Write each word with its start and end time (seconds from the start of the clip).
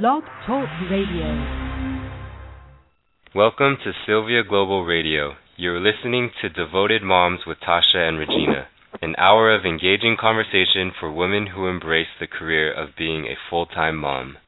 Blog 0.00 0.22
Talk 0.46 0.70
Radio. 0.90 1.28
Welcome 3.34 3.76
to 3.84 3.92
Sylvia 4.06 4.42
Global 4.42 4.86
Radio. 4.86 5.34
You're 5.58 5.80
listening 5.80 6.30
to 6.40 6.48
Devoted 6.48 7.02
Moms 7.02 7.40
with 7.46 7.58
Tasha 7.60 8.08
and 8.08 8.18
Regina, 8.18 8.68
an 9.02 9.14
hour 9.18 9.54
of 9.54 9.66
engaging 9.66 10.16
conversation 10.18 10.92
for 10.98 11.12
women 11.12 11.46
who 11.48 11.66
embrace 11.66 12.08
the 12.18 12.26
career 12.26 12.72
of 12.72 12.96
being 12.96 13.26
a 13.26 13.36
full 13.50 13.66
time 13.66 13.98
mom. 13.98 14.38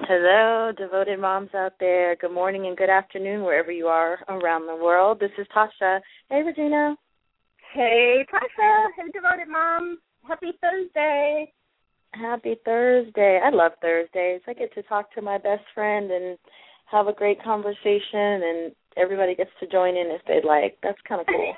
Hello, 0.00 0.72
devoted 0.76 1.18
moms 1.18 1.54
out 1.54 1.72
there. 1.80 2.16
Good 2.16 2.32
morning 2.32 2.66
and 2.66 2.76
good 2.76 2.90
afternoon, 2.90 3.44
wherever 3.44 3.72
you 3.72 3.86
are 3.86 4.18
around 4.28 4.66
the 4.66 4.76
world. 4.76 5.20
This 5.20 5.32
is 5.38 5.46
Tasha. 5.56 6.00
Hey, 6.28 6.42
Regina. 6.42 6.94
Hey, 7.72 8.26
Tasha. 8.30 8.88
Hey, 8.94 9.10
devoted 9.10 9.48
mom. 9.48 10.00
Happy 10.28 10.52
Thursday. 10.60 11.50
Happy 12.20 12.56
Thursday. 12.64 13.40
I 13.42 13.50
love 13.50 13.72
Thursdays. 13.80 14.40
I 14.46 14.54
get 14.54 14.72
to 14.74 14.82
talk 14.82 15.12
to 15.14 15.22
my 15.22 15.38
best 15.38 15.64
friend 15.74 16.10
and 16.10 16.38
have 16.86 17.08
a 17.08 17.12
great 17.12 17.42
conversation, 17.42 18.42
and 18.42 18.72
everybody 18.96 19.34
gets 19.34 19.50
to 19.60 19.66
join 19.66 19.96
in 19.96 20.08
if 20.08 20.22
they'd 20.26 20.46
like. 20.46 20.78
That's 20.82 21.00
kind 21.08 21.20
of 21.20 21.26
cool. 21.30 21.54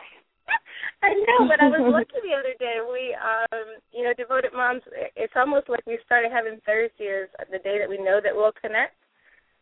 I 1.02 1.14
know, 1.14 1.46
but 1.46 1.60
I 1.62 1.68
was 1.68 1.84
looking 1.94 2.26
the 2.26 2.34
other 2.34 2.56
day. 2.58 2.82
We, 2.82 3.14
um, 3.14 3.78
you 3.92 4.02
know, 4.02 4.12
devoted 4.16 4.52
moms. 4.54 4.82
It's 5.14 5.36
almost 5.36 5.68
like 5.68 5.84
we 5.86 5.98
started 6.04 6.32
having 6.32 6.60
Thursdays 6.66 7.30
the 7.50 7.62
day 7.62 7.78
that 7.78 7.88
we 7.88 7.98
know 7.98 8.20
that 8.22 8.34
we'll 8.34 8.56
connect. 8.58 8.98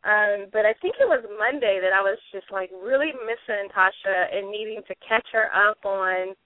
Um, 0.06 0.46
but 0.52 0.62
I 0.65 0.73
think 0.80 0.96
it 1.02 1.09
was 1.09 1.24
Monday 1.34 1.80
that 1.82 1.92
I 1.92 2.01
was 2.01 2.18
just 2.30 2.46
like 2.52 2.70
really 2.70 3.10
missing 3.26 3.66
Tasha 3.74 4.30
and 4.30 4.51
needing 4.51 4.80
to 4.87 4.95
catch 5.02 5.26
her 5.32 5.51
up 5.51 5.82
on 5.84 6.38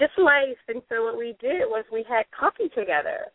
just 0.00 0.16
life. 0.16 0.58
And 0.66 0.80
so 0.88 1.04
what 1.04 1.18
we 1.18 1.36
did 1.38 1.68
was 1.68 1.84
we 1.92 2.04
had 2.08 2.24
coffee 2.32 2.72
together. 2.72 3.28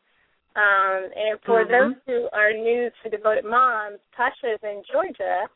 Um, 0.57 1.13
and 1.13 1.39
for 1.45 1.63
Mhm. 1.65 1.69
those 1.69 1.95
who 2.07 2.29
are 2.33 2.51
new 2.51 2.89
to 3.03 3.09
Devoted 3.09 3.45
Moms, 3.45 3.99
Tasha 4.17 4.55
is 4.55 4.63
in 4.63 4.83
Georgia, 4.91 5.47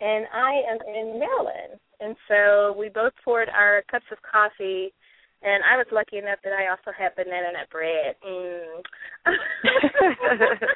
and 0.00 0.28
I 0.32 0.62
am 0.70 0.80
in 0.82 1.18
Maryland. 1.18 1.80
And 1.98 2.16
so 2.28 2.72
we 2.72 2.88
both 2.88 3.14
poured 3.24 3.48
our 3.50 3.82
cups 3.90 4.06
of 4.12 4.22
coffee, 4.22 4.94
and 5.42 5.64
I 5.64 5.76
was 5.76 5.90
lucky 5.90 6.18
enough 6.18 6.40
that 6.42 6.52
I 6.52 6.68
also 6.68 6.92
had 6.92 7.16
banana 7.16 7.52
nut 7.52 7.68
bread. 7.70 8.16
Mm. 8.22 8.82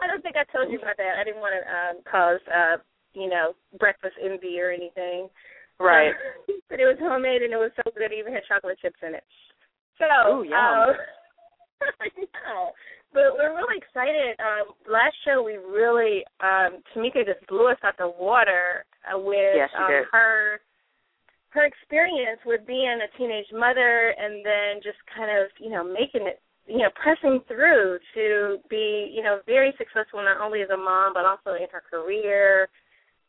I 0.00 0.06
don't 0.08 0.22
think 0.22 0.36
I 0.36 0.44
told 0.44 0.70
you 0.70 0.78
about 0.78 0.96
that. 0.96 1.18
I 1.18 1.24
didn't 1.24 1.40
want 1.40 1.54
to 1.54 1.62
um, 1.76 2.02
cause, 2.02 2.40
uh, 2.48 2.78
you 3.14 3.28
know, 3.28 3.54
breakfast 3.78 4.16
envy 4.20 4.60
or 4.60 4.70
anything. 4.70 5.30
Right. 5.78 6.14
but 6.68 6.80
it 6.80 6.86
was 6.86 6.98
homemade, 6.98 7.42
and 7.42 7.52
it 7.52 7.56
was 7.56 7.70
so 7.76 7.90
good. 7.94 8.10
It 8.10 8.18
even 8.18 8.32
had 8.32 8.44
chocolate 8.48 8.78
chips 8.80 8.98
in 9.02 9.14
it. 9.14 9.24
So, 9.98 10.38
Ooh, 10.38 10.42
yum. 10.42 10.58
um, 10.58 10.96
I 12.00 12.08
know. 12.18 12.72
But 13.12 13.36
we're 13.36 13.54
really 13.54 13.76
excited. 13.76 14.40
Um, 14.40 14.72
last 14.90 15.14
show 15.24 15.42
we 15.42 15.56
really 15.56 16.24
um 16.40 16.80
Tamika 16.92 17.24
just 17.24 17.46
blew 17.46 17.68
us 17.68 17.78
out 17.84 17.96
the 17.98 18.08
water 18.08 18.84
uh, 19.04 19.18
with 19.18 19.54
Yes, 19.54 19.70
um, 19.76 19.90
did. 19.90 20.04
her 20.10 20.60
her 21.50 21.64
experience 21.66 22.40
with 22.46 22.66
being 22.66 22.98
a 23.04 23.18
teenage 23.18 23.52
mother 23.52 24.14
and 24.16 24.44
then 24.44 24.80
just 24.82 24.96
kind 25.14 25.28
of, 25.28 25.48
you 25.60 25.68
know, 25.68 25.84
making 25.84 26.26
it 26.26 26.40
you 26.66 26.78
know, 26.78 26.90
pressing 26.94 27.40
through 27.48 27.98
to 28.14 28.58
be, 28.70 29.10
you 29.12 29.20
know, 29.22 29.40
very 29.46 29.74
successful 29.76 30.22
not 30.22 30.40
only 30.40 30.62
as 30.62 30.70
a 30.70 30.76
mom 30.76 31.12
but 31.12 31.24
also 31.24 31.58
in 31.58 31.66
her 31.72 31.82
career. 31.90 32.68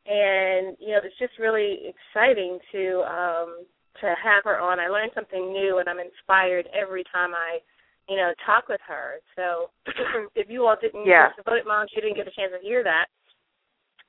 And, 0.06 0.78
you 0.80 0.89
know, 0.89 1.00
it's 1.04 1.17
just 1.17 1.39
really 1.39 1.92
exciting 1.92 2.59
to 2.72 3.04
um 3.04 3.66
to 4.02 4.08
have 4.23 4.44
her 4.45 4.59
on. 4.59 4.80
I 4.80 4.88
learned 4.88 5.11
something 5.14 5.52
new 5.52 5.80
and 5.80 5.89
I'm 5.89 6.00
inspired 6.00 6.67
every 6.73 7.04
time 7.11 7.34
I 7.34 7.59
you 8.09 8.17
know, 8.17 8.33
talk 8.45 8.67
with 8.67 8.81
her. 8.87 9.19
So 9.35 9.69
if 10.35 10.49
you 10.49 10.65
all 10.67 10.75
didn't 10.79 11.05
Yeah. 11.05 11.29
devoted 11.37 11.65
moms, 11.65 11.91
you 11.95 12.01
didn't 12.01 12.17
get 12.17 12.27
a 12.27 12.31
chance 12.31 12.51
to 12.51 12.59
hear 12.59 12.83
that. 12.83 13.07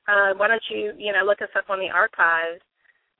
Uh, 0.07 0.33
why 0.37 0.47
don't 0.47 0.61
you, 0.69 0.93
you 0.97 1.11
know, 1.13 1.23
look 1.25 1.41
us 1.41 1.49
up 1.55 1.69
on 1.69 1.79
the 1.79 1.89
archives 1.89 2.61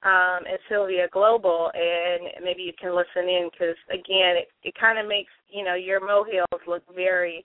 um, 0.04 0.46
at 0.46 0.60
Sylvia 0.70 1.08
Global, 1.12 1.72
and 1.74 2.44
maybe 2.44 2.62
you 2.62 2.74
can 2.80 2.96
listen 2.96 3.28
in 3.28 3.50
because 3.52 3.76
again, 3.90 4.38
it, 4.38 4.50
it 4.64 4.74
kind 4.80 5.00
of 5.00 5.08
makes 5.08 5.32
you 5.50 5.64
know 5.64 5.74
your 5.74 6.00
molehills 6.06 6.62
look 6.68 6.84
very, 6.94 7.44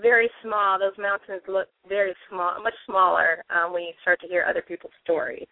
very 0.00 0.28
small. 0.42 0.78
Those 0.78 0.98
mountains 0.98 1.42
look 1.46 1.68
very 1.88 2.14
small, 2.28 2.60
much 2.62 2.74
smaller 2.86 3.44
um, 3.50 3.72
when 3.72 3.82
you 3.82 3.92
start 4.02 4.20
to 4.22 4.26
hear 4.26 4.44
other 4.48 4.62
people's 4.62 4.92
stories. 5.04 5.46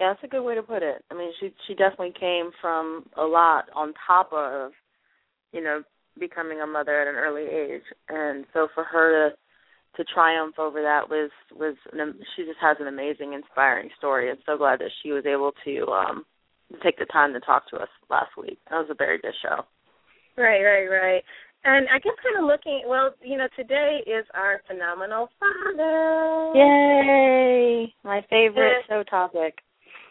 Yeah, 0.00 0.14
that's 0.14 0.24
a 0.24 0.28
good 0.28 0.42
way 0.42 0.54
to 0.54 0.62
put 0.62 0.82
it. 0.82 1.04
I 1.10 1.14
mean, 1.14 1.32
she 1.38 1.52
she 1.66 1.74
definitely 1.74 2.14
came 2.18 2.50
from 2.62 3.04
a 3.18 3.24
lot 3.24 3.66
on 3.74 3.92
top 4.06 4.32
of, 4.32 4.72
you 5.52 5.62
know, 5.62 5.82
becoming 6.18 6.60
a 6.60 6.66
mother 6.66 7.00
at 7.00 7.08
an 7.08 7.16
early 7.16 7.44
age, 7.44 7.82
and 8.08 8.44
so 8.52 8.68
for 8.74 8.84
her 8.84 9.30
to 9.30 9.36
to 9.96 10.04
triumph 10.04 10.58
over 10.58 10.80
that 10.82 11.08
was 11.10 11.30
was 11.54 11.76
an, 11.92 12.14
she 12.34 12.44
just 12.44 12.58
has 12.60 12.76
an 12.80 12.86
amazing, 12.86 13.34
inspiring 13.34 13.90
story. 13.98 14.30
I'm 14.30 14.38
so 14.46 14.56
glad 14.56 14.78
that 14.80 14.90
she 15.02 15.12
was 15.12 15.24
able 15.26 15.52
to 15.64 15.86
um 15.92 16.24
take 16.82 16.98
the 16.98 17.04
time 17.06 17.32
to 17.34 17.40
talk 17.40 17.68
to 17.70 17.76
us 17.76 17.88
last 18.08 18.30
week. 18.38 18.58
That 18.70 18.78
was 18.78 18.88
a 18.90 18.94
very 18.94 19.18
good 19.18 19.34
show. 19.42 19.64
Right, 20.36 20.62
right, 20.62 20.86
right. 20.86 21.22
And 21.64 21.86
I 21.94 21.98
guess 21.98 22.14
kind 22.24 22.42
of 22.42 22.48
looking, 22.48 22.82
well, 22.88 23.14
you 23.22 23.36
know, 23.36 23.46
today 23.56 24.00
is 24.06 24.24
our 24.34 24.60
phenomenal 24.66 25.28
father. 25.38 26.58
Yay! 26.58 27.94
My 28.02 28.24
favorite 28.28 28.82
show 28.88 29.04
topic. 29.08 29.58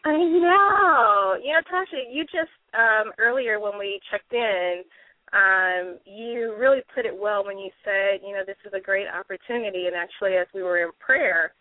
I 0.06 0.16
know. 0.16 1.36
You 1.44 1.54
know, 1.54 1.62
Tasha, 1.68 2.06
you 2.12 2.24
just 2.24 2.54
um 2.74 3.12
earlier 3.18 3.60
when 3.60 3.78
we 3.80 4.00
checked 4.12 4.32
in, 4.32 4.84
um, 5.34 5.98
you 6.06 6.56
really 6.60 6.82
put 6.94 7.06
it 7.06 7.18
well 7.18 7.46
when 7.46 7.58
you 7.58 7.70
said, 7.84 8.20
you 8.26 8.34
know, 8.34 8.44
this 8.46 8.58
is 8.66 8.74
a 8.74 8.82
great 8.82 9.08
opportunity 9.08 9.88
and 9.88 9.96
actually 9.96 10.34
as 10.34 10.48
we 10.54 10.62
were 10.62 10.80
in 10.84 10.92
prayer, 11.00 11.54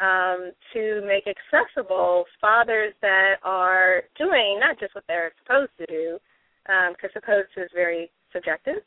um, 0.00 0.52
to 0.72 1.02
make 1.06 1.24
accessible 1.26 2.24
fathers 2.40 2.92
that 3.00 3.36
are 3.42 4.02
doing 4.18 4.60
not 4.60 4.78
just 4.78 4.94
what 4.94 5.04
they're 5.08 5.32
supposed 5.42 5.72
to 5.78 5.86
do, 5.86 6.18
because 6.64 7.10
supposed 7.14 7.48
to 7.54 7.62
is 7.62 7.70
very 7.74 8.10
subjective. 8.32 8.82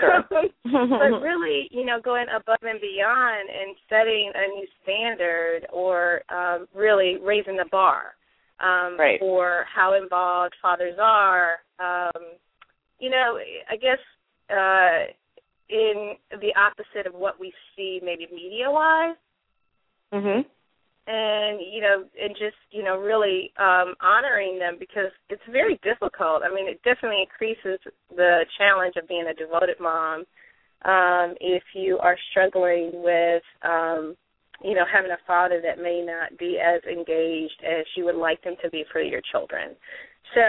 Sure. 0.00 0.24
but 0.64 1.20
really, 1.20 1.68
you 1.70 1.84
know, 1.84 2.00
going 2.02 2.26
above 2.34 2.58
and 2.62 2.80
beyond 2.80 3.48
and 3.48 3.76
setting 3.88 4.32
a 4.34 4.46
new 4.48 4.66
standard 4.82 5.66
or 5.72 6.22
um, 6.28 6.66
really 6.74 7.16
raising 7.22 7.56
the 7.56 7.64
bar 7.70 8.14
um, 8.60 8.96
Right. 8.98 9.18
for 9.20 9.64
how 9.72 9.94
involved 10.00 10.54
fathers 10.60 10.96
are. 11.00 11.56
Um, 11.78 12.22
you 13.02 13.10
know, 13.10 13.36
I 13.68 13.76
guess 13.76 13.98
uh, 14.48 15.10
in 15.68 16.14
the 16.40 16.54
opposite 16.56 17.06
of 17.06 17.14
what 17.14 17.40
we 17.40 17.52
see 17.74 18.00
maybe 18.02 18.28
media 18.32 18.70
wise 18.70 19.16
mhm. 20.14 20.44
and 21.06 21.60
you 21.72 21.80
know 21.80 22.04
and 22.20 22.34
just 22.38 22.56
you 22.70 22.84
know 22.84 22.98
really 22.98 23.52
um 23.58 23.94
honoring 24.00 24.58
them 24.58 24.76
because 24.78 25.10
it's 25.30 25.42
very 25.50 25.80
difficult. 25.82 26.42
I 26.44 26.54
mean 26.54 26.68
it 26.68 26.80
definitely 26.84 27.22
increases 27.22 27.80
the 28.14 28.44
challenge 28.58 28.94
of 28.96 29.08
being 29.08 29.26
a 29.28 29.34
devoted 29.34 29.80
mom 29.80 30.24
um 30.84 31.34
if 31.40 31.62
you 31.74 31.98
are 31.98 32.16
struggling 32.30 32.90
with 32.94 33.42
um 33.62 34.14
you 34.62 34.74
know 34.74 34.84
having 34.92 35.10
a 35.10 35.26
father 35.26 35.60
that 35.64 35.82
may 35.82 36.04
not 36.06 36.38
be 36.38 36.58
as 36.62 36.82
engaged 36.84 37.62
as 37.64 37.86
you 37.96 38.04
would 38.04 38.16
like 38.16 38.42
them 38.44 38.54
to 38.62 38.70
be 38.70 38.84
for 38.92 39.00
your 39.00 39.22
children 39.32 39.74
so 40.34 40.40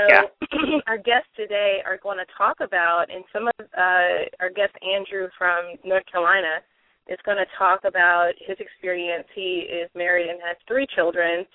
our 0.87 0.97
guests 0.97 1.29
today 1.35 1.79
are 1.85 1.97
going 2.01 2.17
to 2.17 2.25
talk 2.37 2.57
about 2.61 3.05
and 3.13 3.23
some 3.33 3.47
of 3.47 3.65
uh 3.77 4.25
our 4.39 4.49
guest 4.55 4.73
andrew 4.81 5.27
from 5.37 5.75
north 5.83 6.03
carolina 6.11 6.61
is 7.07 7.17
going 7.25 7.37
to 7.37 7.45
talk 7.57 7.81
about 7.83 8.31
his 8.39 8.57
experience. 8.59 9.27
He 9.35 9.67
is 9.67 9.89
married 9.95 10.29
and 10.29 10.39
has 10.45 10.55
three 10.67 10.87
children, 10.95 11.45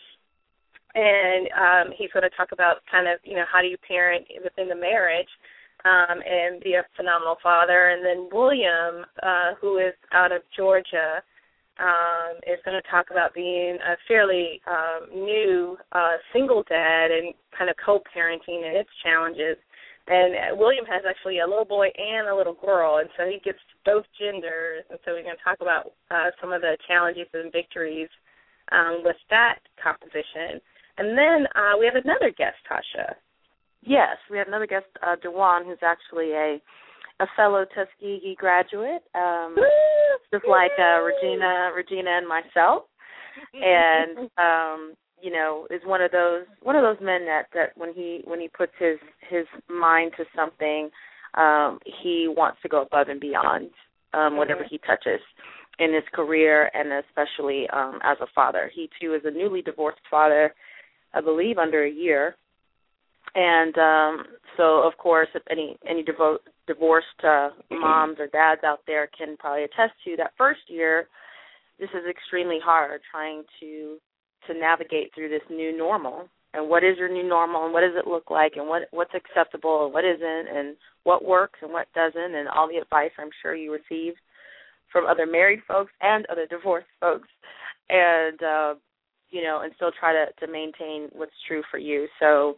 and 0.95 1.49
um, 1.57 1.95
he's 1.97 2.11
going 2.12 2.28
to 2.28 2.37
talk 2.37 2.53
about 2.53 2.78
kind 2.91 3.09
of 3.09 3.19
you 3.25 3.37
know 3.37 3.45
how 3.51 3.61
do 3.61 3.69
you 3.69 3.77
parent 3.87 4.27
within 4.43 4.69
the 4.69 4.77
marriage 4.77 5.28
um, 5.84 6.21
and 6.21 6.62
be 6.62 6.75
a 6.75 6.84
phenomenal 6.97 7.37
father. 7.43 7.91
And 7.91 8.05
then 8.05 8.28
William, 8.33 9.07
uh, 9.23 9.55
who 9.61 9.78
is 9.78 9.95
out 10.12 10.33
of 10.33 10.43
Georgia, 10.57 11.22
um, 11.78 12.36
is 12.47 12.59
going 12.65 12.80
to 12.80 12.91
talk 12.91 13.07
about 13.10 13.34
being 13.34 13.78
a 13.78 13.97
fairly 14.07 14.60
um, 14.66 15.09
new 15.13 15.77
uh, 15.92 16.16
single 16.33 16.63
dad 16.69 17.10
and 17.10 17.34
kind 17.57 17.71
of 17.71 17.77
co-parenting 17.84 18.66
and 18.66 18.77
its 18.77 18.91
challenges. 19.03 19.57
And 20.09 20.34
uh, 20.34 20.57
William 20.57 20.86
has 20.86 21.03
actually 21.09 21.41
a 21.41 21.47
little 21.47 21.66
boy 21.66 21.89
and 21.97 22.28
a 22.28 22.34
little 22.34 22.54
girl, 22.54 22.98
and 22.98 23.09
so 23.16 23.27
he 23.27 23.39
gets 23.45 23.59
both 23.84 24.04
genders. 24.19 24.84
And 24.91 24.98
so 25.04 25.13
we're 25.13 25.22
going 25.22 25.36
to 25.36 25.45
talk 25.45 25.60
about 25.60 25.92
uh, 26.10 26.30
some 26.41 26.53
of 26.53 26.63
the 26.63 26.77
challenges 26.89 27.28
and 27.34 27.53
victories 27.53 28.09
um, 28.72 29.03
with 29.04 29.16
that 29.30 29.60
composition. 29.83 30.60
And 30.97 31.16
then 31.16 31.47
uh, 31.54 31.77
we 31.78 31.86
have 31.86 31.95
another 31.95 32.33
guest, 32.36 32.57
Tasha. 32.66 33.15
Yes, 33.83 34.16
we 34.30 34.39
have 34.39 34.48
another 34.48 34.66
guest, 34.66 34.86
uh, 35.07 35.15
Dewan, 35.22 35.65
who's 35.65 35.78
actually 35.83 36.33
a 36.33 36.60
a 37.20 37.26
fellow 37.36 37.65
Tuskegee 37.74 38.36
graduate, 38.38 39.03
um, 39.15 39.56
just 40.32 40.44
like 40.48 40.70
uh, 40.78 41.00
Regina, 41.03 41.70
Regina, 41.74 42.10
and 42.18 42.28
myself, 42.28 42.84
and 43.54 44.18
um, 44.38 44.94
you 45.20 45.32
know, 45.32 45.66
is 45.70 45.80
one 45.84 46.00
of 46.00 46.10
those 46.12 46.44
one 46.62 46.76
of 46.76 46.82
those 46.82 47.04
men 47.04 47.24
that 47.26 47.44
that 47.54 47.76
when 47.76 47.92
he 47.94 48.20
when 48.24 48.41
he 48.41 48.48
puts 48.48 48.72
his 48.78 48.98
his 49.28 49.47
mind 49.68 50.12
to 50.16 50.24
something, 50.36 50.91
um, 51.34 51.78
he 52.03 52.26
wants 52.28 52.59
to 52.62 52.68
go 52.68 52.82
above 52.82 53.09
and 53.09 53.20
beyond. 53.20 53.70
um, 54.15 54.38
whatever 54.38 54.62
Mhm. 54.65 54.68
he 54.70 54.78
touches 54.78 55.20
in 55.78 55.92
his 55.92 56.04
career 56.12 56.70
and 56.72 56.91
especially 56.92 57.68
um, 57.70 58.00
as 58.03 58.18
a 58.20 58.26
father. 58.34 58.68
He 58.68 58.88
too 58.98 59.12
is 59.15 59.22
a 59.26 59.30
newly 59.30 59.60
divorced 59.60 60.00
father, 60.10 60.54
I 61.12 61.20
believe, 61.20 61.59
under 61.59 61.84
a 61.84 61.91
year. 61.91 62.34
And 63.34 63.76
um, 63.76 64.24
so, 64.56 64.78
of 64.82 64.97
course, 64.97 65.28
if 65.34 65.42
any 65.50 65.76
any 65.86 66.03
devo- 66.03 66.38
divorced 66.68 67.06
uh, 67.24 67.48
moms 67.70 68.18
or 68.20 68.28
dads 68.28 68.60
out 68.65 68.80
there 68.86 69.09
can 69.16 69.36
probably 69.38 69.65
attest 69.65 69.94
to 70.04 70.16
that 70.18 70.32
first 70.38 70.60
year, 70.68 71.09
this 71.80 71.88
is 71.91 72.06
extremely 72.09 72.59
hard 72.62 73.00
trying 73.10 73.42
to 73.60 73.97
to 74.47 74.54
navigate 74.54 75.10
through 75.15 75.28
this 75.28 75.42
new 75.50 75.76
normal. 75.76 76.28
And 76.54 76.70
what 76.70 76.84
is 76.84 76.97
your 76.97 77.12
new 77.12 77.28
normal 77.28 77.65
and 77.65 77.74
what 77.74 77.80
does 77.80 77.97
it 77.97 78.09
look 78.09 78.30
like 78.30 78.53
and 78.56 78.68
what 78.68 78.82
what's 78.92 79.15
acceptable 79.15 79.84
and 79.84 79.92
what 79.92 80.04
isn't 80.04 80.56
and 80.56 80.76
what 81.04 81.24
works 81.24 81.59
and 81.62 81.72
what 81.72 81.92
doesn't 81.94 82.34
and 82.34 82.48
all 82.48 82.68
the 82.68 82.80
advice 82.80 83.10
I'm 83.18 83.30
sure 83.42 83.54
you 83.54 83.72
received 83.72 84.18
from 84.92 85.06
other 85.06 85.26
married 85.26 85.60
folks 85.66 85.92
and 86.00 86.24
other 86.26 86.47
divorced 86.47 86.86
folks. 87.00 87.28
And 87.91 88.42
uh 88.42 88.74
you 89.30 89.42
know 89.42 89.60
and 89.62 89.72
still 89.76 89.92
try 89.98 90.12
to 90.12 90.26
to 90.41 90.50
maintain 90.50 91.09
what's 91.12 91.32
true 91.47 91.62
for 91.70 91.78
you. 91.78 92.06
So 92.20 92.56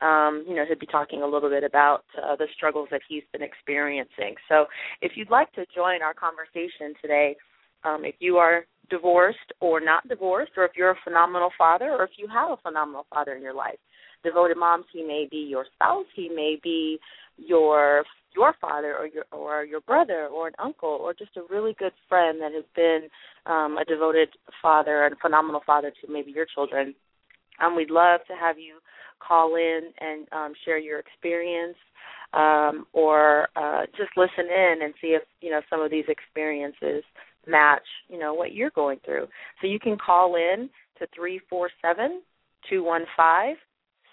um 0.00 0.44
you 0.48 0.54
know 0.54 0.64
he'll 0.66 0.78
be 0.78 0.86
talking 0.86 1.22
a 1.22 1.26
little 1.26 1.50
bit 1.50 1.64
about 1.64 2.04
uh, 2.22 2.36
the 2.36 2.46
struggles 2.54 2.88
that 2.90 3.00
he's 3.08 3.24
been 3.32 3.42
experiencing 3.42 4.34
so 4.48 4.66
if 5.02 5.12
you'd 5.16 5.30
like 5.30 5.52
to 5.52 5.64
join 5.74 6.02
our 6.02 6.14
conversation 6.14 6.94
today 7.02 7.36
um 7.84 8.04
if 8.04 8.14
you 8.18 8.36
are 8.36 8.64
divorced 8.90 9.52
or 9.60 9.80
not 9.80 10.06
divorced, 10.08 10.52
or 10.56 10.64
if 10.64 10.72
you're 10.76 10.90
a 10.90 10.98
phenomenal 11.04 11.50
father, 11.56 11.90
or 11.90 12.04
if 12.04 12.10
you 12.16 12.26
have 12.28 12.50
a 12.50 12.56
phenomenal 12.62 13.06
father 13.10 13.32
in 13.32 13.42
your 13.42 13.54
life. 13.54 13.78
Devoted 14.24 14.56
moms, 14.56 14.86
he 14.92 15.02
may 15.02 15.28
be 15.30 15.46
your 15.48 15.66
spouse, 15.74 16.06
he 16.14 16.28
may 16.28 16.58
be 16.62 16.98
your 17.36 18.04
your 18.34 18.54
father 18.60 18.96
or 18.96 19.06
your 19.06 19.24
or 19.32 19.64
your 19.64 19.80
brother 19.80 20.26
or 20.26 20.48
an 20.48 20.54
uncle 20.58 20.98
or 21.00 21.14
just 21.14 21.36
a 21.36 21.42
really 21.48 21.74
good 21.78 21.92
friend 22.08 22.40
that 22.40 22.52
has 22.52 22.64
been 22.74 23.08
um, 23.46 23.78
a 23.78 23.84
devoted 23.84 24.28
father 24.60 25.06
and 25.06 25.16
phenomenal 25.20 25.62
father 25.64 25.90
to 25.90 26.12
maybe 26.12 26.32
your 26.32 26.46
children. 26.52 26.94
Um, 27.64 27.76
we'd 27.76 27.90
love 27.90 28.20
to 28.28 28.34
have 28.34 28.58
you 28.58 28.78
call 29.18 29.56
in 29.56 29.90
and 30.00 30.26
um, 30.32 30.52
share 30.64 30.78
your 30.78 30.98
experience 30.98 31.76
um, 32.32 32.86
or 32.92 33.48
uh, 33.56 33.82
just 33.96 34.10
listen 34.16 34.46
in 34.50 34.78
and 34.82 34.94
see 35.00 35.08
if 35.08 35.22
you 35.40 35.50
know 35.50 35.60
some 35.70 35.80
of 35.80 35.90
these 35.90 36.04
experiences 36.08 37.02
match, 37.46 37.86
you 38.08 38.18
know, 38.18 38.34
what 38.34 38.52
you're 38.52 38.70
going 38.70 38.98
through. 39.04 39.26
So 39.60 39.66
you 39.66 39.78
can 39.78 39.96
call 39.96 40.36
in 40.36 40.68
to 40.98 41.06
three 41.14 41.40
four 41.48 41.70
seven 41.80 42.22
two 42.68 42.84
one 42.84 43.04
five 43.16 43.56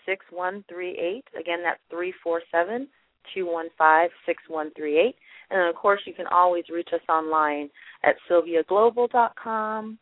six 0.05 0.25
one 0.31 0.63
three 0.69 0.97
eight. 0.97 1.25
Again, 1.39 1.59
that's 1.63 1.79
three 1.89 2.13
four 2.23 2.41
seven 2.51 2.87
two 3.33 3.45
one 3.45 3.67
five 3.77 4.09
six 4.25 4.41
one 4.47 4.71
three 4.75 4.97
eight. 4.97 5.15
And 5.49 5.59
then, 5.59 5.67
of 5.67 5.75
course, 5.75 6.01
you 6.05 6.13
can 6.13 6.27
always 6.27 6.63
reach 6.73 6.89
us 6.93 7.01
online 7.07 7.69
at 8.03 8.15
sylviaglobal.com, 8.29 9.99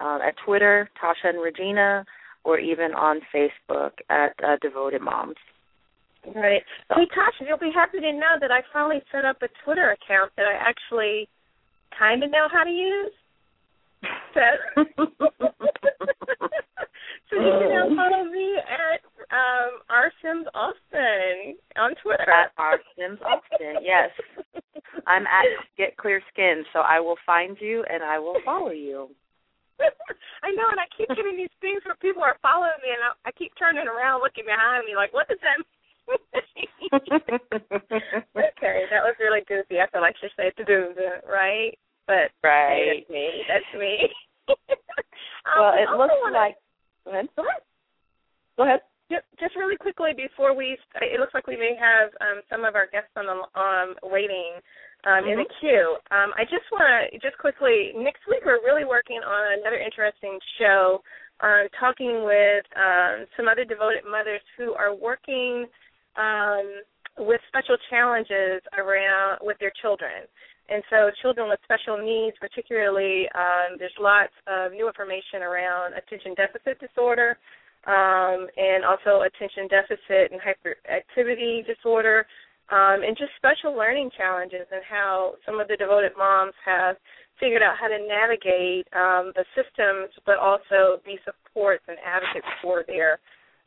uh, 0.00 0.18
at 0.26 0.34
Twitter, 0.44 0.90
Tasha 1.02 1.28
and 1.28 1.40
Regina, 1.40 2.04
or 2.44 2.58
even 2.58 2.92
on 2.92 3.20
Facebook 3.34 3.92
at 4.08 4.32
uh, 4.42 4.56
Devoted 4.62 5.02
Moms. 5.02 5.36
Right. 6.26 6.62
Hey, 6.94 7.06
Tasha, 7.16 7.46
you'll 7.48 7.58
be 7.58 7.72
happy 7.74 8.00
to 8.00 8.12
know 8.12 8.36
that 8.40 8.50
I 8.50 8.60
finally 8.72 9.02
set 9.10 9.24
up 9.24 9.42
a 9.42 9.48
Twitter 9.64 9.90
account 9.90 10.32
that 10.36 10.46
I 10.46 10.54
actually 10.54 11.28
kind 11.98 12.22
of 12.22 12.30
know 12.30 12.46
how 12.52 12.64
to 12.64 12.70
use. 12.70 13.12
So, 14.34 14.40
so 17.30 17.36
you 17.36 17.52
can 17.58 17.68
now 17.68 17.88
follow 17.96 18.24
me 18.24 18.56
at 18.56 19.00
um, 19.32 19.80
R 19.88 20.12
Sims 20.22 20.46
Austin 20.54 21.56
on 21.76 21.94
Twitter. 22.02 22.30
At 22.30 22.52
R 22.56 22.78
Sims 22.96 23.18
Austin, 23.20 23.82
yes. 23.82 24.10
I'm 25.06 25.22
at 25.22 25.46
Get 25.76 25.96
Clear 25.96 26.22
Skin, 26.32 26.64
so 26.72 26.80
I 26.80 27.00
will 27.00 27.16
find 27.26 27.56
you 27.60 27.84
and 27.90 28.02
I 28.02 28.18
will 28.18 28.36
follow 28.44 28.70
you. 28.70 29.08
I 30.46 30.52
know, 30.52 30.68
and 30.70 30.80
I 30.80 30.88
keep 30.92 31.08
getting 31.12 31.36
these 31.36 31.52
things 31.60 31.80
where 31.84 31.96
people 32.00 32.22
are 32.22 32.36
following 32.44 32.76
me, 32.84 32.92
and 32.92 33.02
I, 33.02 33.10
I 33.28 33.30
keep 33.32 33.52
turning 33.56 33.88
around, 33.88 34.20
looking 34.20 34.44
behind 34.44 34.84
me, 34.84 34.96
like, 34.96 35.12
what 35.12 35.28
does 35.28 35.40
that 35.40 35.60
okay, 36.10 37.08
that 38.90 39.04
was 39.04 39.14
really 39.20 39.42
goofy. 39.46 39.80
I 39.80 39.88
feel 39.90 40.00
like 40.00 40.16
should 40.20 40.30
say 40.36 40.50
to 40.56 40.64
do 40.64 40.94
right? 41.28 41.76
But 42.06 42.30
right. 42.42 43.04
Hey, 43.06 43.06
that's 43.06 43.10
me. 43.10 43.28
That's 43.48 43.72
me. 43.78 44.08
um, 45.46 45.58
well, 45.58 45.74
it 45.74 45.88
looks 45.96 46.14
wanna, 46.22 46.36
like. 46.36 46.56
Go 47.04 47.12
ahead. 47.12 47.28
Go 47.36 47.42
ahead. 47.42 47.62
Go 48.56 48.62
ahead. 48.64 48.80
Just, 49.10 49.26
just 49.40 49.56
really 49.56 49.76
quickly 49.76 50.10
before 50.14 50.54
we, 50.54 50.78
it 51.02 51.18
looks 51.18 51.34
like 51.34 51.46
we 51.48 51.56
may 51.56 51.74
have 51.74 52.10
um, 52.20 52.42
some 52.48 52.64
of 52.64 52.76
our 52.76 52.86
guests 52.86 53.10
on 53.16 53.26
the 53.26 53.42
um, 53.58 53.94
waiting 54.04 54.54
um, 55.04 55.24
mm-hmm. 55.24 55.30
in 55.30 55.36
the 55.38 55.48
queue. 55.60 55.96
Um, 56.10 56.32
I 56.36 56.44
just 56.44 56.66
want 56.72 56.84
to 56.84 57.18
just 57.18 57.38
quickly. 57.38 57.92
Next 57.96 58.24
week 58.28 58.42
we're 58.44 58.62
really 58.64 58.84
working 58.84 59.20
on 59.24 59.60
another 59.60 59.78
interesting 59.78 60.38
show, 60.58 61.00
um, 61.40 61.68
talking 61.78 62.24
with 62.24 62.64
um, 62.76 63.26
some 63.36 63.48
other 63.48 63.64
devoted 63.64 64.04
mothers 64.08 64.44
who 64.56 64.74
are 64.74 64.94
working 64.94 65.66
um, 66.16 66.84
with 67.18 67.40
special 67.48 67.76
challenges 67.88 68.62
around 68.76 69.40
with 69.42 69.58
their 69.58 69.72
children. 69.80 70.28
And 70.70 70.84
so, 70.88 71.10
children 71.20 71.50
with 71.50 71.58
special 71.66 71.98
needs, 71.98 72.36
particularly, 72.38 73.26
um, 73.34 73.74
there's 73.78 73.96
lots 73.98 74.30
of 74.46 74.70
new 74.70 74.86
information 74.86 75.42
around 75.42 75.98
attention 75.98 76.32
deficit 76.38 76.78
disorder 76.78 77.36
um, 77.86 78.46
and 78.56 78.84
also 78.84 79.26
attention 79.26 79.66
deficit 79.66 80.30
and 80.30 80.40
hyperactivity 80.40 81.66
disorder, 81.66 82.26
um, 82.70 83.02
and 83.02 83.16
just 83.16 83.30
special 83.36 83.76
learning 83.76 84.10
challenges 84.16 84.66
and 84.70 84.82
how 84.88 85.34
some 85.44 85.60
of 85.60 85.68
the 85.68 85.76
devoted 85.76 86.12
moms 86.16 86.54
have 86.64 86.96
figured 87.38 87.62
out 87.62 87.76
how 87.80 87.88
to 87.88 87.98
navigate 88.06 88.86
um, 88.92 89.32
the 89.34 89.44
systems, 89.56 90.12
but 90.26 90.36
also 90.38 91.00
be 91.04 91.18
supports 91.24 91.82
and 91.88 91.96
advocates 92.04 92.46
for 92.62 92.84
their 92.86 93.18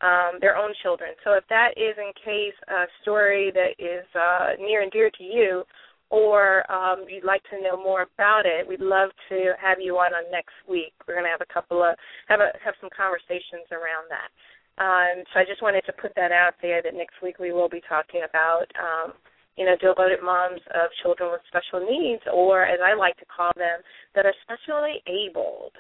um, 0.02 0.36
their 0.42 0.58
own 0.58 0.74
children. 0.84 1.12
So 1.24 1.32
if 1.34 1.48
that 1.48 1.80
is 1.80 1.96
in 1.96 2.12
case 2.26 2.56
a 2.68 2.92
story 3.02 3.52
that 3.56 3.80
is 3.80 4.04
uh, 4.12 4.60
near 4.60 4.82
and 4.82 4.92
dear 4.92 5.10
to 5.10 5.24
you, 5.24 5.64
or 6.10 6.70
um, 6.70 7.06
you'd 7.10 7.24
like 7.24 7.42
to 7.50 7.58
know 7.64 7.74
more 7.76 8.06
about 8.14 8.46
it, 8.46 8.68
we'd 8.68 8.84
love 8.84 9.10
to 9.30 9.54
have 9.58 9.80
you 9.80 9.98
on 9.98 10.14
on 10.14 10.30
next 10.30 10.54
week. 10.70 10.94
We're 11.08 11.16
going 11.16 11.26
to 11.26 11.32
have 11.32 11.42
a 11.42 11.54
couple 11.54 11.82
of 11.82 11.96
have 12.28 12.40
a 12.40 12.52
have 12.64 12.76
some 12.80 12.92
conversations 12.94 13.66
around 13.72 14.12
that. 14.14 14.30
Um, 14.78 15.22
so 15.32 15.40
I 15.40 15.46
just 15.46 15.62
wanted 15.62 15.86
to 15.86 15.94
put 15.94 16.16
that 16.16 16.32
out 16.32 16.54
there 16.62 16.82
that 16.82 16.96
next 16.96 17.22
week 17.22 17.38
we 17.38 17.52
will 17.52 17.70
be 17.70 17.82
talking 17.88 18.22
about 18.28 18.66
um, 18.74 19.14
you 19.56 19.66
know 19.66 19.78
devoted 19.78 20.20
moms 20.24 20.62
of 20.74 20.90
children 21.02 21.30
with 21.32 21.42
special 21.48 21.86
needs, 21.86 22.24
or 22.32 22.66
as 22.66 22.80
I 22.84 22.96
like 22.96 23.18
to 23.18 23.26
call 23.30 23.52
them, 23.56 23.86
that 24.16 24.26
are 24.26 24.34
specially 24.42 25.02
abled. 25.06 25.78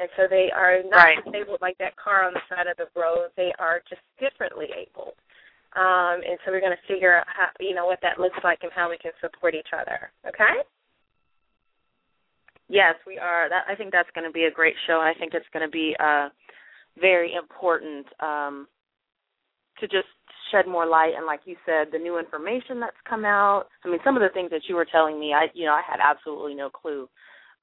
And 0.00 0.08
so 0.16 0.24
they 0.28 0.50
are 0.50 0.82
not 0.88 0.96
right. 0.96 1.24
disabled 1.24 1.60
like 1.60 1.78
that 1.78 1.94
car 1.96 2.24
on 2.24 2.32
the 2.32 2.40
side 2.48 2.66
of 2.66 2.76
the 2.76 2.88
road. 2.98 3.28
They 3.36 3.52
are 3.58 3.82
just 3.88 4.00
differently 4.18 4.66
abled. 4.74 5.14
Um, 5.76 6.20
and 6.24 6.36
so 6.44 6.50
we're 6.50 6.64
going 6.64 6.76
to 6.76 6.92
figure 6.92 7.16
out 7.16 7.26
how, 7.28 7.48
you 7.60 7.74
know, 7.74 7.86
what 7.86 8.00
that 8.02 8.18
looks 8.18 8.38
like 8.42 8.60
and 8.62 8.72
how 8.74 8.90
we 8.90 8.98
can 8.98 9.12
support 9.20 9.54
each 9.54 9.72
other. 9.72 10.10
Okay? 10.26 10.64
Yes, 12.68 12.94
we 13.06 13.18
are. 13.18 13.48
That 13.48 13.64
I 13.68 13.74
think 13.74 13.92
that's 13.92 14.08
going 14.14 14.26
to 14.26 14.32
be 14.32 14.44
a 14.44 14.50
great 14.50 14.74
show, 14.86 15.00
and 15.00 15.08
I 15.08 15.12
think 15.12 15.34
it's 15.34 15.48
going 15.52 15.64
to 15.64 15.70
be 15.70 15.94
uh, 16.00 16.28
very 17.00 17.34
important 17.34 18.06
um, 18.20 18.66
to 19.80 19.86
just 19.86 20.08
shed 20.50 20.66
more 20.66 20.86
light. 20.86 21.12
And 21.16 21.26
like 21.26 21.40
you 21.44 21.56
said, 21.64 21.88
the 21.92 21.98
new 21.98 22.18
information 22.18 22.80
that's 22.80 22.96
come 23.08 23.24
out. 23.24 23.64
I 23.84 23.88
mean, 23.88 24.00
some 24.04 24.16
of 24.16 24.22
the 24.22 24.28
things 24.32 24.50
that 24.50 24.62
you 24.68 24.76
were 24.76 24.86
telling 24.90 25.18
me, 25.18 25.32
I 25.32 25.46
you 25.54 25.66
know, 25.66 25.72
I 25.72 25.82
had 25.86 25.98
absolutely 26.02 26.54
no 26.54 26.70
clue. 26.70 27.08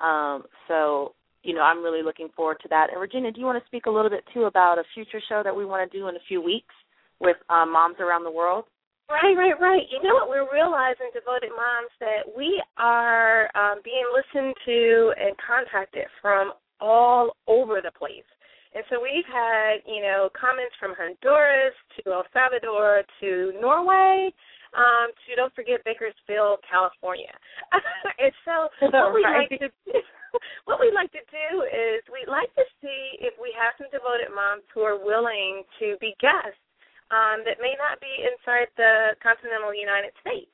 Um, 0.01 0.43
so 0.67 1.13
you 1.43 1.53
know, 1.53 1.62
I'm 1.62 1.83
really 1.83 2.03
looking 2.03 2.27
forward 2.36 2.57
to 2.63 2.69
that. 2.69 2.88
And 2.91 3.00
Regina, 3.00 3.31
do 3.31 3.39
you 3.39 3.45
want 3.45 3.62
to 3.62 3.67
speak 3.67 3.86
a 3.86 3.89
little 3.89 4.09
bit 4.09 4.24
too 4.33 4.43
about 4.43 4.77
a 4.77 4.83
future 4.93 5.21
show 5.29 5.41
that 5.43 5.55
we 5.55 5.65
want 5.65 5.89
to 5.89 5.98
do 5.98 6.07
in 6.07 6.15
a 6.15 6.27
few 6.27 6.41
weeks 6.41 6.75
with 7.21 7.38
um, 7.50 7.71
moms 7.71 7.95
around 8.00 8.24
the 8.24 8.31
world? 8.31 8.65
Right, 9.09 9.33
right, 9.36 9.59
right. 9.59 9.83
You 9.89 10.03
know 10.03 10.13
what 10.13 10.29
we're 10.29 10.51
realizing, 10.53 11.09
devoted 11.13 11.50
moms, 11.50 11.89
that 12.00 12.29
we 12.38 12.62
are 12.77 13.50
um, 13.55 13.81
being 13.83 14.05
listened 14.13 14.53
to 14.65 15.13
and 15.17 15.36
contacted 15.41 16.05
from 16.21 16.51
all 16.79 17.31
over 17.48 17.81
the 17.81 17.91
place. 17.98 18.27
And 18.75 18.85
so 18.89 19.01
we've 19.01 19.25
had, 19.25 19.81
you 19.89 20.01
know, 20.05 20.29
comments 20.38 20.77
from 20.77 20.93
Honduras 20.93 21.73
to 21.97 22.13
El 22.13 22.25
Salvador 22.29 23.01
to 23.19 23.53
Norway 23.57 24.29
um, 24.77 25.09
to 25.25 25.33
don't 25.33 25.53
forget 25.57 25.81
Bakersfield, 25.85 26.61
California. 26.69 27.33
and 28.21 28.33
so 28.45 28.69
what 28.93 29.13
we 29.13 29.25
right. 29.25 29.49
like 29.49 29.53
to 29.57 29.69
do, 29.73 29.73
what 30.69 30.77
we 30.77 30.93
like 30.93 31.09
to 31.17 31.25
do 31.33 31.65
is 31.65 32.05
we 32.13 32.21
like 32.29 32.53
to 32.53 32.65
see 32.77 33.17
if 33.25 33.33
we 33.41 33.49
have 33.57 33.73
some 33.81 33.89
devoted 33.89 34.29
moms 34.29 34.65
who 34.69 34.85
are 34.85 35.01
willing 35.01 35.65
to 35.81 35.97
be 35.97 36.13
guests 36.21 36.61
um, 37.09 37.41
that 37.49 37.57
may 37.57 37.73
not 37.81 37.97
be 37.97 38.13
inside 38.21 38.69
the 38.77 39.17
continental 39.17 39.73
United 39.73 40.13
States. 40.21 40.53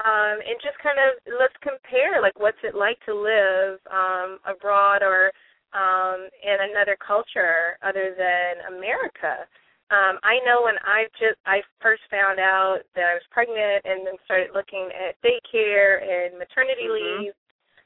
Um, 0.00 0.40
and 0.40 0.56
just 0.64 0.80
kind 0.80 0.96
of 0.96 1.20
let's 1.36 1.52
compare 1.60 2.24
like 2.24 2.32
what's 2.40 2.56
it 2.64 2.72
like 2.72 2.96
to 3.04 3.12
live 3.12 3.76
um, 3.92 4.40
abroad 4.48 5.04
or 5.04 5.28
um, 5.72 6.28
in 6.44 6.56
another 6.72 6.96
culture 7.00 7.80
other 7.82 8.14
than 8.16 8.76
America. 8.76 9.48
Um, 9.92 10.16
I 10.24 10.40
know 10.48 10.64
when 10.64 10.80
I 10.88 11.04
just 11.20 11.36
I 11.44 11.60
first 11.80 12.00
found 12.08 12.40
out 12.40 12.80
that 12.96 13.04
I 13.04 13.14
was 13.16 13.26
pregnant 13.28 13.84
and 13.84 14.06
then 14.06 14.16
started 14.24 14.56
looking 14.56 14.88
at 14.96 15.20
daycare 15.20 16.00
and 16.00 16.40
maternity 16.40 16.88
mm-hmm. 16.88 17.28
leave 17.28 17.36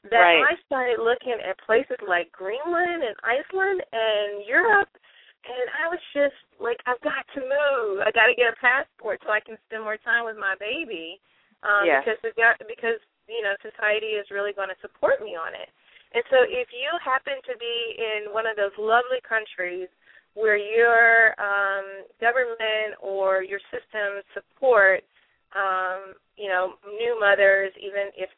that 0.07 0.23
right. 0.23 0.55
I 0.55 0.55
started 0.71 1.03
looking 1.03 1.35
at 1.35 1.59
places 1.67 1.99
like 2.07 2.31
Greenland 2.31 3.03
and 3.03 3.17
Iceland 3.27 3.83
and 3.91 4.47
Europe 4.47 4.87
and 5.47 5.67
I 5.79 5.85
was 5.87 6.03
just 6.11 6.37
like, 6.59 6.79
I've 6.83 6.99
got 6.99 7.23
to 7.35 7.41
move. 7.41 8.03
I 8.03 8.11
got 8.11 8.27
to 8.27 8.35
get 8.35 8.51
a 8.51 8.57
passport 8.59 9.23
so 9.23 9.31
I 9.31 9.39
can 9.39 9.55
spend 9.67 9.87
more 9.87 9.99
time 10.03 10.27
with 10.27 10.35
my 10.35 10.59
baby. 10.59 11.23
Um, 11.63 11.87
yes. 11.87 12.03
Because 12.03 12.19
it 12.27 12.35
got, 12.35 12.59
because 12.67 12.99
you 13.25 13.41
know 13.41 13.55
society 13.63 14.19
is 14.19 14.27
really 14.29 14.53
going 14.53 14.69
to 14.69 14.79
support 14.83 15.23
me 15.23 15.39
on 15.39 15.55
it. 15.55 15.71
And 16.13 16.23
so, 16.29 16.43
if 16.47 16.69
you 16.71 16.89
happen 17.03 17.35
to 17.43 17.55
be 17.59 17.77
in 17.99 18.31
one 18.33 18.47
of 18.47 18.55
those 18.55 18.75
lovely 18.79 19.19
countries 19.27 19.89
where 20.33 20.57
your 20.57 21.33
um, 21.41 22.05
government 22.21 22.95
or 23.01 23.43
your 23.43 23.59
system 23.73 24.21
support, 24.33 25.01
um, 25.57 26.13
you 26.37 26.47
know, 26.47 26.77
new 26.85 27.17
mothers, 27.19 27.73
even 27.81 28.13
if 28.15 28.29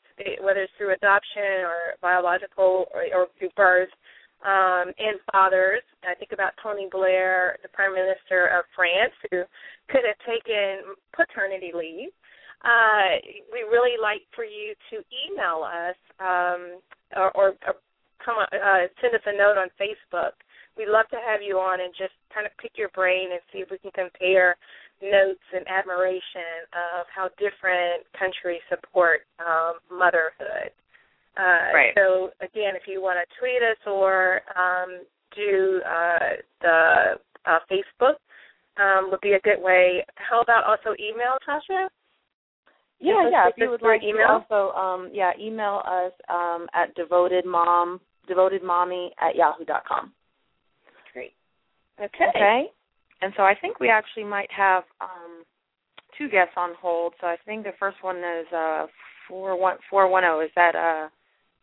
whether 0.42 0.64
it's 0.64 0.74
through 0.78 0.94
adoption 0.94 1.64
or 1.64 1.96
biological 2.02 2.88
or, 2.92 3.04
or 3.14 3.28
through 3.38 3.52
birth, 3.56 3.90
um, 4.44 4.92
and 4.96 5.20
fathers. 5.32 5.84
I 6.04 6.16
think 6.16 6.32
about 6.32 6.54
Tony 6.64 6.88
Blair, 6.92 7.58
the 7.62 7.70
Prime 7.70 7.94
Minister 7.94 8.48
of 8.56 8.64
France, 8.76 9.14
who 9.32 9.44
could 9.92 10.08
have 10.08 10.20
taken 10.24 10.96
paternity 11.12 11.72
leave. 11.76 12.16
Uh, 12.64 13.24
we 13.54 13.64
really 13.64 13.96
like 14.02 14.22
for 14.36 14.44
you 14.44 14.76
to 14.92 15.00
email 15.16 15.64
us 15.64 15.96
um, 16.20 16.80
or, 17.16 17.32
or, 17.36 17.48
or 17.66 17.76
come 18.24 18.36
uh, 18.40 18.84
send 19.02 19.16
us 19.16 19.24
a 19.26 19.36
note 19.36 19.56
on 19.58 19.70
Facebook. 19.80 20.36
We'd 20.78 20.92
love 20.92 21.08
to 21.12 21.20
have 21.20 21.42
you 21.42 21.56
on 21.56 21.80
and 21.80 21.94
just 21.98 22.14
kind 22.34 22.46
of 22.46 22.52
pick 22.60 22.72
your 22.76 22.90
brain 22.90 23.32
and 23.32 23.40
see 23.52 23.60
if 23.60 23.72
we 23.72 23.78
can 23.80 23.92
compare 23.92 24.56
notes 25.02 25.44
and 25.56 25.64
admiration 25.68 26.68
of 26.76 27.08
how 27.14 27.30
different 27.40 28.04
countries 28.18 28.62
support 28.68 29.22
um, 29.40 29.80
motherhood. 29.92 30.72
Uh, 31.38 31.72
right. 31.74 31.94
So 31.96 32.32
again, 32.42 32.76
if 32.76 32.84
you 32.88 33.02
want 33.02 33.20
to 33.20 33.28
tweet 33.40 33.64
us 33.64 33.80
or 33.88 34.42
um, 34.56 35.04
do 35.36 35.82
uh, 35.88 36.44
the 36.62 37.16
uh, 37.46 37.60
Facebook, 37.72 38.20
um, 38.80 39.12
would 39.12 39.22
be 39.22 39.34
a 39.34 39.40
good 39.42 39.62
way. 39.62 40.06
How 40.16 40.42
about 40.42 40.64
also 40.64 40.96
email, 41.00 41.36
Tasha? 41.48 41.88
Yeah, 43.00 43.30
yeah. 43.32 43.48
If 43.48 43.56
you 43.58 43.70
would 43.70 43.82
like 43.82 44.04
email? 44.04 44.28
to 44.28 44.56
also, 44.56 44.78
um, 44.78 45.10
yeah, 45.14 45.32
email 45.40 45.82
us 45.86 46.12
um, 46.28 46.68
at 46.74 46.96
devotedmom, 46.96 48.00
devotedmommy 48.30 49.10
at 49.22 49.36
yahoo 49.36 49.66
dot 49.66 49.84
com. 49.88 50.12
Great. 51.14 51.34
Okay. 52.00 52.30
Okay. 52.36 52.64
And 53.22 53.34
so 53.36 53.44
I 53.44 53.54
think 53.60 53.80
we 53.80 53.90
actually 53.90 54.24
might 54.26 54.52
have 54.52 54.84
um, 55.02 55.44
two 56.18 56.30
guests 56.30 56.54
on 56.58 56.72
hold. 56.82 57.14
So 57.20 57.28
I 57.28 57.38
think 57.46 57.64
the 57.64 57.72
first 57.80 57.98
one 58.02 58.18
is 58.18 58.48
uh, 58.56 58.88
four 59.28 59.60
one 59.60 59.78
four 59.90 60.08
one 60.10 60.24
zero. 60.24 60.42
Is 60.42 60.52
that 60.56 60.76
uh, 60.76 61.08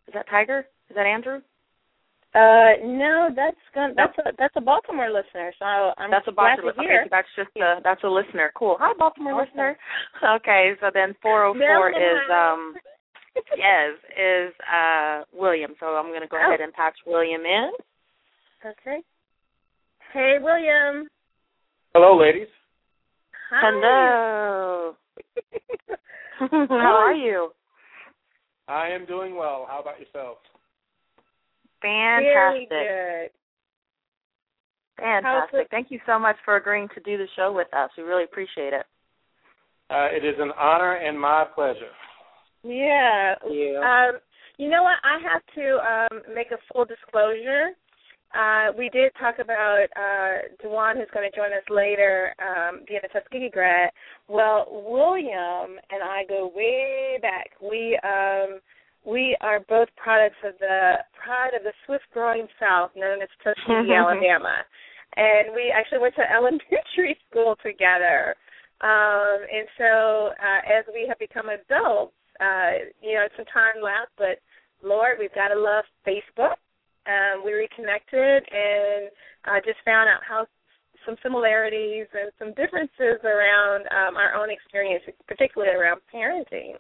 is 0.09 0.15
that 0.15 0.29
Tiger? 0.31 0.67
Is 0.89 0.97
that 0.97 1.07
Andrew? 1.07 1.41
Uh, 2.37 2.77
no, 2.85 3.31
that's 3.35 3.57
gonna, 3.75 3.95
that's 3.97 4.13
a 4.19 4.31
that's 4.37 4.53
a 4.57 4.61
Baltimore 4.61 5.09
listener. 5.09 5.53
So 5.59 5.65
I'm 5.97 6.11
that's 6.11 6.29
a 6.29 6.33
Baltimore. 6.33 6.73
to 6.75 6.81
hear. 6.83 7.01
Okay, 7.01 7.05
so 7.05 7.09
that's 7.11 7.29
just 7.35 7.57
a 7.57 7.81
that's 7.83 8.05
a 8.05 8.09
listener. 8.09 8.53
Cool. 8.55 8.77
Hi, 8.79 8.93
Baltimore 8.99 9.33
Awesome. 9.33 9.47
listener. 9.49 9.79
Okay, 10.37 10.73
so 10.81 10.91
then 10.93 11.15
four 11.23 11.45
oh 11.45 11.55
four 11.55 11.91
is 11.91 12.21
um 12.31 12.75
yes 13.57 13.97
is 14.13 14.53
uh 14.71 15.23
William. 15.33 15.73
So 15.81 15.87
I'm 15.87 16.13
gonna 16.13 16.29
go 16.29 16.37
Oh. 16.37 16.47
ahead 16.47 16.61
and 16.61 16.75
patch 16.75 16.97
William 17.07 17.41
in. 17.41 17.71
Okay. 18.67 19.01
Hey, 20.13 20.37
William. 20.39 21.09
Hello, 21.95 22.19
ladies. 22.19 22.49
Hi. 23.51 23.61
Hello. 23.65 24.97
How 26.69 26.97
are 26.97 27.15
you? 27.15 27.51
I 28.69 28.89
am 28.89 29.07
doing 29.07 29.37
well. 29.37 29.67
How 29.71 29.81
about 29.81 29.99
yourself? 30.01 30.39
Very 31.83 32.67
Fantastic. 32.71 32.71
good. 32.71 33.31
Fantastic. 34.99 35.61
How's 35.61 35.67
Thank 35.71 35.91
you 35.91 36.01
so 36.07 36.19
much 36.19 36.37
for 36.45 36.57
agreeing 36.57 36.89
to 36.95 37.01
do 37.01 37.19
the 37.19 37.27
show 37.37 37.53
with 37.53 37.73
us. 37.75 37.91
We 37.97 38.05
really 38.05 38.25
appreciate 38.25 38.73
it. 38.73 38.87
Uh, 39.91 40.09
it 40.11 40.25
is 40.25 40.35
an 40.39 40.53
honor 40.59 40.95
and 40.95 41.21
my 41.21 41.45
pleasure. 41.55 41.93
Yeah. 42.65 43.35
you. 43.49 43.77
Um, 43.79 44.19
you 44.59 44.71
know 44.71 44.83
what? 44.83 44.97
I 45.05 45.21
have 45.23 45.43
to 45.55 46.17
um, 46.17 46.35
make 46.35 46.51
a 46.51 46.57
full 46.73 46.85
disclosure. 46.85 47.71
Uh, 48.35 48.73
we 48.77 48.91
did 48.91 49.13
talk 49.21 49.37
about 49.39 49.87
uh, 49.97 50.49
Dewan, 50.61 50.97
who's 50.97 51.09
going 51.15 51.31
to 51.31 51.37
join 51.37 51.53
us 51.53 51.63
later, 51.71 52.35
um, 52.41 52.81
being 52.89 53.01
a 53.05 53.09
Tuskegee 53.09 53.51
grad. 53.53 53.91
Well, 54.29 54.67
William 54.69 55.79
and 55.91 56.03
I 56.03 56.25
go 56.29 56.51
way 56.55 57.19
back. 57.23 57.51
We 57.63 57.99
um, 58.03 58.61
we 59.07 59.37
are 59.41 59.61
both 59.69 59.89
products 59.97 60.37
of 60.45 60.55
the 60.59 60.99
pride 61.15 61.55
of 61.57 61.63
the 61.63 61.73
swift-growing 61.87 62.49
South, 62.59 62.91
known 62.97 63.23
as 63.23 63.29
Tuskegee, 63.43 63.95
Alabama, 63.95 64.67
and 65.17 65.55
we 65.55 65.73
actually 65.73 66.01
went 66.01 66.15
to 66.17 66.27
elementary 66.27 67.17
school 67.31 67.57
together. 67.63 68.35
Um, 68.83 69.39
and 69.49 69.67
so, 69.79 70.35
uh, 70.37 70.61
as 70.67 70.85
we 70.93 71.07
have 71.09 71.19
become 71.19 71.49
adults, 71.49 72.13
uh, 72.41 72.93
you 73.01 73.15
know, 73.15 73.25
some 73.37 73.47
time 73.47 73.81
left, 73.81 74.13
but 74.19 74.43
Lord, 74.83 75.17
we've 75.19 75.33
got 75.33 75.49
to 75.49 75.59
love 75.59 75.85
Facebook. 76.05 76.61
Um, 77.07 77.47
we 77.47 77.55
reconnected 77.55 78.43
and 78.51 79.09
uh, 79.47 79.63
just 79.65 79.79
found 79.87 80.11
out 80.11 80.21
how 80.27 80.45
some 81.07 81.17
similarities 81.23 82.11
and 82.13 82.35
some 82.39 82.51
differences 82.59 83.23
around 83.23 83.87
um, 83.95 84.19
our 84.19 84.35
own 84.35 84.51
experience, 84.51 85.05
particularly 85.29 85.73
around 85.73 86.03
parenting. 86.13 86.75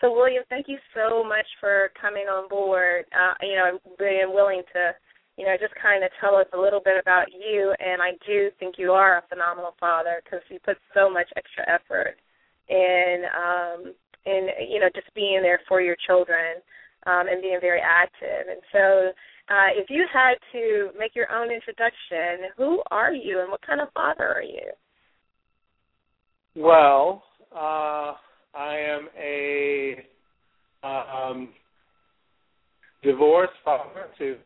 So, 0.00 0.12
William, 0.12 0.44
thank 0.48 0.68
you 0.68 0.78
so 0.94 1.24
much 1.24 1.46
for 1.60 1.90
coming 2.00 2.26
on 2.30 2.48
board. 2.48 3.04
Uh, 3.10 3.34
you 3.42 3.56
know, 3.56 3.78
being 3.98 4.30
willing 4.32 4.62
to, 4.72 4.94
you 5.36 5.44
know, 5.44 5.56
just 5.60 5.74
kind 5.80 6.04
of 6.04 6.10
tell 6.20 6.36
us 6.36 6.46
a 6.54 6.60
little 6.60 6.80
bit 6.84 7.00
about 7.00 7.26
you. 7.32 7.74
And 7.80 8.00
I 8.00 8.12
do 8.26 8.50
think 8.60 8.76
you 8.78 8.92
are 8.92 9.18
a 9.18 9.28
phenomenal 9.28 9.74
father 9.80 10.22
because 10.22 10.40
you 10.50 10.58
put 10.64 10.76
so 10.94 11.10
much 11.10 11.26
extra 11.36 11.66
effort 11.66 12.14
in, 12.68 13.24
um, 13.34 13.92
in 14.24 14.48
you 14.70 14.78
know, 14.78 14.88
just 14.94 15.12
being 15.14 15.40
there 15.42 15.60
for 15.66 15.80
your 15.80 15.96
children 16.06 16.62
um, 17.06 17.26
and 17.26 17.42
being 17.42 17.58
very 17.60 17.80
active. 17.80 18.46
And 18.48 18.62
so, 18.72 19.10
uh, 19.50 19.72
if 19.74 19.88
you 19.88 20.04
had 20.12 20.34
to 20.52 20.90
make 20.98 21.16
your 21.16 21.32
own 21.32 21.50
introduction, 21.50 22.50
who 22.56 22.82
are 22.90 23.12
you 23.12 23.40
and 23.40 23.50
what 23.50 23.66
kind 23.66 23.80
of 23.80 23.88
father 23.94 24.28
are 24.28 24.42
you? 24.42 24.70
Well, 26.54 27.22
uh, 27.56 28.12
I 28.54 28.76
am 28.76 29.08
a 29.18 30.04
um, 30.82 31.48
divorced 33.02 33.52
father 33.64 34.06
too. 34.16 34.36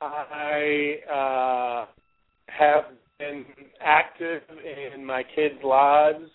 I 0.00 0.96
uh, 1.12 1.86
have 2.48 2.84
been 3.18 3.44
active 3.80 4.42
in 4.94 5.04
my 5.04 5.22
kids' 5.34 5.62
lives 5.64 6.30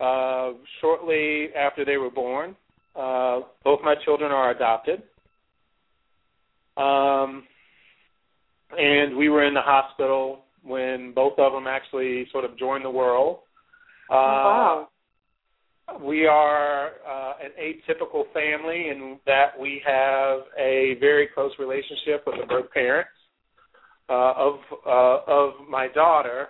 uh, 0.00 0.52
shortly 0.80 1.48
after 1.56 1.84
they 1.84 1.96
were 1.96 2.10
born. 2.10 2.56
Uh, 2.94 3.40
both 3.64 3.80
my 3.82 3.94
children 4.04 4.30
are 4.30 4.50
adopted. 4.50 5.02
Um, 6.76 7.44
and 8.78 9.16
we 9.16 9.28
were 9.28 9.44
in 9.44 9.54
the 9.54 9.60
hospital 9.60 10.44
when 10.62 11.12
both 11.14 11.38
of 11.38 11.52
them 11.52 11.66
actually 11.66 12.26
sort 12.30 12.44
of 12.44 12.58
joined 12.58 12.84
the 12.84 12.90
world. 12.90 13.40
Uh, 14.10 14.14
wow. 14.14 14.88
We 16.00 16.26
are 16.26 16.86
uh, 16.86 17.32
an 17.42 17.50
atypical 17.60 18.24
family 18.32 18.88
in 18.88 19.18
that 19.26 19.58
we 19.60 19.82
have 19.86 20.40
a 20.58 20.96
very 21.00 21.28
close 21.34 21.52
relationship 21.58 22.24
with 22.26 22.36
the 22.40 22.46
birth 22.46 22.70
parents 22.72 23.10
uh, 24.08 24.32
of 24.36 24.54
uh, 24.86 25.18
of 25.26 25.52
my 25.68 25.88
daughter. 25.88 26.48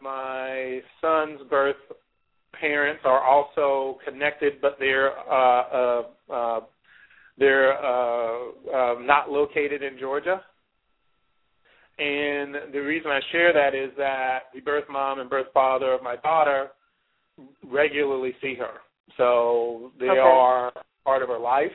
My 0.00 0.80
son's 1.00 1.40
birth 1.48 1.76
parents 2.58 3.02
are 3.04 3.22
also 3.22 3.98
connected, 4.04 4.54
but 4.60 4.76
they're 4.78 5.16
uh, 5.18 5.62
uh, 5.62 6.02
uh, 6.32 6.60
they're 7.38 7.72
uh, 7.72 8.48
uh, 8.74 8.94
not 9.00 9.30
located 9.30 9.82
in 9.82 9.98
Georgia. 9.98 10.42
And 11.98 12.72
the 12.72 12.80
reason 12.80 13.10
I 13.10 13.20
share 13.30 13.52
that 13.52 13.74
is 13.74 13.90
that 13.96 14.44
the 14.54 14.60
birth 14.60 14.84
mom 14.90 15.20
and 15.20 15.30
birth 15.30 15.46
father 15.54 15.92
of 15.92 16.02
my 16.02 16.16
daughter 16.16 16.68
regularly 17.64 18.34
see 18.40 18.54
her. 18.54 18.80
So 19.16 19.92
they 19.98 20.08
Okay. 20.08 20.18
are 20.18 20.72
part 21.04 21.22
of 21.22 21.28
her 21.28 21.38
life. 21.38 21.72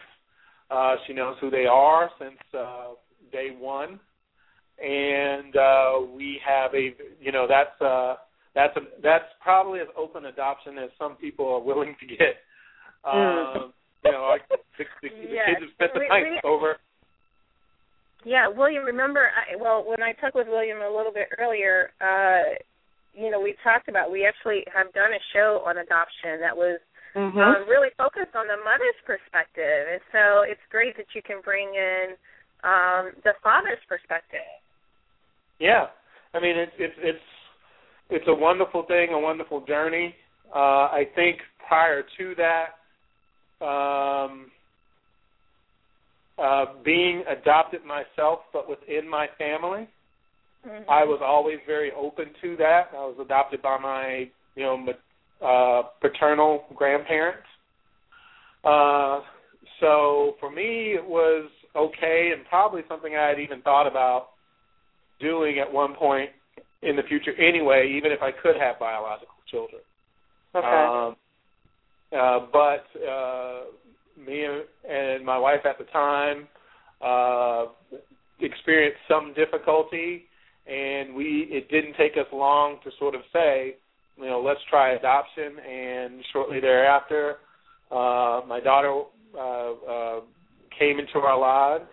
Uh, 0.69 0.95
she 1.05 1.13
knows 1.13 1.37
who 1.39 1.49
they 1.49 1.65
are 1.65 2.09
since 2.19 2.37
uh, 2.57 2.93
day 3.31 3.55
one, 3.57 3.99
and 4.83 5.55
uh, 5.55 5.99
we 6.13 6.39
have 6.45 6.73
a 6.73 6.93
you 7.21 7.31
know 7.31 7.47
that's 7.47 7.79
uh, 7.81 8.15
that's 8.53 8.75
a, 8.75 8.81
that's 9.01 9.25
probably 9.41 9.79
as 9.79 9.87
open 9.95 10.25
adoption 10.25 10.77
as 10.77 10.89
some 10.99 11.15
people 11.15 11.47
are 11.47 11.61
willing 11.61 11.95
to 11.99 12.05
get. 12.07 12.37
Mm. 13.05 13.55
Um, 13.55 13.73
you 14.03 14.11
know, 14.11 14.27
like 14.29 14.41
the, 14.49 14.57
the, 15.01 15.09
kids 15.09 15.61
have 15.61 15.69
spent 15.75 15.93
the 15.93 15.99
We- 15.99 16.07
night 16.09 16.41
we- 16.43 16.49
over. 16.49 16.77
Yeah, 18.25 18.47
William. 18.49 18.83
Remember, 18.83 19.29
I, 19.29 19.55
well, 19.55 19.85
when 19.87 20.01
I 20.01 20.11
talked 20.13 20.35
with 20.35 20.47
William 20.47 20.79
a 20.79 20.89
little 20.89 21.13
bit 21.13 21.29
earlier, 21.37 21.91
uh, 22.01 22.55
you 23.17 23.31
know, 23.31 23.41
we 23.41 23.55
talked 23.63 23.89
about 23.89 24.11
we 24.11 24.25
actually 24.25 24.63
have 24.73 24.93
done 24.93 25.11
a 25.11 25.21
show 25.33 25.63
on 25.65 25.77
adoption 25.77 26.37
that 26.39 26.55
was 26.55 26.79
mm-hmm. 27.15 27.37
um, 27.37 27.67
really 27.67 27.89
focused 27.97 28.35
on 28.37 28.45
the 28.45 28.61
mother's 28.61 28.99
perspective, 29.05 29.89
and 29.91 30.01
so 30.13 30.45
it's 30.45 30.61
great 30.69 30.95
that 30.97 31.07
you 31.15 31.21
can 31.25 31.41
bring 31.43 31.73
in 31.73 32.13
um, 32.63 33.17
the 33.25 33.33
father's 33.41 33.81
perspective. 33.89 34.45
Yeah, 35.59 35.87
I 36.33 36.39
mean 36.39 36.55
it's 36.57 36.71
it's 36.77 36.93
it's 36.99 37.27
it's 38.09 38.25
a 38.27 38.33
wonderful 38.33 38.85
thing, 38.87 39.09
a 39.11 39.19
wonderful 39.19 39.65
journey. 39.65 40.13
Uh, 40.53 40.93
I 40.93 41.09
think 41.15 41.39
prior 41.67 42.03
to 42.17 42.35
that, 42.37 43.65
um, 43.65 44.51
uh, 46.37 46.65
being 46.85 47.23
adopted 47.27 47.81
myself, 47.83 48.41
but 48.53 48.69
within 48.69 49.09
my 49.09 49.27
family, 49.37 49.89
mm-hmm. 50.67 50.89
I 50.89 51.03
was 51.03 51.21
always 51.23 51.57
very 51.65 51.91
open 51.91 52.27
to 52.41 52.55
that. 52.57 52.89
I 52.93 53.05
was 53.05 53.17
adopted 53.21 53.61
by 53.61 53.77
my, 53.79 54.29
you 54.55 54.63
know, 54.63 54.85
uh, 55.45 55.87
paternal 56.01 56.65
grandparents. 56.75 57.47
Uh, 58.63 59.21
so 59.79 60.35
for 60.39 60.51
me, 60.51 60.93
it 60.93 61.05
was 61.05 61.49
okay, 61.75 62.31
and 62.35 62.45
probably 62.47 62.81
something 62.87 63.15
I 63.15 63.29
had 63.29 63.39
even 63.39 63.61
thought 63.61 63.87
about 63.87 64.29
doing 65.19 65.59
at 65.59 65.71
one 65.71 65.95
point 65.95 66.29
in 66.81 66.95
the 66.95 67.03
future 67.03 67.33
anyway, 67.39 67.93
even 67.97 68.11
if 68.11 68.21
I 68.21 68.31
could 68.31 68.55
have 68.59 68.79
biological 68.79 69.35
children. 69.49 69.81
Okay. 70.55 70.67
Um, 70.67 71.15
uh, 72.11 72.47
but 72.51 72.85
uh, 73.07 73.61
me 74.17 74.45
and 74.89 75.25
my 75.25 75.37
wife 75.37 75.65
at 75.65 75.77
the 75.77 75.83
time 75.85 76.47
uh, 77.01 77.65
experienced 78.39 78.99
some 79.07 79.33
difficulty, 79.33 80.23
and 80.67 81.15
we 81.15 81.47
it 81.49 81.69
didn't 81.69 81.95
take 81.95 82.13
us 82.13 82.27
long 82.31 82.77
to 82.83 82.91
sort 82.99 83.15
of 83.15 83.21
say, 83.31 83.75
you 84.17 84.25
know, 84.25 84.41
let's 84.41 84.59
try 84.69 84.93
adoption. 84.93 85.59
And 85.59 86.23
shortly 86.33 86.59
thereafter, 86.59 87.37
uh, 87.91 88.41
my 88.47 88.59
daughter 88.63 89.03
uh, 89.37 89.71
uh, 89.71 90.19
came 90.77 90.99
into 90.99 91.19
our 91.19 91.39
lives, 91.39 91.89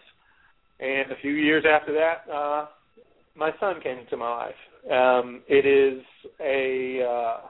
and 0.80 1.10
a 1.12 1.16
few 1.20 1.32
years 1.32 1.64
after 1.68 1.92
that, 1.94 2.32
uh, 2.32 2.66
my 3.36 3.50
son 3.60 3.80
came 3.82 3.98
into 3.98 4.16
my 4.16 4.30
life. 4.30 4.54
Um, 4.90 5.42
it 5.48 5.66
is 5.66 6.02
a 6.40 7.02
uh, 7.02 7.46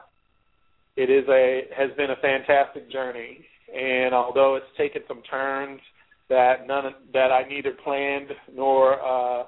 it 0.97 1.11
is 1.11 1.29
a 1.29 1.63
has 1.77 1.91
been 1.97 2.11
a 2.11 2.17
fantastic 2.17 2.91
journey, 2.91 3.45
and 3.75 4.15
although 4.15 4.57
it's 4.57 4.67
taken 4.77 5.03
some 5.09 5.23
turns 5.29 5.81
that 6.29 6.67
none 6.67 6.85
that 7.13 7.33
I 7.33 7.43
neither 7.49 7.73
planned 7.73 8.29
nor 8.55 9.01
uh, 9.03 9.45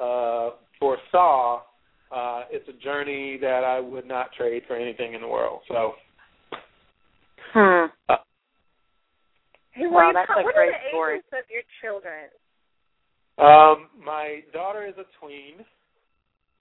uh, 0.00 0.50
foresaw, 0.80 1.62
uh, 2.10 2.42
it's 2.50 2.68
a 2.68 2.82
journey 2.82 3.38
that 3.40 3.62
I 3.64 3.78
would 3.78 4.06
not 4.06 4.32
trade 4.36 4.62
for 4.66 4.74
anything 4.74 5.14
in 5.14 5.20
the 5.20 5.28
world. 5.28 5.60
So. 5.68 5.92
Hmm. 7.52 7.86
Uh, 8.08 8.16
hey, 9.72 9.86
wow, 9.86 10.10
that's 10.12 10.30
a 10.30 10.42
what 10.42 10.54
great 10.54 10.68
are 10.68 10.72
the 10.72 10.88
story. 10.88 11.14
ages 11.16 11.24
of 11.32 11.44
your 11.50 11.62
children? 11.80 12.28
Um, 13.38 14.04
my 14.04 14.40
daughter 14.52 14.86
is 14.86 14.94
a 14.98 15.04
tween, 15.20 15.64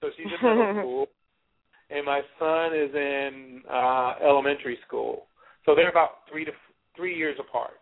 so 0.02 0.10
she's 0.16 0.28
in 0.42 0.58
middle 0.58 0.74
school 0.82 1.08
and 1.90 2.06
my 2.06 2.22
son 2.38 2.76
is 2.76 2.94
in 2.94 3.62
uh 3.70 4.14
elementary 4.24 4.78
school. 4.88 5.26
So 5.66 5.76
they're 5.76 5.90
about 5.90 6.28
three 6.32 6.46
to 6.46 6.52
three 6.96 7.16
years 7.18 7.38
apart. 7.40 7.80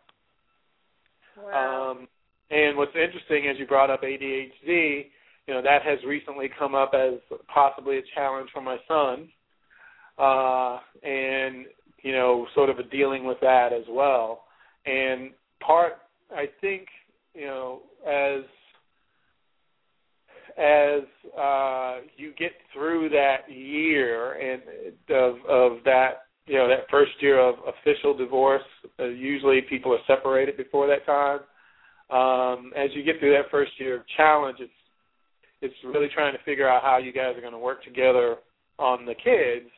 Wow. 1.37 1.91
Um, 1.91 2.07
and 2.49 2.77
what's 2.77 2.95
interesting, 2.95 3.49
as 3.49 3.59
you 3.59 3.67
brought 3.67 3.89
up 3.89 4.03
ADHD, 4.03 5.07
you 5.47 5.53
know 5.53 5.61
that 5.61 5.81
has 5.83 5.99
recently 6.05 6.49
come 6.59 6.75
up 6.75 6.91
as 6.93 7.13
possibly 7.53 7.97
a 7.97 8.01
challenge 8.13 8.49
for 8.53 8.61
my 8.61 8.77
son, 8.87 9.29
uh, 10.17 10.79
and 11.07 11.65
you 12.03 12.11
know, 12.11 12.47
sort 12.55 12.69
of 12.69 12.79
a 12.79 12.83
dealing 12.83 13.25
with 13.25 13.37
that 13.41 13.73
as 13.73 13.83
well. 13.89 14.45
And 14.85 15.31
part, 15.59 15.93
I 16.31 16.45
think, 16.61 16.87
you 17.33 17.45
know, 17.45 17.81
as 18.07 18.43
as 20.57 21.03
uh, 21.37 21.97
you 22.15 22.33
get 22.37 22.51
through 22.73 23.09
that 23.09 23.39
year 23.49 24.33
and 24.33 24.61
of 25.09 25.35
of 25.47 25.83
that 25.85 26.23
you 26.45 26.55
know 26.55 26.67
that 26.67 26.89
first 26.89 27.11
year 27.19 27.39
of 27.39 27.55
official 27.67 28.17
divorce, 28.17 28.63
uh, 28.99 29.05
usually 29.05 29.61
people 29.69 29.93
are 29.93 29.99
separated 30.07 30.57
before 30.57 30.87
that 30.87 31.05
time. 31.05 31.39
Um, 32.09 32.71
as 32.75 32.89
you 32.93 33.03
get 33.03 33.19
through 33.19 33.33
that 33.33 33.51
first 33.51 33.71
year 33.77 33.97
of 33.97 34.01
challenge, 34.15 34.57
it's 34.61 34.71
it's 35.61 35.75
really 35.83 36.07
trying 36.13 36.33
to 36.33 36.43
figure 36.43 36.69
out 36.69 36.83
how 36.83 36.97
you 36.97 37.11
guys 37.11 37.35
are 37.35 37.41
going 37.41 37.53
to 37.53 37.59
work 37.59 37.83
together 37.83 38.37
on 38.77 39.05
the 39.05 39.15
kids. 39.15 39.69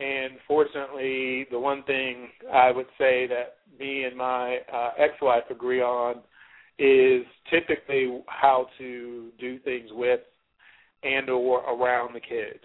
And 0.00 0.38
fortunately, 0.46 1.46
the 1.50 1.58
one 1.58 1.82
thing 1.84 2.28
I 2.52 2.70
would 2.70 2.86
say 2.98 3.26
that 3.28 3.56
me 3.78 4.04
and 4.04 4.16
my 4.16 4.58
uh, 4.72 4.90
ex-wife 4.98 5.44
agree 5.50 5.80
on 5.80 6.16
is 6.78 7.24
typically 7.50 8.20
how 8.26 8.66
to 8.78 9.30
do 9.38 9.58
things 9.60 9.90
with 9.92 10.20
and 11.04 11.30
or 11.30 11.60
around 11.60 12.14
the 12.14 12.20
kids. 12.20 12.64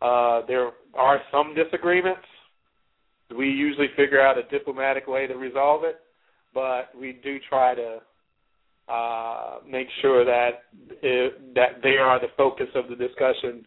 Uh, 0.00 0.40
there 0.46 0.70
are 0.94 1.20
some 1.30 1.54
disagreements. 1.54 2.22
We 3.36 3.48
usually 3.48 3.88
figure 3.96 4.20
out 4.20 4.38
a 4.38 4.42
diplomatic 4.44 5.06
way 5.06 5.26
to 5.26 5.34
resolve 5.34 5.84
it, 5.84 5.96
but 6.52 6.88
we 6.98 7.20
do 7.22 7.38
try 7.48 7.74
to 7.74 7.98
uh, 8.88 9.56
make 9.68 9.86
sure 10.02 10.24
that 10.24 10.64
it, 11.02 11.54
that 11.54 11.82
they 11.82 11.96
are 11.96 12.20
the 12.20 12.28
focus 12.36 12.68
of 12.74 12.88
the 12.88 12.96
discussion. 12.96 13.66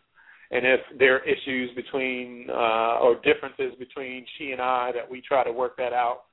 And 0.52 0.66
if 0.66 0.80
there 0.98 1.16
are 1.16 1.24
issues 1.24 1.72
between 1.76 2.48
uh, 2.50 3.00
or 3.02 3.16
differences 3.16 3.74
between 3.80 4.26
she 4.38 4.52
and 4.52 4.62
I, 4.62 4.92
that 4.94 5.10
we 5.10 5.22
try 5.22 5.44
to 5.44 5.52
work 5.52 5.76
that 5.78 5.92
out 5.92 6.24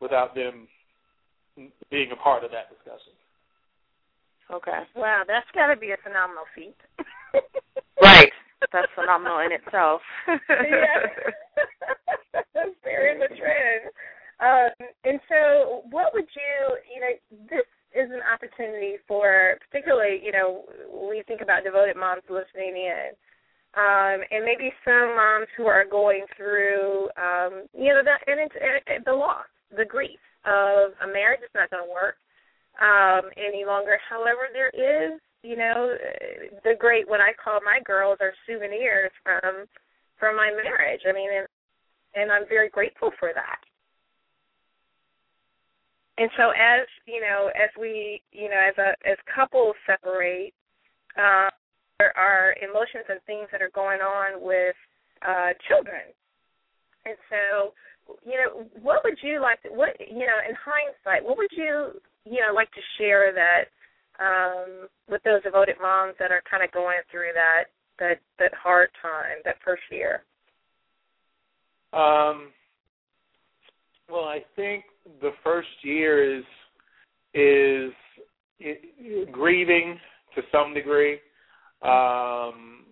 without 0.00 0.34
them 0.34 0.68
being 1.90 2.10
a 2.12 2.16
part 2.16 2.44
of 2.44 2.50
that 2.50 2.68
discussion. 2.68 3.14
Okay. 4.52 4.80
Wow, 4.94 5.22
that's 5.26 5.46
got 5.54 5.68
to 5.72 5.76
be 5.76 5.92
a 5.92 5.96
phenomenal 6.02 6.44
feat. 6.54 6.76
right. 8.02 8.32
That's 8.72 8.88
phenomenal 8.94 9.40
in 9.40 9.52
itself. 9.52 10.00
yeah. 10.28 10.38
Very 12.84 13.18
the 13.18 13.28
trend. 13.28 13.92
Um, 14.40 14.88
and 15.04 15.20
so, 15.28 15.82
what 15.90 16.12
would 16.12 16.26
you, 16.34 16.76
you 16.92 17.00
know, 17.00 17.46
this 17.48 17.64
is 17.94 18.10
an 18.10 18.20
opportunity 18.26 18.96
for, 19.06 19.56
particularly, 19.70 20.20
you 20.22 20.32
know, 20.32 20.64
we 20.90 21.22
think 21.26 21.40
about 21.40 21.64
devoted 21.64 21.96
moms 21.96 22.26
listening 22.28 22.74
in, 22.76 23.14
um, 23.78 24.22
and 24.30 24.44
maybe 24.44 24.72
some 24.84 25.14
moms 25.14 25.46
who 25.56 25.66
are 25.66 25.84
going 25.86 26.26
through, 26.36 27.08
um, 27.16 27.66
you 27.72 27.94
know, 27.94 28.02
the, 28.02 28.14
and 28.26 28.40
it's 28.40 29.04
the 29.04 29.12
loss, 29.12 29.46
the 29.76 29.84
grief 29.84 30.18
of 30.44 30.92
a 31.02 31.06
marriage 31.06 31.40
that's 31.40 31.54
not 31.54 31.70
going 31.70 31.86
to 31.86 31.90
work 31.90 32.18
um, 32.82 33.30
any 33.38 33.64
longer. 33.64 33.98
However, 34.08 34.50
there 34.52 34.70
is, 34.74 35.20
you 35.42 35.56
know, 35.56 35.94
the 36.64 36.74
great 36.78 37.08
what 37.08 37.20
I 37.20 37.32
call 37.32 37.60
my 37.64 37.78
girls 37.84 38.18
are 38.20 38.32
souvenirs 38.46 39.12
from 39.22 39.66
from 40.18 40.36
my 40.36 40.50
marriage. 40.50 41.02
I 41.08 41.12
mean, 41.12 41.28
and, 41.30 41.46
and 42.14 42.32
I'm 42.32 42.48
very 42.48 42.70
grateful 42.70 43.10
for 43.18 43.30
that. 43.34 43.60
And 46.16 46.30
so, 46.36 46.50
as 46.50 46.86
you 47.06 47.20
know, 47.20 47.50
as 47.54 47.70
we, 47.78 48.22
you 48.32 48.48
know, 48.48 48.60
as 48.68 48.76
a 48.78 48.94
as 49.08 49.18
couples 49.34 49.74
separate, 49.86 50.54
uh, 51.18 51.50
there 51.98 52.16
are 52.16 52.54
emotions 52.62 53.04
and 53.08 53.20
things 53.26 53.48
that 53.50 53.62
are 53.62 53.72
going 53.74 54.00
on 54.00 54.40
with 54.40 54.76
uh, 55.26 55.54
children, 55.66 56.02
and 57.04 57.16
so 57.30 57.74
you 58.24 58.32
know, 58.32 58.66
what 58.82 59.02
would 59.04 59.18
you 59.22 59.40
like 59.40 59.62
to, 59.62 59.68
what, 59.70 59.96
you 60.00 60.26
know, 60.26 60.38
in 60.48 60.54
hindsight, 60.54 61.24
what 61.24 61.36
would 61.38 61.50
you, 61.52 62.00
you 62.24 62.40
know, 62.40 62.54
like 62.54 62.70
to 62.72 62.80
share 62.98 63.32
that 63.32 63.64
um, 64.20 64.88
with 65.08 65.22
those 65.24 65.42
devoted 65.42 65.76
moms 65.80 66.14
that 66.18 66.30
are 66.30 66.42
kind 66.48 66.62
of 66.62 66.70
going 66.72 66.98
through 67.10 67.32
that, 67.34 67.64
that, 67.98 68.20
that 68.38 68.52
hard 68.54 68.88
time, 69.00 69.38
that 69.44 69.56
first 69.64 69.82
year? 69.90 70.22
Um, 71.92 72.50
well, 74.10 74.24
I 74.24 74.44
think 74.56 74.84
the 75.20 75.30
first 75.42 75.68
year 75.82 76.38
is 76.38 76.44
is 77.34 77.92
grieving 79.32 79.98
to 80.34 80.42
some 80.52 80.74
degree. 80.74 81.18
Um, 81.82 82.84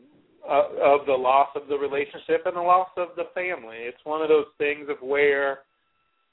of 0.49 1.07
the 1.07 1.13
loss 1.13 1.49
of 1.55 1.69
the 1.69 1.77
relationship 1.77 2.43
and 2.47 2.57
the 2.57 2.61
loss 2.61 2.89
of 2.97 3.09
the 3.17 3.25
family. 3.35 3.77
It's 3.79 4.05
one 4.05 4.23
of 4.23 4.29
those 4.29 4.47
things 4.59 4.89
of 4.89 4.97
where 5.01 5.61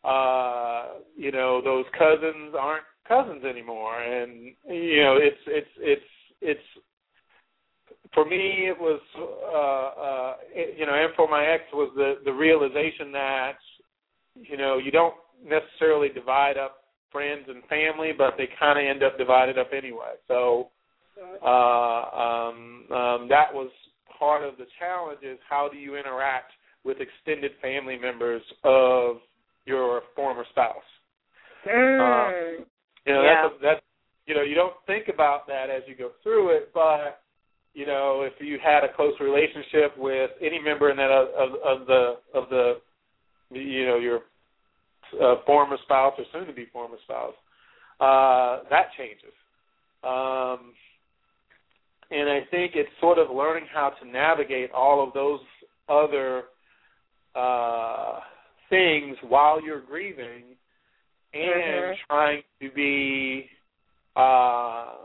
uh 0.04 0.86
you 1.18 1.30
know 1.30 1.62
those 1.62 1.84
cousins 1.92 2.56
aren't 2.58 2.86
cousins 3.06 3.44
anymore 3.44 4.02
and 4.02 4.54
you 4.70 5.04
know 5.04 5.18
it's 5.20 5.42
it's 5.46 5.68
it's 5.78 6.02
it's 6.42 6.84
for 8.14 8.24
me 8.24 8.70
it 8.70 8.80
was 8.80 9.02
uh 9.20 10.02
uh 10.02 10.34
you 10.56 10.86
know 10.86 10.94
and 10.94 11.14
for 11.18 11.28
my 11.28 11.46
ex 11.46 11.64
was 11.74 11.92
the 11.98 12.14
the 12.24 12.32
realization 12.32 13.12
that 13.12 13.58
you 14.36 14.56
know 14.56 14.78
you 14.78 14.90
don't 14.90 15.16
necessarily 15.44 16.10
divide 16.10 16.58
up 16.58 16.84
friends 17.12 17.46
and 17.48 17.64
family 17.66 18.12
but 18.18 18.36
they 18.38 18.48
kind 18.60 18.78
of 18.80 18.86
end 18.86 19.04
up 19.04 19.18
divided 19.18 19.58
up 19.58 19.70
anyway 19.76 20.14
so 20.28 20.70
uh 21.44 21.48
um 21.48 22.86
um 22.92 23.28
that 23.30 23.54
was 23.54 23.70
part 24.18 24.44
of 24.44 24.58
the 24.58 24.66
challenge 24.80 25.20
is 25.24 25.38
how 25.50 25.70
do 25.72 25.78
you 25.78 25.96
interact 25.96 26.52
with 26.84 26.98
extended 27.00 27.52
family 27.62 27.98
members 27.98 28.42
of 28.64 29.18
your 29.66 30.02
former 30.16 30.44
spouse. 30.50 30.76
Mm. 31.68 31.70
Uh, 31.70 32.64
you 33.06 33.14
know, 33.14 33.22
yeah. 33.22 33.44
that's 33.44 33.54
a, 33.54 33.62
that's 33.62 33.82
you 34.26 34.36
know, 34.36 34.42
you 34.42 34.56
don't 34.56 34.74
think 34.86 35.08
about 35.14 35.48
that 35.48 35.70
as 35.70 35.84
you 35.88 35.96
go 35.96 36.12
through 36.24 36.56
it, 36.56 36.72
but 36.74 37.22
you 37.74 37.86
know, 37.86 38.26
if 38.26 38.34
you 38.40 38.58
had 38.64 38.84
a 38.84 38.94
close 38.96 39.14
relationship 39.20 39.98
with 39.98 40.32
any 40.42 40.60
member 40.60 40.90
in 40.90 40.98
that 40.98 41.12
of, 41.12 41.28
of, 41.30 41.82
of 41.82 41.88
the 41.88 42.14
of 42.34 42.50
the 42.50 42.74
you 43.52 43.86
know 43.86 43.98
your 43.98 44.22
uh, 45.22 45.36
former 45.46 45.78
spouse 45.84 46.14
or 46.18 46.26
soon 46.32 46.48
to 46.48 46.54
be 46.54 46.66
former 46.72 46.98
spouse, 47.04 47.34
uh, 48.00 48.64
that 48.70 48.88
changes. 48.98 49.34
Um, 50.04 50.74
and 52.12 52.30
I 52.30 52.42
think 52.50 52.74
it's 52.76 52.90
sort 53.00 53.18
of 53.18 53.30
learning 53.30 53.66
how 53.72 53.90
to 54.02 54.08
navigate 54.08 54.72
all 54.72 55.06
of 55.06 55.14
those 55.14 55.42
other 55.88 56.44
uh, 57.36 58.20
things 58.70 59.18
while 59.28 59.62
you're 59.62 59.82
grieving 59.82 60.56
and 61.34 61.44
Mhm. 61.44 61.98
trying 62.08 62.44
to 62.62 62.72
be 62.72 63.50
uh, 64.16 64.96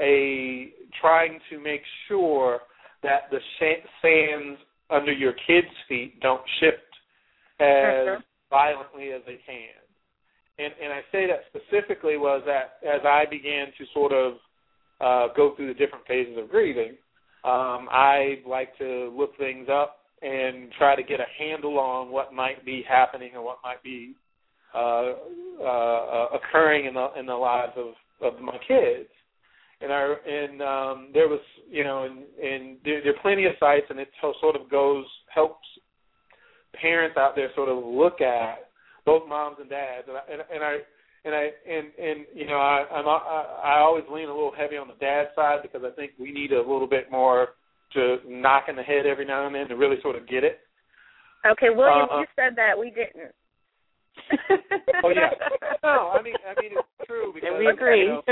a 0.00 0.72
trying 1.00 1.40
to 1.50 1.58
make 1.58 1.82
sure 2.06 2.60
that 3.02 3.30
the 3.30 3.40
sh- 3.40 3.86
sands 4.02 4.60
under 4.90 5.12
your 5.12 5.32
kids' 5.32 5.74
feet 5.88 6.20
don't 6.20 6.46
shift 6.58 6.98
as 7.58 8.06
Mhm. 8.06 8.24
Violently 8.50 9.12
as 9.12 9.22
they 9.26 9.38
can. 9.46 9.80
And 10.58 10.74
and 10.82 10.92
I 10.92 11.00
say 11.10 11.26
that 11.26 11.44
specifically 11.48 12.16
was 12.16 12.42
that 12.46 12.78
as 12.86 13.00
I 13.04 13.24
began 13.30 13.68
to 13.78 13.84
sort 13.94 14.12
of 14.12 14.34
uh, 15.00 15.32
go 15.34 15.54
through 15.56 15.68
the 15.68 15.78
different 15.78 16.06
phases 16.06 16.36
of 16.36 16.50
grieving, 16.50 16.96
um, 17.44 17.88
I 17.90 18.42
like 18.46 18.76
to 18.78 19.14
look 19.16 19.36
things 19.38 19.68
up 19.72 19.96
and 20.20 20.70
try 20.76 20.94
to 20.94 21.02
get 21.02 21.20
a 21.20 21.24
handle 21.38 21.78
on 21.78 22.10
what 22.10 22.34
might 22.34 22.64
be 22.64 22.84
happening 22.86 23.30
or 23.34 23.42
what 23.42 23.58
might 23.64 23.82
be 23.82 24.14
uh, 24.74 25.12
uh, 25.64 26.26
occurring 26.34 26.86
in 26.86 26.94
the 26.94 27.08
in 27.18 27.26
the 27.26 27.34
lives 27.34 27.72
of 27.76 27.94
of 28.20 28.40
my 28.40 28.58
kids. 28.68 29.08
And 29.80 29.90
I 29.90 30.14
and 30.26 30.60
um, 30.60 31.08
there 31.14 31.28
was 31.28 31.40
you 31.70 31.84
know 31.84 32.04
and 32.04 32.18
and 32.42 32.76
there, 32.84 33.02
there 33.02 33.14
are 33.14 33.22
plenty 33.22 33.46
of 33.46 33.52
sites 33.58 33.86
and 33.88 33.98
it 33.98 34.08
sort 34.40 34.56
of 34.56 34.70
goes 34.70 35.06
helps 35.32 35.66
parents 36.74 37.16
out 37.16 37.34
there 37.36 37.50
sort 37.54 37.68
of 37.68 37.82
look 37.84 38.20
at 38.20 38.70
both 39.04 39.28
moms 39.28 39.56
and 39.60 39.68
dads 39.70 40.06
and 40.08 40.16
I, 40.16 40.20
and, 40.30 40.42
and 40.54 40.62
I 40.64 40.76
and 41.24 41.34
I 41.34 41.48
and 41.68 41.86
and 41.98 42.26
you 42.34 42.46
know 42.46 42.56
I 42.56 42.86
I'm 42.92 43.06
I, 43.08 43.76
I 43.76 43.78
always 43.80 44.04
lean 44.10 44.28
a 44.28 44.34
little 44.34 44.52
heavy 44.56 44.76
on 44.76 44.88
the 44.88 44.94
dad 45.00 45.28
side 45.34 45.60
because 45.62 45.82
I 45.84 45.94
think 45.94 46.12
we 46.18 46.32
need 46.32 46.52
a 46.52 46.58
little 46.58 46.86
bit 46.86 47.10
more 47.10 47.48
to 47.94 48.18
knock 48.26 48.64
in 48.68 48.76
the 48.76 48.82
head 48.82 49.06
every 49.06 49.24
now 49.24 49.46
and 49.46 49.54
then 49.54 49.68
to 49.68 49.76
really 49.76 49.96
sort 50.02 50.16
of 50.16 50.28
get 50.28 50.44
it. 50.44 50.60
Okay, 51.44 51.70
William, 51.70 52.08
Uh, 52.10 52.20
you 52.20 52.26
said 52.36 52.54
that 52.56 52.78
we 52.78 52.90
didn't. 52.90 53.34
Oh 55.02 55.08
yeah. 55.08 55.30
No, 55.82 56.12
I 56.12 56.20
mean 56.22 56.34
I 56.46 56.60
mean 56.60 56.72
it's 56.72 57.06
true 57.06 57.32
because 57.34 57.50
and 57.50 57.58
we 57.58 57.66
agree. 57.70 58.02
You 58.02 58.08
know, 58.08 58.22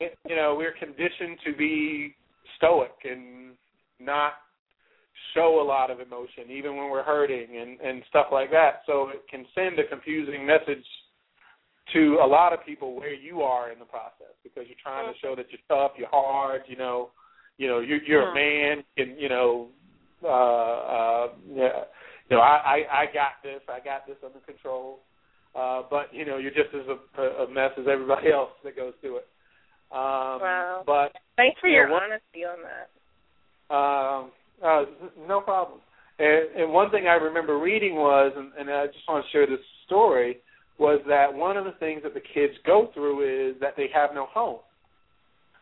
it- 0.00 0.18
you 0.26 0.34
know 0.36 0.54
we're 0.56 0.72
conditioned 0.72 1.38
to 1.44 1.54
be 1.54 2.14
stoic 2.56 2.92
and 3.04 3.52
not 4.00 4.32
show 5.32 5.60
a 5.60 5.66
lot 5.66 5.90
of 5.90 6.00
emotion 6.00 6.50
even 6.50 6.76
when 6.76 6.90
we're 6.90 7.02
hurting 7.02 7.56
and 7.60 7.80
and 7.80 8.02
stuff 8.08 8.26
like 8.32 8.50
that. 8.50 8.82
So 8.86 9.08
it 9.10 9.22
can 9.30 9.46
send 9.54 9.78
a 9.78 9.86
confusing 9.88 10.44
message 10.46 10.84
to 11.92 12.18
a 12.22 12.26
lot 12.26 12.52
of 12.52 12.64
people 12.64 12.94
where 12.96 13.12
you 13.14 13.42
are 13.42 13.70
in 13.70 13.78
the 13.78 13.84
process 13.84 14.32
because 14.42 14.64
you're 14.66 14.82
trying 14.82 15.12
to 15.12 15.18
show 15.20 15.34
that 15.36 15.46
you're 15.50 15.60
tough 15.68 15.92
you're 15.98 16.08
hard 16.10 16.62
you 16.66 16.76
know 16.76 17.10
you 17.58 17.68
know 17.68 17.80
you're 17.80 18.02
you're 18.04 18.30
a 18.30 18.34
man 18.34 18.82
and 18.96 19.20
you 19.20 19.28
know 19.28 19.68
uh 20.24 20.26
uh 20.28 21.26
yeah. 21.52 21.84
You 22.30 22.36
know 22.36 22.40
i 22.42 22.56
i 22.90 23.02
i 23.02 23.04
got 23.12 23.32
this 23.42 23.60
i 23.68 23.80
got 23.84 24.06
this 24.06 24.16
under 24.24 24.38
control 24.40 25.00
uh 25.54 25.82
but 25.90 26.06
you 26.10 26.24
know 26.24 26.38
you're 26.38 26.50
just 26.56 26.72
as 26.74 26.86
a, 26.88 27.22
a 27.44 27.50
mess 27.52 27.72
as 27.78 27.84
everybody 27.86 28.32
else 28.32 28.50
that 28.64 28.76
goes 28.76 28.94
through 29.02 29.18
it. 29.18 29.28
Um 29.92 30.40
Wow. 30.40 30.82
but 30.86 31.12
Thanks 31.36 31.60
for 31.60 31.68
Yeah, 31.68 31.80
your 31.80 31.90
what- 31.90 32.02
honesty 32.04 32.44
on 32.46 32.58
that. 32.64 32.88
um, 33.76 34.30
uh, 34.64 34.84
no 35.28 35.40
problem. 35.40 35.80
And, 36.18 36.56
and 36.56 36.72
one 36.72 36.90
thing 36.90 37.06
I 37.06 37.14
remember 37.14 37.58
reading 37.58 37.94
was, 37.96 38.32
and, 38.36 38.52
and 38.58 38.70
I 38.70 38.86
just 38.86 39.06
want 39.08 39.24
to 39.24 39.30
share 39.30 39.46
this 39.46 39.64
story, 39.86 40.38
was 40.78 41.00
that 41.06 41.32
one 41.32 41.56
of 41.56 41.64
the 41.64 41.72
things 41.78 42.02
that 42.02 42.14
the 42.14 42.20
kids 42.20 42.54
go 42.66 42.90
through 42.94 43.50
is 43.50 43.56
that 43.60 43.74
they 43.76 43.88
have 43.94 44.10
no 44.14 44.26
home. 44.26 44.60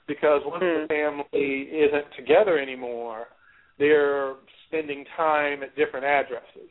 Because 0.06 0.42
once 0.44 0.60
the 0.60 0.86
Hmm. 0.88 1.22
family 1.26 1.62
isn't 1.62 2.06
together 2.16 2.58
anymore, 2.58 3.28
they're 3.78 4.34
spending 4.68 5.04
time 5.16 5.62
at 5.62 5.74
different 5.76 6.06
addresses. 6.06 6.70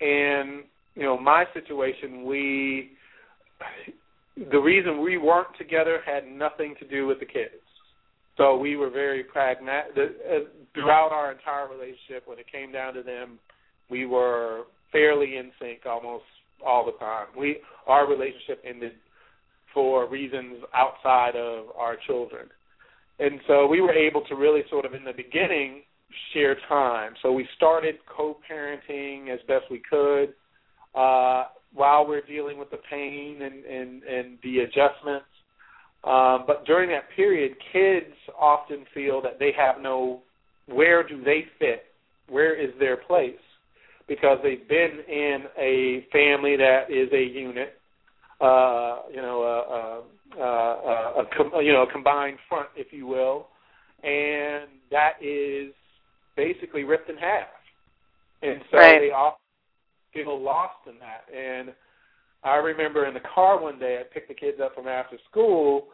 And, 0.00 0.64
you 0.94 1.02
know, 1.02 1.18
my 1.18 1.44
situation, 1.54 2.24
we, 2.24 2.92
the 4.50 4.58
reason 4.58 5.02
we 5.02 5.18
weren't 5.18 5.56
together 5.56 6.00
had 6.04 6.26
nothing 6.26 6.74
to 6.80 6.86
do 6.86 7.06
with 7.06 7.20
the 7.20 7.26
kids. 7.26 7.62
So 8.36 8.56
we 8.56 8.76
were 8.76 8.90
very 8.90 9.22
pragmatic 9.22 9.94
throughout 10.74 11.10
our 11.12 11.32
entire 11.32 11.68
relationship. 11.68 12.26
When 12.26 12.38
it 12.38 12.46
came 12.50 12.72
down 12.72 12.94
to 12.94 13.02
them, 13.02 13.38
we 13.88 14.06
were 14.06 14.64
fairly 14.92 15.36
in 15.36 15.50
sync 15.60 15.86
almost 15.86 16.24
all 16.64 16.84
the 16.84 16.98
time. 16.98 17.26
We 17.38 17.58
our 17.86 18.08
relationship 18.08 18.62
ended 18.64 18.92
for 19.72 20.08
reasons 20.08 20.62
outside 20.74 21.36
of 21.36 21.66
our 21.76 21.96
children, 22.06 22.48
and 23.18 23.40
so 23.46 23.66
we 23.66 23.80
were 23.80 23.92
able 23.92 24.22
to 24.26 24.34
really 24.34 24.62
sort 24.70 24.84
of 24.84 24.94
in 24.94 25.04
the 25.04 25.12
beginning 25.12 25.82
share 26.32 26.56
time. 26.68 27.14
So 27.22 27.32
we 27.32 27.46
started 27.56 27.96
co-parenting 28.06 29.32
as 29.32 29.40
best 29.48 29.64
we 29.70 29.82
could 29.88 30.34
uh, 30.94 31.44
while 31.72 32.06
we're 32.06 32.22
dealing 32.22 32.58
with 32.58 32.70
the 32.70 32.78
pain 32.88 33.42
and 33.42 33.64
and, 33.64 34.02
and 34.04 34.38
the 34.42 34.60
adjustments. 34.60 35.26
Um, 36.04 36.44
but 36.46 36.66
during 36.66 36.90
that 36.90 37.04
period, 37.16 37.54
kids 37.72 38.14
often 38.38 38.84
feel 38.92 39.22
that 39.22 39.38
they 39.38 39.52
have 39.56 39.76
no 39.80 40.20
where 40.66 41.06
do 41.06 41.22
they 41.22 41.44
fit? 41.58 41.84
Where 42.28 42.54
is 42.54 42.70
their 42.78 42.96
place? 42.96 43.34
Because 44.08 44.38
they've 44.42 44.66
been 44.68 45.00
in 45.08 45.44
a 45.58 46.06
family 46.12 46.56
that 46.56 46.90
is 46.90 47.08
a 47.12 47.22
unit, 47.22 47.78
uh, 48.40 49.02
you 49.10 49.22
know, 49.22 49.42
a, 49.42 50.38
a, 50.40 50.42
a, 50.42 51.22
a 51.22 51.24
com- 51.36 51.62
you 51.62 51.72
know, 51.72 51.82
a 51.82 51.92
combined 51.92 52.38
front, 52.48 52.68
if 52.76 52.92
you 52.92 53.06
will, 53.06 53.48
and 54.02 54.68
that 54.90 55.12
is 55.22 55.72
basically 56.36 56.84
ripped 56.84 57.08
in 57.08 57.16
half. 57.16 57.48
And 58.42 58.60
so 58.70 58.78
Right. 58.78 59.00
they 59.00 59.10
all 59.10 59.40
feel 60.12 60.38
lost 60.40 60.86
in 60.86 60.94
that. 60.98 61.24
And 61.34 61.72
I 62.42 62.56
remember 62.56 63.06
in 63.06 63.14
the 63.14 63.20
car 63.34 63.58
one 63.60 63.78
day, 63.78 63.98
I 64.00 64.02
picked 64.12 64.28
the 64.28 64.34
kids 64.34 64.60
up 64.62 64.74
from 64.74 64.86
after 64.86 65.16
school, 65.30 65.88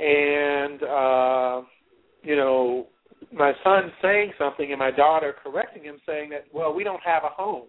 and 0.00 0.82
uh, 0.82 1.62
you 2.22 2.36
know, 2.36 2.86
my 3.32 3.52
son 3.64 3.92
saying 4.00 4.32
something, 4.38 4.70
and 4.70 4.78
my 4.78 4.90
daughter 4.90 5.34
correcting 5.42 5.84
him, 5.84 6.00
saying 6.06 6.30
that, 6.30 6.46
"Well, 6.52 6.72
we 6.74 6.84
don't 6.84 7.02
have 7.02 7.24
a 7.24 7.28
home," 7.28 7.68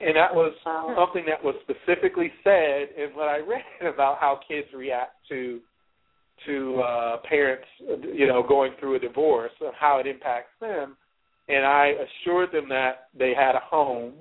and 0.00 0.16
that 0.16 0.34
was 0.34 0.52
something 0.96 1.24
that 1.26 1.42
was 1.42 1.54
specifically 1.62 2.32
said 2.42 2.90
in 2.96 3.10
what 3.14 3.28
I 3.28 3.38
read 3.38 3.64
about 3.94 4.18
how 4.18 4.40
kids 4.46 4.68
react 4.74 5.14
to 5.28 5.60
to 6.46 6.80
uh, 6.80 7.16
parents, 7.28 7.66
you 8.12 8.26
know, 8.26 8.42
going 8.42 8.72
through 8.80 8.96
a 8.96 8.98
divorce, 8.98 9.52
and 9.60 9.72
how 9.78 9.98
it 9.98 10.06
impacts 10.06 10.50
them. 10.60 10.96
And 11.48 11.64
I 11.64 11.92
assured 12.24 12.50
them 12.52 12.68
that 12.68 13.08
they 13.16 13.32
had 13.36 13.54
a 13.54 13.60
home. 13.60 14.12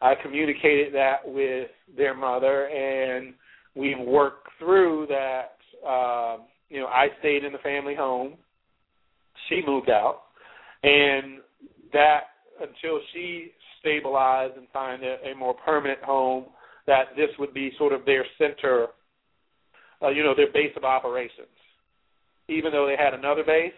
I 0.00 0.14
communicated 0.20 0.94
that 0.94 1.18
with 1.24 1.68
their 1.96 2.14
mother, 2.14 2.66
and 2.68 3.34
we 3.74 3.94
worked 3.94 4.48
through 4.58 5.06
that. 5.08 5.56
Uh, 5.86 6.38
you 6.68 6.80
know, 6.80 6.86
I 6.86 7.08
stayed 7.20 7.44
in 7.44 7.52
the 7.52 7.58
family 7.58 7.94
home. 7.94 8.34
She 9.48 9.62
moved 9.66 9.90
out, 9.90 10.22
and 10.82 11.40
that 11.92 12.20
until 12.60 13.00
she 13.12 13.52
stabilized 13.80 14.56
and 14.56 14.68
find 14.72 15.02
a, 15.02 15.16
a 15.30 15.34
more 15.34 15.54
permanent 15.54 16.00
home, 16.02 16.46
that 16.86 17.16
this 17.16 17.30
would 17.38 17.52
be 17.54 17.72
sort 17.78 17.92
of 17.92 18.04
their 18.04 18.24
center, 18.38 18.88
uh, 20.02 20.08
you 20.08 20.22
know, 20.22 20.34
their 20.34 20.52
base 20.52 20.72
of 20.76 20.84
operations. 20.84 21.48
Even 22.48 22.72
though 22.72 22.86
they 22.86 23.02
had 23.02 23.14
another 23.14 23.44
base, 23.44 23.72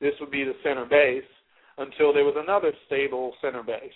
this 0.00 0.12
would 0.20 0.30
be 0.30 0.44
the 0.44 0.54
center 0.62 0.84
base 0.84 1.24
until 1.78 2.12
there 2.12 2.24
was 2.24 2.34
another 2.36 2.72
stable 2.86 3.32
center 3.40 3.62
base 3.62 3.92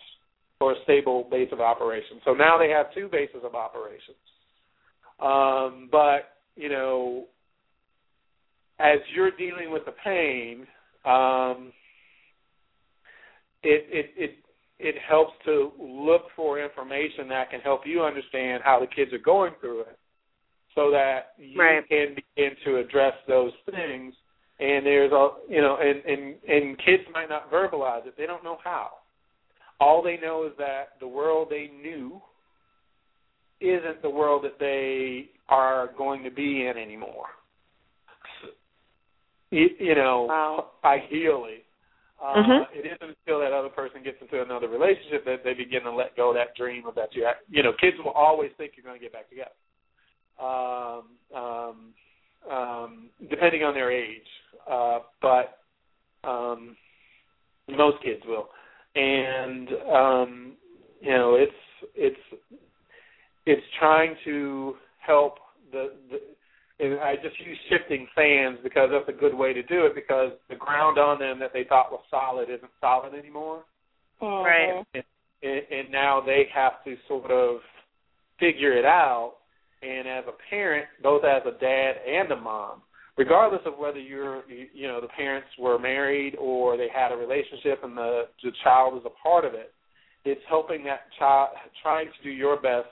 or 0.61 0.73
a 0.73 0.83
stable 0.85 1.29
base 1.31 1.49
of 1.53 1.61
operations. 1.61 2.21
So 2.25 2.33
now 2.33 2.59
they 2.59 2.71
have 2.71 2.95
two 2.95 3.09
bases 3.11 3.43
of 3.45 3.55
operations. 3.55 4.17
Um, 5.21 5.89
but 5.91 6.37
you 6.57 6.69
know, 6.69 7.25
as 8.79 8.99
you're 9.15 9.31
dealing 9.37 9.71
with 9.71 9.85
the 9.85 9.95
pain, 10.05 10.67
um, 11.07 11.73
it 13.63 13.87
it 13.91 14.11
it 14.17 14.39
it 14.79 14.95
helps 15.09 15.33
to 15.45 15.73
look 15.79 16.23
for 16.35 16.63
information 16.63 17.29
that 17.29 17.51
can 17.51 17.61
help 17.61 17.87
you 17.87 18.03
understand 18.03 18.63
how 18.65 18.79
the 18.79 18.87
kids 18.87 19.13
are 19.13 19.19
going 19.19 19.53
through 19.61 19.81
it, 19.83 19.99
so 20.75 20.91
that 20.91 21.33
you 21.39 21.59
Right. 21.61 21.89
can 21.89 22.15
begin 22.15 22.57
to 22.65 22.79
address 22.79 23.15
those 23.27 23.53
things. 23.71 24.15
And 24.59 24.85
there's 24.85 25.13
a 25.13 25.31
you 25.49 25.61
know, 25.61 25.77
and 25.77 26.05
and 26.05 26.37
and 26.49 26.79
kids 26.79 27.05
might 27.13 27.29
not 27.29 27.51
verbalize 27.51 28.07
it; 28.07 28.17
they 28.17 28.27
don't 28.27 28.45
know 28.45 28.59
how. 28.63 28.91
All 29.81 30.03
they 30.03 30.17
know 30.17 30.45
is 30.45 30.53
that 30.59 30.99
the 31.01 31.09
world 31.09 31.49
they 31.51 31.69
knew 31.69 32.21
isn't 33.61 34.03
the 34.03 34.11
world 34.11 34.45
that 34.45 34.59
they 34.59 35.31
are 35.49 35.91
going 35.97 36.23
to 36.25 36.31
be 36.31 36.67
in 36.67 36.77
anymore. 36.77 37.27
You, 39.51 39.69
you 39.79 39.95
know, 39.95 40.27
wow. 40.29 40.71
ideally, 40.85 41.63
uh, 42.23 42.35
mm-hmm. 42.35 42.79
it 42.79 42.87
isn't 42.87 43.17
until 43.19 43.41
that 43.41 43.53
other 43.53 43.69
person 43.69 44.03
gets 44.03 44.17
into 44.21 44.43
another 44.43 44.69
relationship 44.69 45.25
that 45.25 45.45
they 45.45 45.55
begin 45.55 45.83
to 45.83 45.93
let 45.93 46.17
go 46.17 46.31
of 46.31 46.37
that 46.37 46.57
dream 46.57 46.87
of 46.87 46.95
that 46.95 47.15
you. 47.15 47.29
You 47.49 47.63
know, 47.63 47.73
kids 47.81 47.97
will 48.03 48.13
always 48.13 48.51
think 48.57 48.73
you're 48.77 48.85
going 48.85 48.99
to 48.99 49.05
get 49.05 49.13
back 49.13 49.29
together. 49.29 49.51
Um, 50.41 51.05
um, 51.35 51.93
um, 52.51 53.11
depending 53.31 53.63
on 53.63 53.75
their 53.75 53.91
age, 53.91 54.27
uh, 54.71 55.01
but 55.23 55.59
um, 56.29 56.77
most 57.69 58.03
kids 58.03 58.23
will, 58.27 58.49
and 58.95 59.69
um, 59.93 60.53
you 61.01 61.11
know 61.11 61.35
it's 61.35 61.53
it's 61.95 62.41
it's 63.47 63.63
trying 63.79 64.15
to 64.25 64.75
help 64.99 65.39
the, 65.73 65.93
the 66.11 66.19
and 66.79 67.01
I 67.01 67.15
just 67.17 67.39
use 67.41 67.59
shifting 67.71 68.07
sands 68.15 68.61
because 68.63 68.91
that's 68.93 69.09
a 69.09 69.19
good 69.19 69.35
way 69.35 69.53
to 69.53 69.63
do 69.63 69.87
it 69.87 69.95
because 69.95 70.33
the 70.51 70.57
ground 70.57 70.99
on 70.99 71.19
them 71.19 71.39
that 71.41 71.53
they 71.53 71.65
thought 71.65 71.91
was 71.91 72.03
solid 72.11 72.51
isn't 72.51 72.71
solid 72.81 73.15
anymore. 73.15 73.65
Right. 74.21 74.85
And, 74.95 75.05
and, 75.43 75.61
and 75.71 75.91
now 75.91 76.23
they 76.25 76.47
have 76.55 76.85
to 76.85 76.97
sort 77.09 77.31
of 77.31 77.61
figure 78.39 78.73
it 78.73 78.85
out. 78.85 79.35
And 79.83 80.07
as 80.07 80.25
a 80.29 80.51
parent, 80.51 80.87
both 81.03 81.25
as 81.25 81.43
a 81.47 81.59
dad 81.59 81.93
and 82.07 82.31
a 82.33 82.37
mom, 82.37 82.83
regardless 83.17 83.63
of 83.65 83.79
whether 83.79 83.99
you're, 83.99 84.43
you 84.49 84.87
know, 84.87 85.01
the 85.01 85.09
parents 85.09 85.49
were 85.59 85.79
married 85.79 86.37
or 86.39 86.77
they 86.77 86.89
had 86.95 87.13
a 87.13 87.17
relationship 87.17 87.85
and 87.85 87.97
the, 87.97 88.23
the 88.43 88.51
child 88.63 88.99
is 88.99 89.03
a 89.07 89.23
part 89.23 89.45
of 89.45 89.55
it, 89.55 89.73
it's 90.25 90.41
helping 90.49 90.85
that 90.85 91.01
child, 91.19 91.51
trying 91.83 92.07
to 92.07 92.23
do 92.23 92.31
your 92.31 92.61
best 92.61 92.89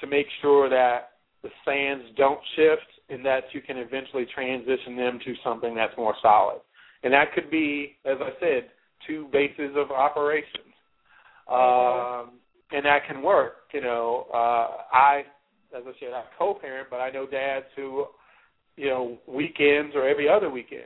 to 0.00 0.06
make 0.06 0.26
sure 0.42 0.68
that 0.68 1.10
the 1.42 1.48
sands 1.64 2.04
don't 2.16 2.40
shift 2.54 2.86
and 3.08 3.24
that 3.24 3.44
you 3.52 3.60
can 3.60 3.78
eventually 3.78 4.26
transition 4.34 4.96
them 4.96 5.18
to 5.24 5.34
something 5.44 5.74
that's 5.74 5.96
more 5.96 6.14
solid. 6.20 6.60
And 7.02 7.12
that 7.12 7.32
could 7.34 7.50
be, 7.50 7.96
as 8.04 8.16
I 8.20 8.30
said, 8.40 8.70
two 9.06 9.28
bases 9.32 9.76
of 9.76 9.90
operations. 9.90 10.74
Um, 11.48 12.38
and 12.72 12.84
that 12.84 13.06
can 13.06 13.22
work. 13.22 13.54
You 13.72 13.80
know, 13.80 14.26
uh, 14.32 14.82
I, 14.92 15.22
as 15.76 15.84
I 15.86 15.92
said, 16.00 16.12
I 16.12 16.24
co-parent, 16.38 16.88
but 16.90 16.96
I 16.96 17.10
know 17.10 17.26
dads 17.26 17.66
who, 17.76 18.06
you 18.76 18.88
know, 18.88 19.18
weekends 19.26 19.94
or 19.94 20.08
every 20.08 20.28
other 20.28 20.50
weekend. 20.50 20.82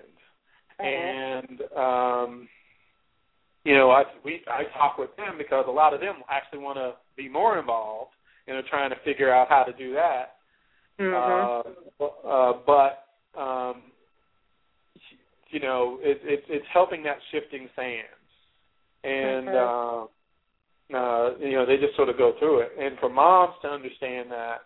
And 0.78 1.61
um, 1.76 2.48
you 3.64 3.74
know, 3.74 3.90
I 3.90 4.04
we 4.24 4.40
I 4.46 4.64
talk 4.76 4.98
with 4.98 5.14
them 5.16 5.37
because 5.37 5.66
a 5.68 5.70
lot 5.70 5.92
of 5.92 6.00
them 6.00 6.16
actually 6.30 6.61
want 6.61 6.78
to 6.78 6.94
be 7.16 7.28
more 7.28 7.59
involved 7.59 8.12
and 8.46 8.56
are 8.56 8.62
trying 8.68 8.90
to 8.90 8.96
figure 9.04 9.33
out 9.33 9.48
how 9.48 9.64
to 9.64 9.72
do 9.72 9.92
that. 9.94 10.37
Mm-hmm. 11.00 12.04
Uh, 12.04 12.06
uh, 12.28 12.52
but 12.66 13.40
um, 13.40 13.82
you 15.50 15.60
know, 15.60 15.98
it, 16.02 16.20
it, 16.22 16.44
it's 16.48 16.66
helping 16.72 17.02
that 17.04 17.16
shifting 17.32 17.68
sands, 17.74 18.06
and 19.02 19.48
uh, 19.48 20.04
uh, 20.94 21.38
you 21.38 21.52
know 21.52 21.64
they 21.66 21.76
just 21.76 21.96
sort 21.96 22.08
of 22.08 22.18
go 22.18 22.34
through 22.38 22.60
it. 22.60 22.72
And 22.78 22.98
for 22.98 23.08
moms 23.08 23.54
to 23.62 23.68
understand 23.68 24.30
that, 24.30 24.58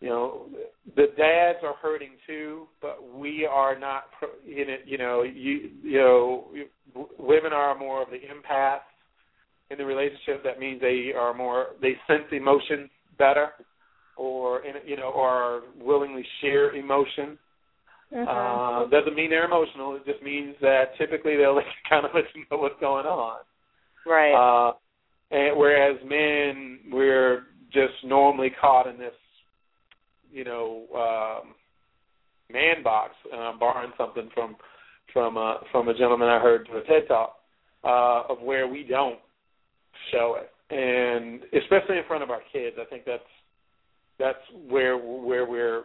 you 0.00 0.08
know, 0.08 0.46
the 0.94 1.06
dads 1.16 1.58
are 1.62 1.74
hurting 1.80 2.12
too, 2.26 2.66
but 2.82 2.98
we 3.16 3.48
are 3.50 3.78
not 3.78 4.04
in 4.44 4.68
it. 4.68 4.80
You 4.84 4.98
know, 4.98 5.22
you 5.22 5.70
you 5.82 5.98
know, 5.98 6.48
women 7.18 7.52
are 7.54 7.78
more 7.78 8.02
of 8.02 8.08
the 8.10 8.18
empath 8.18 8.80
in 9.70 9.78
the 9.78 9.86
relationship. 9.86 10.44
That 10.44 10.58
means 10.58 10.82
they 10.82 11.12
are 11.16 11.32
more 11.32 11.68
they 11.80 11.94
sense 12.06 12.24
emotion 12.30 12.90
better 13.18 13.50
or 14.16 14.62
you 14.86 14.96
know 14.96 15.10
or 15.10 15.62
willingly 15.80 16.24
share 16.40 16.74
emotion. 16.74 17.38
Mm-hmm. 18.14 18.28
Uh, 18.28 18.88
doesn't 18.88 19.16
mean 19.16 19.30
they're 19.30 19.46
emotional. 19.46 19.96
It 19.96 20.06
just 20.06 20.22
means 20.22 20.54
that 20.60 20.96
typically 20.98 21.36
they'll 21.36 21.60
kind 21.90 22.04
of 22.04 22.12
let 22.14 22.24
you 22.34 22.44
know 22.50 22.58
what's 22.58 22.80
going 22.80 23.06
on. 23.06 23.38
Right. 24.06 24.32
Uh, 24.32 24.72
and 25.32 25.58
whereas 25.58 25.98
men, 26.04 26.78
we're 26.92 27.46
just 27.72 27.94
normally 28.04 28.50
caught 28.60 28.86
in 28.86 28.96
this, 28.96 29.12
you 30.30 30.44
know, 30.44 30.84
um, 30.94 31.54
man 32.52 32.82
box. 32.84 33.12
And 33.32 33.40
I'm 33.40 33.58
borrowing 33.58 33.92
something 33.98 34.28
from 34.34 34.56
from 35.12 35.36
uh, 35.36 35.54
from 35.72 35.88
a 35.88 35.94
gentleman 35.94 36.28
I 36.28 36.38
heard 36.38 36.66
to 36.66 36.76
a 36.76 36.84
TED 36.84 37.08
talk 37.08 37.36
uh, 37.84 38.32
of 38.32 38.40
where 38.40 38.68
we 38.68 38.84
don't 38.84 39.18
show 40.12 40.38
it, 40.38 40.50
and 40.74 41.42
especially 41.60 41.98
in 41.98 42.04
front 42.06 42.22
of 42.22 42.30
our 42.30 42.42
kids. 42.52 42.76
I 42.80 42.84
think 42.84 43.04
that's 43.04 43.22
that's 44.18 44.38
where 44.68 44.96
where 44.96 45.46
we're 45.46 45.82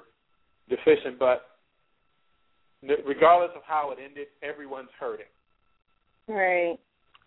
deficient. 0.69 1.19
But 1.19 1.41
regardless 3.05 3.51
of 3.55 3.63
how 3.65 3.91
it 3.91 3.99
ended, 4.03 4.27
everyone's 4.41 4.89
hurting. 4.99 5.25
Right. 6.27 6.77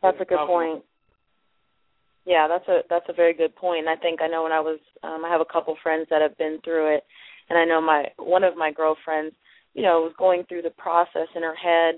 That's 0.02 0.16
a 0.20 0.24
good 0.24 0.46
point. 0.46 0.82
Yeah, 2.26 2.48
that's 2.48 2.66
a 2.68 2.80
that's 2.88 3.06
a 3.08 3.12
very 3.12 3.34
good 3.34 3.54
point. 3.56 3.86
And 3.86 3.88
I 3.88 3.96
think 4.00 4.20
I 4.22 4.28
know 4.28 4.42
when 4.42 4.52
I 4.52 4.60
was 4.60 4.78
um 5.02 5.24
I 5.24 5.30
have 5.30 5.40
a 5.40 5.52
couple 5.52 5.76
friends 5.82 6.06
that 6.10 6.22
have 6.22 6.36
been 6.38 6.58
through 6.64 6.96
it 6.96 7.04
and 7.48 7.58
I 7.58 7.64
know 7.64 7.80
my 7.80 8.06
one 8.16 8.44
of 8.44 8.56
my 8.56 8.72
girlfriends, 8.72 9.34
you 9.74 9.82
know, 9.82 10.00
was 10.00 10.14
going 10.18 10.44
through 10.48 10.62
the 10.62 10.70
process 10.70 11.28
in 11.34 11.42
her 11.42 11.54
head 11.54 11.96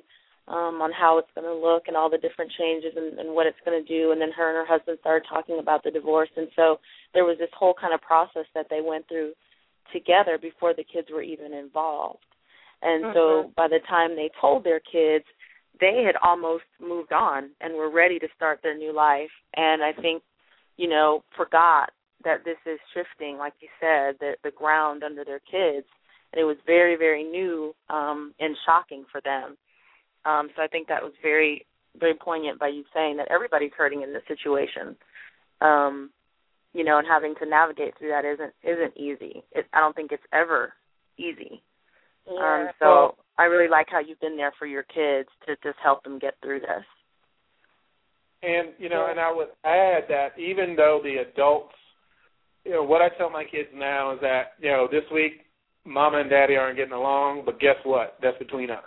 um 0.48 0.80
on 0.80 0.92
how 0.92 1.18
it's 1.18 1.30
going 1.34 1.46
to 1.46 1.54
look 1.54 1.84
and 1.88 1.96
all 1.96 2.10
the 2.10 2.18
different 2.18 2.52
changes 2.56 2.92
and, 2.96 3.18
and 3.18 3.34
what 3.34 3.46
it's 3.46 3.58
going 3.64 3.82
to 3.82 3.86
do. 3.86 4.12
And 4.12 4.20
then 4.20 4.30
her 4.32 4.48
and 4.48 4.56
her 4.56 4.72
husband 4.72 4.98
started 5.00 5.26
talking 5.28 5.58
about 5.58 5.82
the 5.82 5.90
divorce. 5.90 6.30
And 6.36 6.48
so 6.54 6.78
there 7.14 7.24
was 7.24 7.36
this 7.38 7.50
whole 7.52 7.74
kind 7.74 7.92
of 7.92 8.00
process 8.00 8.46
that 8.54 8.66
they 8.70 8.80
went 8.80 9.08
through 9.08 9.32
together 9.92 10.38
before 10.40 10.74
the 10.74 10.84
kids 10.84 11.08
were 11.12 11.22
even 11.22 11.52
involved. 11.52 12.24
And 12.82 13.06
mm-hmm. 13.06 13.14
so 13.14 13.52
by 13.56 13.68
the 13.68 13.80
time 13.88 14.14
they 14.14 14.30
told 14.40 14.64
their 14.64 14.80
kids 14.80 15.24
they 15.78 16.02
had 16.06 16.16
almost 16.22 16.64
moved 16.80 17.12
on 17.12 17.50
and 17.60 17.74
were 17.74 17.90
ready 17.90 18.18
to 18.18 18.28
start 18.34 18.60
their 18.62 18.76
new 18.76 18.94
life. 18.94 19.30
And 19.56 19.82
i 19.82 19.92
think 19.92 20.22
you 20.76 20.88
know 20.88 21.24
forgot 21.36 21.90
that 22.24 22.44
this 22.44 22.58
is 22.66 22.78
shifting 22.94 23.36
like 23.36 23.54
you 23.60 23.68
said 23.80 24.16
the 24.20 24.36
the 24.44 24.50
ground 24.50 25.02
under 25.02 25.24
their 25.24 25.40
kids. 25.40 25.86
And 26.32 26.40
it 26.40 26.44
was 26.44 26.56
very 26.66 26.96
very 26.96 27.24
new 27.24 27.74
um 27.90 28.32
and 28.38 28.56
shocking 28.64 29.04
for 29.10 29.20
them 29.20 29.56
um, 30.26 30.50
so 30.56 30.62
I 30.62 30.66
think 30.66 30.88
that 30.88 31.02
was 31.02 31.12
very, 31.22 31.66
very 31.98 32.14
poignant 32.14 32.58
by 32.58 32.68
you 32.68 32.84
saying 32.92 33.16
that 33.18 33.28
everybody's 33.30 33.70
hurting 33.76 34.02
in 34.02 34.12
this 34.12 34.22
situation. 34.26 34.96
Um, 35.60 36.10
you 36.74 36.84
know, 36.84 36.98
and 36.98 37.06
having 37.08 37.34
to 37.40 37.48
navigate 37.48 37.96
through 37.96 38.10
that 38.10 38.24
isn't 38.26 38.52
isn't 38.62 38.96
easy. 38.96 39.42
It, 39.52 39.66
I 39.72 39.80
don't 39.80 39.96
think 39.96 40.12
it's 40.12 40.22
ever 40.32 40.74
easy. 41.16 41.62
Yeah. 42.26 42.66
Um, 42.66 42.68
so 42.78 43.14
I 43.38 43.44
really 43.44 43.70
like 43.70 43.86
how 43.88 44.00
you've 44.00 44.20
been 44.20 44.36
there 44.36 44.52
for 44.58 44.66
your 44.66 44.82
kids 44.82 45.28
to 45.46 45.56
just 45.62 45.78
help 45.82 46.02
them 46.04 46.18
get 46.18 46.34
through 46.42 46.60
this. 46.60 46.84
And 48.42 48.68
you 48.78 48.90
know, 48.90 49.06
and 49.08 49.18
I 49.18 49.32
would 49.32 49.48
add 49.64 50.04
that 50.08 50.38
even 50.38 50.76
though 50.76 51.00
the 51.02 51.16
adults, 51.30 51.74
you 52.64 52.72
know, 52.72 52.82
what 52.82 53.00
I 53.00 53.08
tell 53.16 53.30
my 53.30 53.44
kids 53.44 53.68
now 53.74 54.12
is 54.12 54.20
that 54.20 54.54
you 54.60 54.70
know 54.70 54.88
this 54.90 55.04
week, 55.14 55.46
mama 55.84 56.18
and 56.18 56.28
daddy 56.28 56.56
aren't 56.56 56.76
getting 56.76 56.92
along, 56.92 57.44
but 57.46 57.60
guess 57.60 57.76
what? 57.84 58.16
That's 58.20 58.38
between 58.38 58.70
us. 58.70 58.84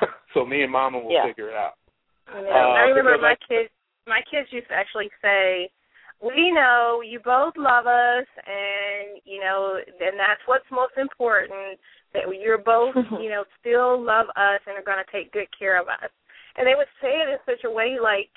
so 0.36 0.44
me 0.44 0.62
and 0.62 0.70
Mama 0.70 1.00
will 1.00 1.10
yeah. 1.10 1.26
figure 1.26 1.48
it 1.48 1.56
out. 1.56 1.80
You 2.28 2.44
know, 2.44 2.52
uh, 2.52 2.76
I 2.76 2.92
remember 2.92 3.16
my 3.16 3.32
I, 3.32 3.46
kids. 3.48 3.72
My 4.06 4.20
kids 4.30 4.52
used 4.52 4.68
to 4.68 4.76
actually 4.76 5.08
say, 5.24 5.72
"We 6.20 6.52
know 6.52 7.00
you 7.00 7.18
both 7.24 7.56
love 7.56 7.88
us, 7.88 8.28
and 8.44 9.16
you 9.24 9.40
know, 9.40 9.80
and 9.80 10.20
that's 10.20 10.44
what's 10.44 10.68
most 10.70 10.94
important. 11.00 11.80
That 12.12 12.28
you're 12.28 12.60
both, 12.60 12.94
you 13.22 13.32
know, 13.32 13.44
still 13.58 13.96
love 13.96 14.28
us 14.36 14.60
and 14.68 14.76
are 14.76 14.84
going 14.84 15.00
to 15.00 15.10
take 15.10 15.32
good 15.32 15.48
care 15.56 15.80
of 15.80 15.88
us." 15.88 16.12
And 16.56 16.66
they 16.68 16.76
would 16.76 16.90
say 17.00 17.16
it 17.24 17.28
in 17.32 17.40
such 17.44 17.64
a 17.68 17.72
way 17.72 18.00
like, 18.00 18.32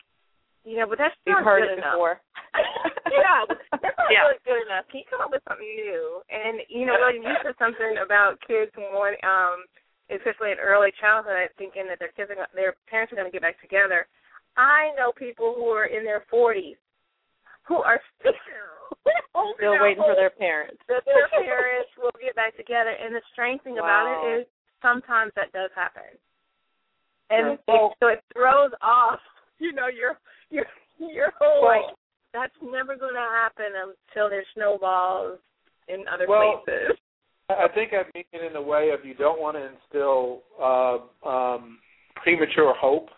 you 0.68 0.76
know, 0.76 0.88
but 0.88 1.00
that's 1.00 1.16
not 1.24 1.40
You've 1.40 1.48
heard 1.48 1.64
good 1.64 1.72
it 1.72 1.80
enough. 1.80 1.96
before. 1.96 2.20
yeah, 3.16 3.48
that's 3.48 3.96
not 3.96 4.12
yeah. 4.12 4.28
really 4.28 4.44
good 4.44 4.62
enough. 4.68 4.92
Can 4.92 5.04
you 5.04 5.08
come 5.08 5.24
up 5.24 5.32
with 5.32 5.44
something 5.48 5.64
new? 5.64 6.20
And 6.28 6.60
you 6.68 6.84
know, 6.84 7.00
William, 7.00 7.24
you 7.24 7.36
said 7.44 7.56
something 7.60 8.00
about 8.00 8.40
kids 8.44 8.72
want 8.76 9.16
um 9.24 9.64
especially 10.10 10.52
in 10.52 10.60
early 10.60 10.90
childhood, 11.00 11.50
thinking 11.58 11.86
that 11.90 12.00
their 12.00 12.14
kids, 12.14 12.32
are, 12.34 12.48
their 12.54 12.76
parents 12.90 13.14
are 13.14 13.16
going 13.16 13.30
to 13.30 13.34
get 13.34 13.42
back 13.42 13.62
together. 13.62 14.08
I 14.58 14.92
know 14.98 15.14
people 15.14 15.54
who 15.56 15.70
are 15.70 15.86
in 15.86 16.04
their 16.04 16.26
40s 16.34 16.78
who 17.70 17.78
are 17.86 18.02
still, 18.18 18.34
still 19.56 19.78
waiting 19.80 20.02
for 20.02 20.18
their 20.18 20.34
parents. 20.34 20.82
That 20.90 21.06
their 21.06 21.30
parents 21.30 21.94
will 22.02 22.12
get 22.20 22.36
back 22.36 22.58
together. 22.58 22.90
And 22.90 23.14
the 23.14 23.22
strange 23.32 23.62
thing 23.62 23.78
wow. 23.78 23.86
about 23.86 24.06
it 24.10 24.42
is 24.42 24.48
sometimes 24.82 25.32
that 25.36 25.54
does 25.54 25.70
happen. 25.76 26.18
And 27.30 27.60
well, 27.68 27.94
it, 27.94 27.98
so 28.02 28.08
it 28.08 28.24
throws 28.34 28.72
off, 28.82 29.20
you 29.60 29.72
know, 29.72 29.88
your 29.88 30.18
your 30.50 30.66
your 30.98 31.32
whole 31.40 31.62
well, 31.62 31.86
like 31.86 31.96
that's 32.34 32.58
never 32.62 32.98
going 32.98 33.14
to 33.14 33.30
happen 33.30 33.70
until 33.78 34.30
there's 34.30 34.50
snowballs 34.56 35.38
in 35.88 36.06
other 36.12 36.26
well, 36.28 36.62
places. 36.66 36.98
I 37.50 37.68
think 37.74 37.94
I 37.94 38.04
mean 38.14 38.26
it 38.32 38.46
in 38.46 38.54
the 38.54 38.62
way 38.62 38.92
of 38.92 39.06
you 39.06 39.16
don't 39.16 39.42
want 39.42 39.58
to 39.58 39.70
instill 39.70 40.44
uh, 40.62 41.28
um, 41.28 41.80
premature 42.16 42.74
hope 42.78 43.10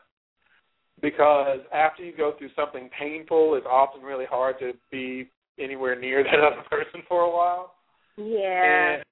because 1.02 1.60
after 1.74 2.04
you 2.04 2.16
go 2.16 2.34
through 2.38 2.50
something 2.56 2.90
painful, 2.98 3.56
it's 3.56 3.66
often 3.70 4.02
really 4.02 4.26
hard 4.26 4.58
to 4.60 4.74
be 4.92 5.30
anywhere 5.60 6.00
near 6.00 6.24
that 6.24 6.40
other 6.40 6.64
person 6.70 7.02
for 7.08 7.22
a 7.22 7.30
while. 7.30 7.74
Yeah. 8.18 8.96
And 8.96 9.04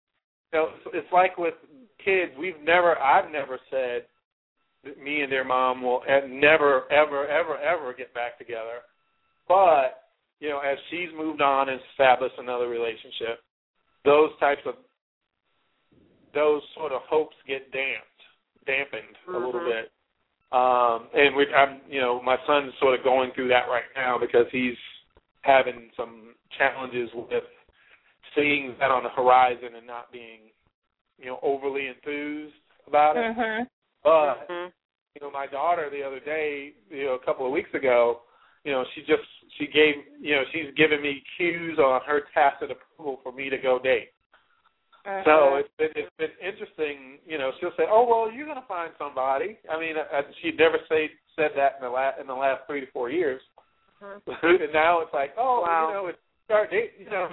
you 0.53 0.59
know, 0.59 0.69
it's 0.93 1.11
like 1.11 1.37
with 1.37 1.55
kids, 2.03 2.31
we've 2.39 2.59
never, 2.63 2.97
I've 2.97 3.31
never 3.31 3.59
said 3.69 4.03
that 4.83 5.01
me 5.03 5.21
and 5.21 5.31
their 5.31 5.43
mom 5.43 5.81
will 5.81 6.01
never, 6.29 6.91
ever, 6.91 7.27
ever, 7.27 7.57
ever 7.57 7.93
get 7.93 8.13
back 8.13 8.37
together. 8.37 8.79
But 9.47 10.03
you 10.39 10.49
know, 10.49 10.59
as 10.59 10.77
she's 10.89 11.09
moved 11.17 11.41
on 11.41 11.67
and 11.67 11.81
established 11.91 12.35
another 12.37 12.69
relationship, 12.69 13.41
those 14.05 14.29
types 14.39 14.61
of 14.65 14.75
those 16.33 16.61
sort 16.75 16.91
of 16.91 17.01
hopes 17.09 17.35
get 17.47 17.71
damped, 17.71 18.21
dampened 18.65 19.15
mm-hmm. 19.27 19.35
a 19.35 19.45
little 19.45 19.61
bit. 19.61 19.91
Um, 20.51 21.09
and 21.13 21.35
we, 21.35 21.45
I'm, 21.53 21.81
you 21.87 22.01
know, 22.01 22.21
my 22.21 22.37
son's 22.47 22.73
sort 22.79 22.97
of 22.97 23.03
going 23.03 23.31
through 23.35 23.49
that 23.49 23.69
right 23.69 23.89
now 23.95 24.17
because 24.19 24.45
he's 24.51 24.77
having 25.41 25.89
some 25.95 26.33
challenges 26.57 27.09
with 27.13 27.43
seeing 28.35 28.75
that 28.79 28.91
on 28.91 29.03
the 29.03 29.09
horizon 29.09 29.75
and 29.77 29.85
not 29.85 30.11
being, 30.11 30.51
you 31.17 31.27
know, 31.27 31.39
overly 31.43 31.87
enthused 31.87 32.55
about 32.87 33.17
it. 33.17 33.35
Mhm. 33.35 33.67
But 34.03 34.47
Mhm. 34.49 34.73
you 35.15 35.21
know, 35.21 35.31
my 35.31 35.47
daughter 35.47 35.89
the 35.89 36.03
other 36.03 36.19
day, 36.19 36.73
you 36.89 37.05
know, 37.05 37.13
a 37.13 37.19
couple 37.19 37.45
of 37.45 37.51
weeks 37.51 37.73
ago, 37.73 38.21
you 38.63 38.71
know, 38.71 38.85
she 38.93 39.01
just 39.03 39.23
she 39.57 39.67
gave, 39.67 39.95
you 40.19 40.35
know, 40.35 40.43
she's 40.51 40.73
given 40.75 41.01
me 41.01 41.23
cues 41.37 41.77
on 41.79 42.01
her 42.01 42.21
tacit 42.33 42.71
approval 42.71 43.17
for 43.23 43.31
me 43.31 43.49
to 43.49 43.57
go 43.57 43.79
date. 43.79 44.11
Uh-huh. 45.09 45.23
So 45.25 45.55
it's 45.55 45.69
been 45.77 45.89
it's 45.95 46.15
been 46.17 46.35
interesting. 46.37 47.17
You 47.25 47.37
know, 47.37 47.51
she'll 47.59 47.73
say, 47.77 47.85
"Oh 47.89 48.05
well, 48.07 48.31
you're 48.31 48.45
gonna 48.47 48.65
find 48.67 48.91
somebody." 48.97 49.57
I 49.69 49.79
mean, 49.79 49.95
I, 49.97 50.21
she'd 50.41 50.57
never 50.57 50.77
say 50.87 51.09
said 51.35 51.51
that 51.55 51.75
in 51.79 51.83
the 51.83 51.89
last 51.89 52.19
in 52.21 52.27
the 52.27 52.33
last 52.35 52.61
three 52.67 52.81
to 52.81 52.91
four 52.91 53.09
years. 53.09 53.41
Mhm. 54.03 54.21
and 54.63 54.73
now 54.73 55.01
it's 55.01 55.13
like, 55.13 55.33
oh, 55.37 55.61
Wow. 55.61 55.87
you 55.87 55.93
know, 55.93 56.07
it's 56.07 56.19
start 56.45 56.71
date. 56.71 56.93
You 56.99 57.09
know, 57.09 57.27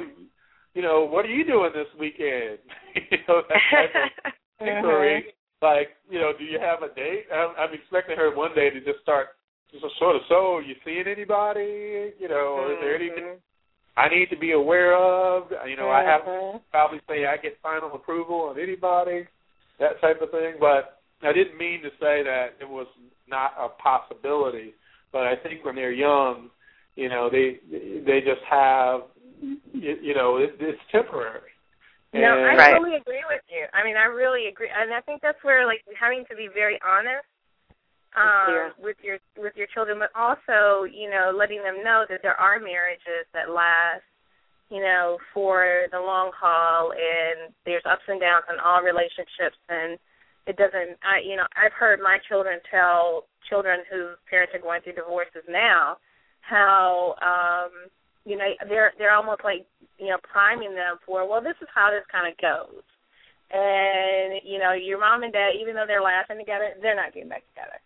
you 0.74 0.82
know, 0.82 1.04
what 1.04 1.24
are 1.24 1.28
you 1.34 1.44
doing 1.44 1.70
this 1.74 1.86
weekend? 1.98 2.58
you 2.94 3.18
know, 3.28 3.42
that 3.48 3.60
type 3.70 4.12
of 4.24 4.32
inquiry. 4.66 5.26
Like, 5.62 5.96
you 6.10 6.18
know, 6.18 6.32
do 6.36 6.44
you 6.44 6.58
have 6.60 6.82
a 6.82 6.94
date? 6.94 7.26
I'm, 7.32 7.54
I'm 7.58 7.72
expecting 7.74 8.16
her 8.16 8.34
one 8.36 8.54
day 8.54 8.68
to 8.68 8.80
just 8.80 9.00
start, 9.00 9.28
just 9.72 9.84
sort 9.98 10.16
of. 10.16 10.22
So, 10.28 10.58
you 10.58 10.74
seeing 10.84 11.06
anybody? 11.08 12.12
You 12.20 12.28
know, 12.28 12.70
is 12.72 12.78
there 12.82 12.94
anything 12.94 13.40
I 13.96 14.08
need 14.08 14.28
to 14.30 14.36
be 14.36 14.52
aware 14.52 14.94
of? 14.94 15.52
You 15.66 15.76
know, 15.76 15.90
I 15.90 16.02
have 16.02 16.22
Mhm. 16.22 16.60
probably 16.70 17.00
say 17.08 17.26
I 17.26 17.36
get 17.38 17.58
final 17.60 17.94
approval 17.94 18.42
on 18.42 18.58
anybody, 18.60 19.26
that 19.78 20.00
type 20.00 20.20
of 20.20 20.30
thing. 20.30 20.56
But 20.58 21.00
I 21.22 21.32
didn't 21.32 21.56
mean 21.56 21.82
to 21.82 21.90
say 21.98 22.22
that 22.22 22.54
it 22.60 22.68
was 22.68 22.86
not 23.26 23.54
a 23.58 23.68
possibility. 23.70 24.74
But 25.12 25.26
I 25.26 25.36
think 25.36 25.64
when 25.64 25.76
they're 25.76 25.92
young, 25.92 26.50
you 26.94 27.08
know, 27.08 27.30
they 27.30 27.58
they 28.04 28.20
just 28.20 28.42
have, 28.42 29.04
you, 29.40 29.96
you 30.00 30.14
know, 30.14 30.36
it, 30.36 30.56
it's 30.60 30.80
temporary. 30.90 31.52
No, 32.12 32.32
I 32.44 32.56
Right. 32.56 32.72
totally 32.72 32.96
agree 32.96 33.24
with 33.28 33.42
you. 33.48 33.66
I 33.72 33.84
mean, 33.84 33.96
I 33.96 34.04
really 34.04 34.48
agree, 34.48 34.70
and 34.70 34.92
I 34.92 35.00
think 35.00 35.20
that's 35.20 35.42
where 35.44 35.66
like 35.66 35.84
having 35.98 36.24
to 36.26 36.36
be 36.36 36.48
very 36.48 36.80
honest. 36.82 37.26
Um, 38.16 38.72
with 38.78 38.96
your 39.02 39.18
with 39.36 39.52
your 39.56 39.66
children, 39.72 39.98
but 39.98 40.10
also 40.16 40.84
you 40.84 41.10
know 41.10 41.32
letting 41.36 41.62
them 41.62 41.84
know 41.84 42.04
that 42.08 42.20
there 42.22 42.38
are 42.40 42.58
marriages 42.58 43.28
that 43.32 43.50
last, 43.50 44.04
you 44.70 44.80
know, 44.80 45.18
for 45.34 45.86
the 45.92 46.00
long 46.00 46.30
haul, 46.34 46.92
and 46.92 47.52
there's 47.64 47.84
ups 47.84 48.08
and 48.08 48.20
downs 48.20 48.44
in 48.48 48.56
all 48.58 48.82
relationships, 48.82 49.60
and 49.68 49.98
it 50.46 50.56
doesn't. 50.56 50.96
I 51.04 51.20
you 51.24 51.36
know 51.36 51.46
I've 51.54 51.76
heard 51.76 52.00
my 52.00 52.18
children 52.28 52.58
tell 52.70 53.24
children 53.48 53.80
whose 53.90 54.16
parents 54.28 54.52
are 54.54 54.60
going 54.64 54.82
through 54.82 54.94
divorces 54.98 55.44
now 55.48 55.96
how 56.40 57.14
um 57.22 57.90
you 58.24 58.36
know 58.36 58.46
they're 58.68 58.92
they're 58.98 59.14
almost 59.14 59.42
like 59.44 59.66
you 59.98 60.06
know 60.06 60.18
priming 60.22 60.74
them 60.74 60.98
for 61.04 61.28
well 61.28 61.40
this 61.42 61.58
is 61.60 61.68
how 61.74 61.90
this 61.90 62.06
kind 62.10 62.30
of 62.30 62.34
goes 62.38 62.82
and 63.50 64.42
you 64.44 64.58
know 64.58 64.72
your 64.72 64.98
mom 64.98 65.22
and 65.22 65.32
dad 65.32 65.50
even 65.60 65.74
though 65.74 65.86
they're 65.86 66.02
laughing 66.02 66.38
together 66.38 66.74
they're 66.82 66.96
not 66.96 67.14
getting 67.14 67.28
back 67.28 67.42
together 67.54 67.78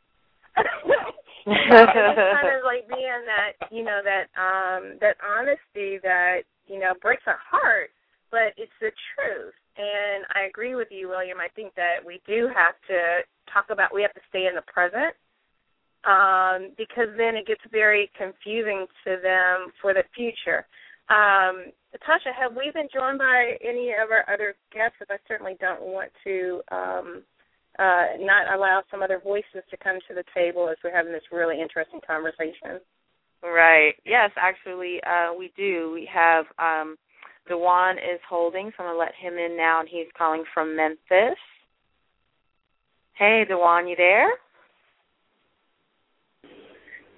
kind 1.46 2.52
of 2.52 2.64
like 2.64 2.86
being 2.88 3.24
that 3.24 3.56
you 3.72 3.82
know 3.82 4.00
that 4.04 4.28
um 4.36 4.98
that 5.00 5.16
honesty 5.24 5.98
that 6.02 6.42
you 6.66 6.78
know 6.78 6.92
breaks 7.00 7.22
our 7.26 7.38
heart 7.40 7.90
but 8.30 8.54
it's 8.56 8.72
the 8.80 8.92
truth. 9.14 9.54
And 9.76 10.24
i 10.34 10.42
agree 10.46 10.74
with 10.74 10.88
you 10.90 11.08
william. 11.08 11.38
I 11.40 11.48
think 11.56 11.74
that 11.74 12.04
we 12.04 12.20
do 12.26 12.48
have 12.54 12.74
to 12.88 13.24
talk 13.52 13.66
about 13.70 13.94
we 13.94 14.02
have 14.02 14.14
to 14.14 14.20
stay 14.28 14.46
in 14.46 14.54
the 14.54 14.66
present 14.68 15.14
um 16.04 16.72
because 16.76 17.08
then 17.16 17.36
it 17.36 17.46
gets 17.46 17.62
very 17.72 18.10
confusing 18.16 18.86
to 19.04 19.16
them 19.22 19.72
for 19.80 19.94
the 19.94 20.04
future. 20.14 20.66
Um 21.08 21.72
Tasha, 22.06 22.32
have 22.38 22.54
we 22.54 22.70
been 22.72 22.88
joined 22.92 23.18
by 23.18 23.58
any 23.64 23.90
of 23.90 24.10
our 24.10 24.22
other 24.32 24.54
guests? 24.72 24.96
Because 24.98 25.18
I 25.18 25.28
certainly 25.28 25.56
don't 25.60 25.82
want 25.82 26.10
to 26.22 26.60
um, 26.70 27.22
uh, 27.80 28.20
not 28.20 28.54
allow 28.54 28.82
some 28.90 29.02
other 29.02 29.20
voices 29.24 29.64
to 29.70 29.76
come 29.82 29.98
to 30.06 30.14
the 30.14 30.24
table 30.34 30.68
as 30.70 30.76
we're 30.84 30.94
having 30.94 31.12
this 31.12 31.22
really 31.32 31.60
interesting 31.60 32.00
conversation. 32.06 32.78
Right. 33.42 33.94
Yes, 34.04 34.30
actually, 34.36 35.00
uh, 35.02 35.32
we 35.36 35.50
do. 35.56 35.90
We 35.94 36.08
have 36.12 36.44
um, 36.58 36.96
Dewan 37.48 37.96
is 37.96 38.20
holding, 38.28 38.70
so 38.76 38.84
I'm 38.84 38.90
gonna 38.90 38.98
let 38.98 39.14
him 39.14 39.38
in 39.38 39.56
now, 39.56 39.80
and 39.80 39.88
he's 39.88 40.06
calling 40.16 40.44
from 40.52 40.76
Memphis. 40.76 41.38
Hey, 43.14 43.44
Dewan, 43.48 43.88
you 43.88 43.96
there? 43.96 44.28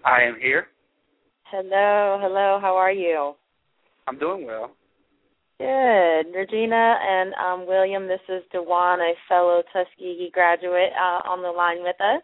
I 0.05 0.23
am 0.23 0.37
here. 0.41 0.67
Hello, 1.45 2.19
hello. 2.21 2.59
How 2.61 2.77
are 2.77 2.93
you? 2.93 3.35
I'm 4.07 4.19
doing 4.19 4.47
well. 4.47 4.73
Good. 5.63 6.35
Regina 6.35 6.97
and 7.01 7.33
um, 7.35 7.69
William, 7.69 8.09
this 8.09 8.21
is 8.29 8.43
Dewan, 8.51 8.99
a 8.99 9.13
fellow 9.29 9.63
Tuskegee 9.73 10.31
graduate, 10.33 10.91
uh, 10.99 11.21
on 11.29 11.41
the 11.41 11.51
line 11.51 11.85
with 11.85 11.95
us. 12.01 12.23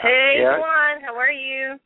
Hey, 0.00 0.38
Yeah. 0.40 0.58
Juan, 0.58 1.02
how 1.02 1.14
are 1.14 1.30
you? 1.30 1.76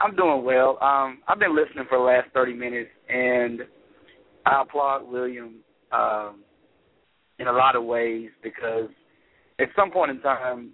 I'm 0.00 0.16
doing 0.16 0.42
well. 0.42 0.78
Um, 0.80 1.18
I've 1.28 1.38
been 1.38 1.54
listening 1.54 1.84
for 1.86 1.98
the 1.98 2.04
last 2.04 2.28
30 2.32 2.54
minutes, 2.54 2.88
and 3.10 3.60
I 4.46 4.62
applaud 4.62 5.02
William 5.06 5.56
um, 5.92 6.42
in 7.38 7.46
a 7.46 7.52
lot 7.52 7.76
of 7.76 7.84
ways 7.84 8.30
because 8.42 8.88
at 9.60 9.68
some 9.76 9.90
point 9.90 10.12
in 10.12 10.20
time, 10.22 10.70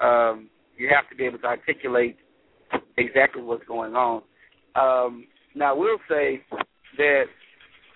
um, 0.00 0.50
you 0.76 0.88
have 0.92 1.08
to 1.10 1.16
be 1.16 1.26
able 1.26 1.38
to 1.38 1.46
articulate 1.46 2.16
exactly 2.96 3.40
what's 3.40 3.64
going 3.66 3.94
on. 3.94 4.22
Um, 4.74 5.26
now, 5.54 5.76
we'll 5.76 5.98
say 6.08 6.42
that 6.96 7.26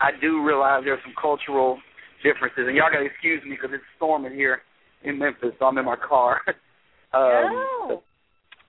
I 0.02 0.10
do 0.20 0.42
realize 0.44 0.82
there's 0.84 1.02
some 1.04 1.14
cultural 1.20 1.78
differences, 2.24 2.64
and 2.66 2.76
y'all 2.76 2.90
got 2.90 2.98
to 2.98 3.06
excuse 3.06 3.42
me 3.44 3.50
because 3.50 3.70
it's 3.72 3.84
storming 3.96 4.34
here 4.34 4.62
in 5.04 5.18
Memphis, 5.18 5.52
so 5.58 5.66
I'm 5.66 5.78
in 5.78 5.84
my 5.84 5.96
car. 5.96 6.40
um, 6.46 6.54
oh. 7.14 8.02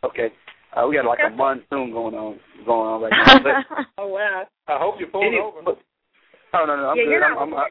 Okay. 0.03 0.29
Uh, 0.75 0.87
we 0.87 0.95
got 0.95 1.05
like 1.05 1.19
a 1.25 1.29
monsoon 1.29 1.91
going 1.91 2.15
on 2.15 2.39
going 2.65 2.87
on 2.87 3.01
right 3.01 3.11
now. 3.11 3.39
But 3.39 3.85
oh, 3.97 4.07
wow. 4.07 4.43
I 4.67 4.77
hope 4.79 4.95
you 4.99 5.07
pulled 5.07 5.25
any, 5.25 5.37
over. 5.37 5.61
but, 5.63 5.77
oh 6.53 6.65
no 6.65 6.75
no 6.75 6.89
I'm 6.89 6.97
yeah, 6.97 7.03
good. 7.03 7.09
you're 7.11 7.23
I'm, 7.23 7.53
I'm, 7.53 7.63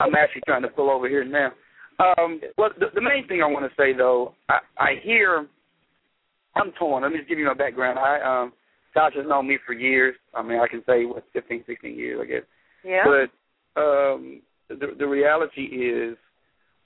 I'm 0.00 0.14
actually 0.14 0.42
trying 0.46 0.62
to 0.62 0.68
pull 0.68 0.90
over 0.90 1.08
here 1.08 1.24
now. 1.24 1.52
Um, 1.98 2.40
well, 2.58 2.70
the, 2.78 2.86
the 2.94 3.00
main 3.00 3.26
thing 3.26 3.40
I 3.42 3.46
want 3.46 3.64
to 3.64 3.74
say 3.80 3.96
though, 3.96 4.34
I, 4.48 4.58
I 4.78 4.90
hear. 5.02 5.46
I'm 6.56 6.72
torn. 6.78 7.02
Let 7.02 7.12
me 7.12 7.18
just 7.18 7.28
give 7.28 7.38
you 7.38 7.46
my 7.46 7.54
background. 7.54 7.98
I 7.98 8.20
um, 8.20 8.52
Tasha's 8.94 9.26
known 9.26 9.48
me 9.48 9.58
for 9.66 9.72
years. 9.72 10.14
I 10.34 10.42
mean, 10.42 10.60
I 10.60 10.68
can 10.68 10.82
say 10.86 11.04
what 11.04 11.24
15, 11.32 11.64
16 11.66 11.94
years, 11.94 12.20
I 12.22 12.26
guess. 12.26 12.42
Yeah. 12.84 13.04
But 13.04 13.80
um, 13.80 14.42
the 14.68 14.94
the 14.98 15.06
reality 15.06 15.62
is, 15.62 16.16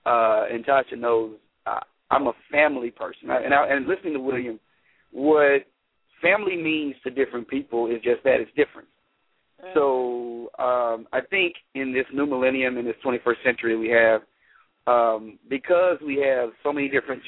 uh, 0.06 0.44
and 0.50 0.64
Tasha 0.64 0.98
knows, 0.98 1.36
I, 1.66 1.82
I'm 2.10 2.26
a 2.26 2.32
family 2.50 2.90
person. 2.90 3.30
I, 3.30 3.42
and 3.42 3.54
I, 3.54 3.66
and 3.68 3.86
listening 3.86 4.14
to 4.14 4.20
William, 4.20 4.58
what 5.12 5.66
family 6.22 6.56
means 6.56 6.94
to 7.04 7.10
different 7.10 7.48
people 7.48 7.86
is 7.86 8.00
just 8.02 8.22
that 8.24 8.40
it's 8.40 8.50
different. 8.56 8.88
So 9.74 10.50
um, 10.58 11.08
I 11.12 11.20
think 11.30 11.54
in 11.74 11.92
this 11.92 12.06
new 12.12 12.26
millennium, 12.26 12.78
in 12.78 12.84
this 12.84 12.94
21st 13.04 13.42
century, 13.44 13.76
we 13.76 13.88
have 13.88 14.22
um, 14.86 15.38
because 15.50 15.98
we 16.04 16.16
have 16.24 16.50
so 16.62 16.72
many 16.72 16.88
different 16.88 17.22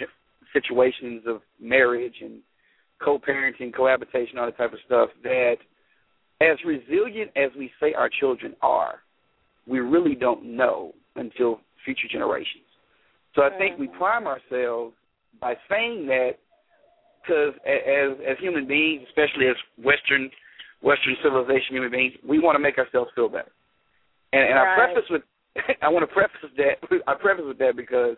situations 0.52 1.22
of 1.26 1.42
marriage 1.60 2.14
and 2.22 2.40
co-parenting, 3.02 3.74
cohabitation, 3.74 4.38
all 4.38 4.46
that 4.46 4.56
type 4.56 4.72
of 4.72 4.78
stuff. 4.86 5.10
That 5.22 5.56
as 6.40 6.56
resilient 6.64 7.30
as 7.36 7.50
we 7.58 7.70
say 7.80 7.92
our 7.94 8.08
children 8.20 8.54
are, 8.62 9.00
we 9.66 9.80
really 9.80 10.14
don't 10.14 10.44
know 10.44 10.92
until 11.16 11.60
future 11.84 12.08
generations. 12.10 12.64
So 13.34 13.42
I 13.42 13.56
think 13.58 13.78
we 13.78 13.88
prime 13.88 14.26
ourselves 14.26 14.94
by 15.40 15.54
saying 15.68 16.06
that 16.06 16.32
because 17.22 17.54
as 17.66 18.18
as 18.28 18.36
human 18.40 18.66
beings, 18.66 19.02
especially 19.08 19.46
as 19.46 19.56
Western 19.82 20.30
Western 20.82 21.16
civilization 21.22 21.76
human 21.76 21.90
beings, 21.90 22.14
we 22.26 22.38
want 22.38 22.56
to 22.56 22.58
make 22.58 22.78
ourselves 22.78 23.10
feel 23.14 23.28
better. 23.28 23.52
And, 24.32 24.42
and 24.50 24.58
I 24.58 24.74
preface 24.74 25.08
with 25.10 25.22
I 25.82 25.88
want 25.88 26.08
to 26.08 26.12
preface 26.12 26.50
that 26.56 27.02
I 27.06 27.14
preface 27.14 27.44
with 27.46 27.58
that 27.58 27.76
because 27.76 28.16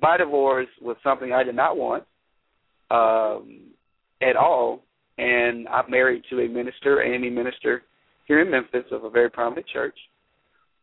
my 0.00 0.16
divorce 0.16 0.68
was 0.80 0.96
something 1.02 1.32
I 1.32 1.42
did 1.42 1.56
not 1.56 1.76
want 1.76 2.04
um, 2.90 3.60
at 4.22 4.36
all, 4.36 4.82
and 5.18 5.66
I'm 5.68 5.90
married 5.90 6.22
to 6.30 6.40
a 6.40 6.48
minister, 6.48 7.02
AME 7.02 7.34
minister 7.34 7.82
here 8.26 8.40
in 8.40 8.50
Memphis 8.50 8.84
of 8.90 9.04
a 9.04 9.10
very 9.10 9.30
prominent 9.30 9.66
church. 9.68 9.96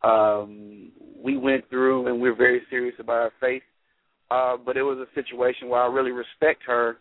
Um, 0.04 0.92
we 1.24 1.38
went 1.38 1.70
through, 1.70 2.08
and 2.08 2.20
we're 2.20 2.36
very 2.36 2.62
serious 2.70 2.96
about 3.00 3.16
our 3.16 3.32
faith. 3.40 3.64
Uh, 4.32 4.58
but 4.58 4.78
it 4.78 4.84
was 4.84 4.98
a 4.98 5.14
situation 5.16 5.70
where 5.70 5.82
I 5.82 5.88
really 5.88 6.12
respect 6.12 6.64
her 6.66 6.98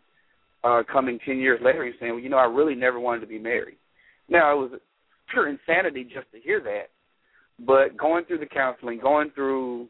uh, 0.65 0.83
coming 0.91 1.19
10 1.25 1.39
years 1.39 1.61
later 1.65 1.83
and 1.83 1.95
saying, 1.99 2.13
well, 2.13 2.21
you 2.21 2.29
know, 2.29 2.37
I 2.37 2.45
really 2.45 2.75
never 2.75 3.01
wanted 3.01 3.21
to 3.21 3.27
be 3.27 3.39
married. 3.39 3.79
Now, 4.29 4.53
it 4.53 4.71
was 4.71 4.81
pure 5.31 5.49
insanity 5.49 6.05
just 6.05 6.31
to 6.33 6.41
hear 6.41 6.61
that. 6.61 6.91
But 7.65 7.97
going 7.97 8.25
through 8.25 8.39
the 8.39 8.47
counseling, 8.47 8.99
going 9.01 9.31
through 9.35 9.89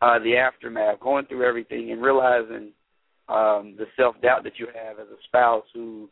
uh, 0.00 0.18
the 0.20 0.36
aftermath, 0.36 1.00
going 1.00 1.26
through 1.26 1.46
everything, 1.46 1.90
and 1.92 2.02
realizing 2.02 2.72
um, 3.28 3.74
the 3.76 3.86
self 3.96 4.20
doubt 4.22 4.44
that 4.44 4.58
you 4.58 4.66
have 4.66 4.98
as 4.98 5.08
a 5.08 5.20
spouse 5.26 5.64
who 5.74 6.08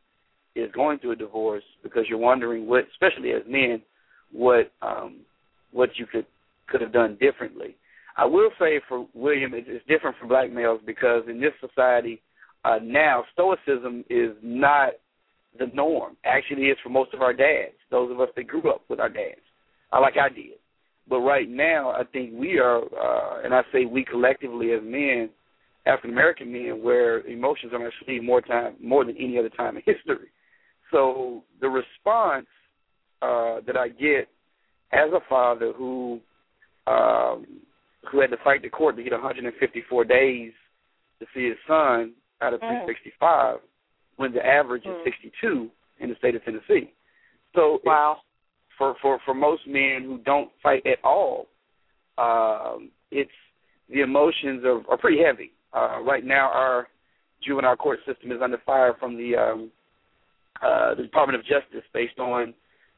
is 0.57 0.70
going 0.72 0.98
through 0.98 1.12
a 1.12 1.16
divorce 1.16 1.64
because 1.82 2.04
you're 2.09 2.18
wondering 2.18 2.66
what, 2.66 2.84
especially 2.92 3.32
as 3.32 3.42
men, 3.46 3.82
what 4.32 4.72
um, 4.82 5.20
what 5.72 5.90
you 5.96 6.07
could 6.07 6.26
could 6.68 6.80
have 6.80 6.92
done 6.92 7.16
differently. 7.20 7.76
I 8.16 8.24
will 8.24 8.50
say 8.59 8.80
for 8.88 9.07
William, 9.14 9.52
it's 9.54 9.86
different 9.86 10.16
for 10.18 10.26
black 10.26 10.50
males 10.50 10.80
because 10.86 11.24
in 11.28 11.40
this 11.40 11.52
society 11.61 12.22
uh, 12.66 12.78
now, 12.82 13.24
stoicism 13.32 14.04
is 14.11 14.32
not 14.42 14.94
the 15.59 15.66
norm. 15.72 16.16
Actually, 16.24 16.64
it's 16.64 16.80
for 16.80 16.88
most 16.88 17.14
of 17.14 17.22
our 17.22 17.32
dads, 17.32 17.74
those 17.90 18.11
of 18.11 18.20
us 18.20 18.28
that 18.36 18.48
grew 18.48 18.68
up 18.70 18.82
with 18.88 18.98
our 18.98 19.09
dads, 19.09 19.40
uh, 19.92 20.00
like 20.00 20.14
I 20.16 20.28
did. 20.28 20.59
But 21.09 21.20
right 21.20 21.48
now, 21.48 21.90
I 21.90 22.02
think 22.12 22.32
we 22.34 22.59
are, 22.59 22.78
uh, 22.82 23.44
and 23.44 23.54
I 23.54 23.62
say 23.72 23.84
we 23.84 24.04
collectively 24.04 24.72
as 24.72 24.80
men, 24.82 25.30
African 25.86 26.11
American 26.11 26.52
men, 26.52 26.82
where 26.82 27.20
emotions 27.26 27.72
are 27.72 27.86
actually 27.86 28.18
more 28.18 28.40
time, 28.40 28.74
more 28.82 29.04
than 29.04 29.16
any 29.16 29.38
other 29.38 29.50
time 29.50 29.76
in 29.76 29.82
history. 29.86 30.28
So 30.97 31.42
the 31.61 31.68
response 31.68 32.47
uh, 33.20 33.61
that 33.66 33.76
I 33.76 33.88
get 33.88 34.28
as 34.92 35.12
a 35.12 35.20
father 35.28 35.74
who 35.76 36.20
um, 36.86 37.47
who 38.11 38.20
had 38.20 38.30
to 38.30 38.38
fight 38.42 38.62
the 38.62 38.70
court 38.70 38.97
to 38.97 39.03
get 39.03 39.12
154 39.12 40.05
days 40.05 40.53
to 41.20 41.26
see 41.34 41.49
his 41.49 41.59
son 41.66 42.14
out 42.40 42.55
of 42.55 42.61
mm. 42.61 42.86
365, 42.86 43.59
when 44.16 44.32
the 44.32 44.47
average 44.47 44.84
mm. 44.84 45.01
is 45.01 45.05
62 45.05 45.68
in 46.01 46.09
the 46.09 46.14
state 46.16 46.34
of 46.34 46.44
Tennessee. 46.44 46.92
So 47.55 47.80
wow. 47.84 48.18
for 48.78 48.94
for 49.03 49.18
for 49.26 49.34
most 49.34 49.66
men 49.66 50.03
who 50.05 50.18
don't 50.24 50.51
fight 50.62 50.86
at 50.86 50.99
all, 51.05 51.49
um, 52.16 52.90
it's 53.11 53.30
the 53.90 54.01
emotions 54.01 54.64
are, 54.64 54.80
are 54.88 54.97
pretty 54.97 55.22
heavy. 55.22 55.53
Uh, 55.74 56.01
right 56.01 56.24
now, 56.24 56.51
our 56.55 56.88
juvenile 57.44 57.76
court 57.76 57.99
system 58.07 58.32
is 58.32 58.38
under 58.42 58.59
fire 58.64 58.94
from 58.99 59.18
the 59.18 59.36
um, 59.36 59.70
uh, 60.62 60.94
the 60.94 61.02
Department 61.02 61.38
of 61.38 61.44
Justice 61.46 61.86
based 61.92 62.18
on 62.18 62.54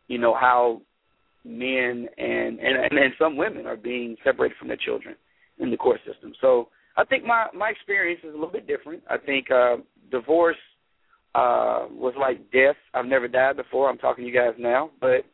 you 0.08 0.18
know 0.18 0.34
how 0.34 0.80
men 1.44 2.08
and, 2.18 2.58
and 2.58 2.76
and 2.76 2.98
and 2.98 3.12
some 3.18 3.36
women 3.36 3.66
are 3.66 3.76
being 3.76 4.16
separated 4.24 4.56
from 4.58 4.68
their 4.68 4.76
children 4.76 5.14
in 5.58 5.70
the 5.70 5.76
court 5.76 6.00
system. 6.06 6.32
So 6.40 6.68
I 6.96 7.04
think 7.04 7.24
my 7.24 7.46
my 7.54 7.70
experience 7.70 8.20
is 8.24 8.30
a 8.30 8.36
little 8.36 8.52
bit 8.52 8.66
different. 8.66 9.02
I 9.08 9.18
think 9.18 9.50
uh, 9.50 9.76
divorce 10.10 10.56
uh, 11.34 11.86
was 11.90 12.14
like 12.18 12.50
death. 12.50 12.76
I've 12.94 13.06
never 13.06 13.28
died 13.28 13.56
before. 13.56 13.88
I'm 13.88 13.98
talking 13.98 14.24
to 14.24 14.30
you 14.30 14.36
guys 14.36 14.54
now, 14.58 14.90
but 15.00 15.24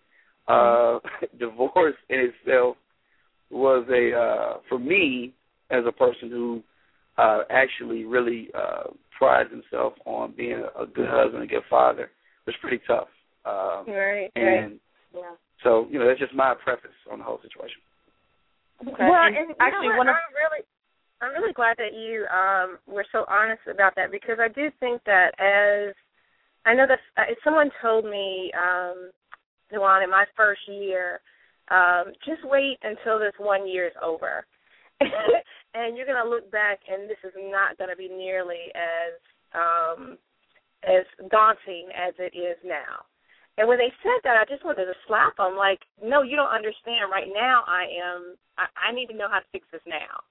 uh, 0.52 0.98
divorce 1.38 1.94
in 2.08 2.30
itself 2.30 2.76
was 3.50 3.86
a 3.90 4.16
uh, 4.16 4.58
for 4.68 4.78
me 4.78 5.32
as 5.70 5.84
a 5.86 5.92
person 5.92 6.30
who 6.30 6.62
uh, 7.16 7.42
actually 7.50 8.04
really 8.04 8.48
uh, 8.54 8.90
prides 9.16 9.50
himself 9.50 9.94
on 10.04 10.34
being 10.36 10.62
a, 10.76 10.82
a 10.82 10.86
good 10.86 11.08
husband, 11.08 11.42
a 11.42 11.46
good 11.46 11.62
father. 11.70 12.10
Was 12.46 12.56
pretty 12.60 12.80
tough. 12.86 13.08
Um, 13.44 13.84
right. 13.88 14.30
And 14.36 14.44
right. 14.44 14.80
Yeah. 15.14 15.34
so 15.62 15.86
you 15.90 15.98
know 15.98 16.06
that's 16.06 16.20
just 16.20 16.34
my 16.34 16.54
preface 16.54 16.96
on 17.10 17.18
the 17.18 17.24
whole 17.24 17.40
situation. 17.42 17.80
Okay. 18.82 19.06
Well, 19.06 19.22
and, 19.26 19.36
and 19.36 19.54
actually, 19.60 19.94
one 19.96 20.08
of 20.08 20.16
I'm 20.16 20.34
really 20.34 20.64
I'm 21.20 21.32
really 21.32 21.52
glad 21.52 21.76
that 21.78 21.94
you 21.94 22.26
um 22.28 22.78
were 22.86 23.06
so 23.12 23.24
honest 23.28 23.62
about 23.70 23.94
that 23.96 24.10
because 24.10 24.38
I 24.40 24.48
do 24.48 24.70
think 24.80 25.02
that 25.04 25.32
as 25.38 25.94
I 26.66 26.74
know 26.74 26.86
that 26.88 26.98
uh, 27.16 27.34
someone 27.42 27.70
told 27.80 28.04
me 28.04 28.50
um 28.56 29.10
Juan 29.72 30.02
in 30.02 30.10
my 30.10 30.24
first 30.36 30.60
year 30.68 31.20
um 31.70 32.12
just 32.26 32.44
wait 32.44 32.78
until 32.82 33.18
this 33.18 33.34
one 33.38 33.68
year 33.68 33.86
is 33.86 33.96
over. 34.02 34.44
and 35.74 35.96
you're 35.96 36.06
going 36.06 36.22
to 36.22 36.30
look 36.30 36.50
back 36.52 36.78
and 36.88 37.10
this 37.10 37.18
is 37.24 37.32
not 37.50 37.76
going 37.76 37.90
to 37.90 37.96
be 37.96 38.08
nearly 38.08 38.70
as 38.74 39.18
um 39.54 40.18
as 40.86 41.04
daunting 41.30 41.88
as 41.96 42.14
it 42.18 42.36
is 42.36 42.56
now. 42.64 43.04
And 43.56 43.68
when 43.68 43.78
they 43.78 43.92
said 44.02 44.18
that, 44.24 44.36
I 44.36 44.44
just 44.50 44.64
wanted 44.64 44.86
to 44.86 44.98
slap 45.06 45.36
them. 45.36 45.54
Like, 45.56 45.80
no, 46.02 46.22
you 46.22 46.34
don't 46.34 46.50
understand. 46.50 47.10
Right 47.10 47.30
now, 47.30 47.62
I 47.66 47.86
am. 48.02 48.34
I, 48.58 48.90
I 48.90 48.92
need 48.92 49.06
to 49.08 49.16
know 49.16 49.30
how 49.30 49.38
to 49.38 49.52
fix 49.52 49.66
this 49.70 49.84
now. 49.86 50.22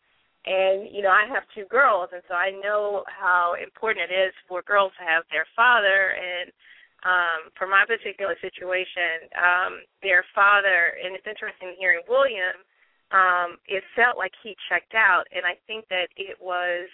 And 0.46 0.92
you 0.92 1.02
know, 1.02 1.12
I 1.12 1.24
have 1.32 1.48
two 1.56 1.64
girls, 1.72 2.12
and 2.12 2.22
so 2.28 2.36
I 2.36 2.52
know 2.52 3.08
how 3.08 3.56
important 3.56 4.12
it 4.12 4.14
is 4.14 4.34
for 4.48 4.62
girls 4.62 4.92
to 5.00 5.08
have 5.08 5.24
their 5.32 5.48
father. 5.56 6.20
And 6.20 6.52
um, 7.08 7.52
for 7.56 7.68
my 7.68 7.88
particular 7.88 8.36
situation, 8.44 9.32
um, 9.40 9.74
their 10.04 10.28
father, 10.36 11.00
and 11.00 11.16
it's 11.16 11.28
interesting 11.28 11.76
hearing 11.80 12.04
William. 12.12 12.60
Um, 13.12 13.62
it 13.70 13.84
felt 13.96 14.18
like 14.18 14.34
he 14.42 14.56
checked 14.68 14.96
out, 14.96 15.24
and 15.32 15.46
I 15.46 15.56
think 15.68 15.88
that 15.88 16.10
it 16.18 16.36
was, 16.42 16.90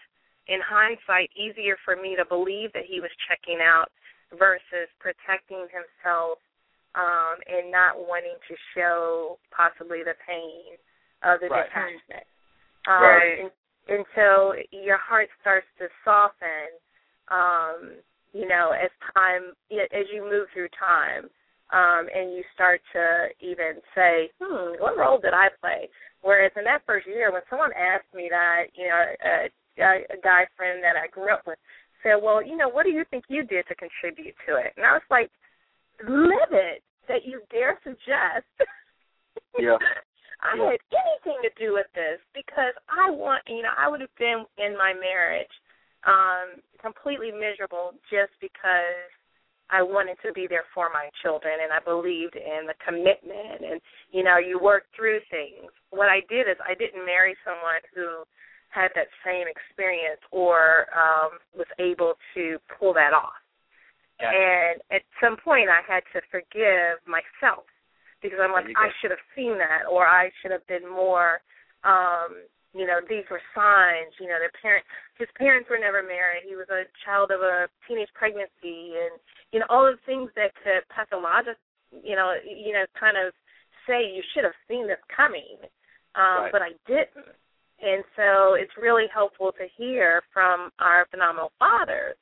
in 0.50 0.60
hindsight, 0.66 1.30
easier 1.38 1.78
for 1.86 1.96
me 1.96 2.18
to 2.18 2.26
believe 2.26 2.74
that 2.74 2.90
he 2.90 3.00
was 3.00 3.14
checking 3.30 3.62
out 3.62 3.94
versus 4.34 4.90
protecting 4.98 5.70
himself 5.70 6.42
um, 6.98 7.38
and 7.46 7.72
not 7.72 8.02
wanting 8.02 8.36
to 8.50 8.56
show 8.74 9.38
possibly 9.54 10.02
the 10.02 10.18
pain 10.26 10.74
of 11.22 11.40
the 11.40 11.54
right. 11.54 11.70
detachment. 11.70 12.26
Um, 12.90 13.06
right. 13.06 13.38
And, 13.46 13.52
and 13.94 14.06
so 14.18 14.58
your 14.74 14.98
heart 14.98 15.30
starts 15.42 15.70
to 15.78 15.86
soften, 16.02 16.74
um, 17.30 18.02
you 18.34 18.50
know, 18.50 18.74
as 18.74 18.90
time, 19.14 19.54
as 19.70 20.06
you 20.14 20.26
move 20.26 20.50
through 20.54 20.70
time, 20.74 21.30
um, 21.70 22.10
and 22.10 22.34
you 22.34 22.42
start 22.56 22.82
to 22.94 23.30
even 23.46 23.78
say, 23.94 24.34
hmm, 24.42 24.82
what 24.82 24.98
role 24.98 25.20
did 25.22 25.34
I 25.34 25.54
play? 25.62 25.90
Whereas 26.22 26.52
in 26.58 26.64
that 26.66 26.82
first 26.86 27.06
year, 27.06 27.32
when 27.32 27.46
someone 27.50 27.70
asked 27.78 28.10
me 28.14 28.28
that, 28.32 28.74
you 28.74 28.88
know, 28.88 29.06
a, 29.80 30.06
a 30.14 30.20
guy 30.24 30.46
friend 30.56 30.84
that 30.84 30.96
I 30.96 31.08
grew 31.08 31.34
up 31.34 31.44
with 31.48 31.58
said, 32.04 32.16
well, 32.22 32.44
you 32.44 32.56
know, 32.56 32.70
what 32.70 32.84
do 32.84 32.92
you 32.92 33.04
think 33.10 33.26
you 33.28 33.44
did 33.44 33.68
to 33.68 33.76
contribute 33.76 34.36
to 34.48 34.56
it? 34.56 34.74
And 34.78 34.86
I 34.86 34.94
was 34.94 35.08
like, 35.10 35.32
livid 36.04 36.80
that 37.08 37.26
you 37.26 37.42
dare 37.52 37.78
suggest 37.84 38.48
yeah. 39.60 39.76
I 40.40 40.56
yeah. 40.56 40.72
had 40.72 40.82
anything 40.96 41.40
to 41.44 41.52
do 41.60 41.74
with 41.74 41.88
this 41.92 42.24
because 42.32 42.72
I 42.88 43.10
want, 43.10 43.44
you 43.48 43.62
know, 43.62 43.76
I 43.76 43.90
would 43.90 44.00
have 44.00 44.16
been 44.18 44.46
in 44.58 44.78
my 44.78 44.94
marriage 44.94 45.52
um 46.08 46.64
completely 46.80 47.28
miserable 47.28 47.92
just 48.08 48.32
because 48.40 49.12
I 49.70 49.84
wanted 49.84 50.16
to 50.26 50.32
be 50.32 50.48
there 50.48 50.64
for 50.74 50.88
my 50.90 51.12
children 51.22 51.60
and 51.62 51.76
I 51.76 51.84
believed 51.84 52.40
in 52.40 52.66
the 52.66 52.74
commitment 52.80 53.62
and 53.68 53.82
you 54.12 54.24
know 54.24 54.38
you 54.38 54.58
work 54.58 54.88
through 54.96 55.20
things. 55.30 55.70
What 55.92 56.08
I 56.08 56.24
did 56.32 56.48
is 56.48 56.56
I 56.64 56.74
didn't 56.74 57.06
marry 57.06 57.36
someone 57.44 57.84
who 57.94 58.24
had 58.70 58.90
that 58.96 59.08
same 59.26 59.46
experience 59.50 60.22
or 60.32 60.88
um 60.94 61.38
was 61.58 61.68
able 61.80 62.14
to 62.36 62.58
pull 62.78 62.94
that 62.94 63.14
off. 63.14 63.38
Yeah. 64.22 64.32
And 64.32 64.82
at 64.92 65.02
some 65.22 65.38
point 65.38 65.70
I 65.70 65.82
had 65.86 66.04
to 66.14 66.22
forgive 66.30 67.02
myself 67.08 67.66
because 68.22 68.40
I'm 68.42 68.52
like, 68.52 68.68
I 68.76 68.92
should 69.00 69.12
have 69.12 69.24
seen 69.36 69.58
that, 69.58 69.88
or 69.90 70.06
I 70.06 70.30
should 70.42 70.52
have 70.52 70.66
been 70.68 70.88
more. 70.88 71.42
um 71.84 72.46
you 72.74 72.86
know, 72.86 73.02
these 73.10 73.26
were 73.32 73.42
signs. 73.56 74.14
You 74.22 74.28
know, 74.30 74.38
their 74.38 74.54
parents, 74.62 74.86
his 75.18 75.28
parents 75.38 75.70
were 75.70 75.82
never 75.82 76.04
married. 76.04 76.46
He 76.46 76.56
was 76.56 76.70
a 76.70 76.86
child 77.04 77.32
of 77.32 77.42
a 77.42 77.66
teenage 77.88 78.14
pregnancy, 78.14 78.94
and 78.94 79.18
you 79.52 79.60
know, 79.60 79.66
all 79.70 79.90
the 79.90 79.98
things 80.06 80.30
that 80.36 80.54
could 80.62 80.86
pathologically, 80.94 81.58
you 82.04 82.16
know, 82.16 82.38
you 82.46 82.74
know, 82.74 82.86
kind 82.94 83.18
of 83.18 83.34
say 83.88 84.06
you 84.06 84.22
should 84.34 84.44
have 84.46 84.58
seen 84.68 84.86
this 84.86 85.02
coming, 85.10 85.58
um, 86.14 86.46
right. 86.46 86.52
but 86.54 86.62
I 86.62 86.78
didn't. 86.86 87.34
And 87.82 88.04
so 88.16 88.54
it's 88.56 88.72
really 88.82 89.06
helpful 89.14 89.52
to 89.54 89.66
hear 89.78 90.22
from 90.34 90.70
our 90.80 91.08
phenomenal 91.12 91.52
fathers 91.60 92.16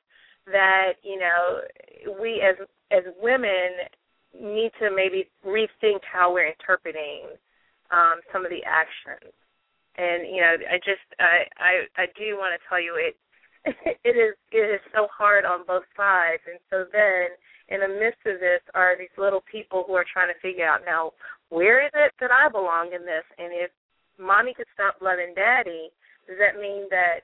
that 0.46 0.92
you 1.02 1.18
know 1.18 1.60
we 2.20 2.40
as 2.40 2.56
as 2.90 3.02
women 3.20 3.84
need 4.34 4.70
to 4.78 4.90
maybe 4.94 5.28
rethink 5.44 6.00
how 6.10 6.32
we're 6.32 6.48
interpreting 6.48 7.26
um, 7.90 8.20
some 8.32 8.44
of 8.44 8.50
the 8.50 8.62
actions. 8.64 9.32
And 9.96 10.26
you 10.28 10.40
know, 10.40 10.54
I 10.70 10.76
just 10.78 11.04
I 11.18 11.44
I, 11.58 12.02
I 12.02 12.06
do 12.16 12.36
want 12.36 12.54
to 12.54 12.68
tell 12.68 12.80
you 12.80 12.94
it 12.96 13.16
it 14.04 14.16
is 14.16 14.34
it 14.52 14.66
is 14.78 14.80
so 14.94 15.08
hard 15.10 15.44
on 15.44 15.66
both 15.66 15.84
sides. 15.96 16.42
And 16.46 16.60
so 16.70 16.84
then 16.92 17.34
in 17.68 17.80
the 17.80 18.00
midst 18.00 18.22
of 18.26 18.40
this 18.40 18.62
are 18.74 18.96
these 18.96 19.12
little 19.18 19.42
people 19.50 19.84
who 19.86 19.94
are 19.94 20.06
trying 20.06 20.32
to 20.32 20.40
figure 20.40 20.66
out 20.66 20.86
now 20.86 21.12
where 21.48 21.84
is 21.84 21.92
it 21.94 22.12
that 22.20 22.30
I 22.30 22.48
belong 22.48 22.92
in 22.94 23.02
this? 23.02 23.24
And 23.38 23.52
if 23.52 23.70
mommy 24.18 24.54
could 24.54 24.66
stop 24.74 24.96
loving 25.00 25.32
daddy, 25.34 25.90
does 26.26 26.36
that 26.38 26.60
mean 26.60 26.86
that 26.90 27.20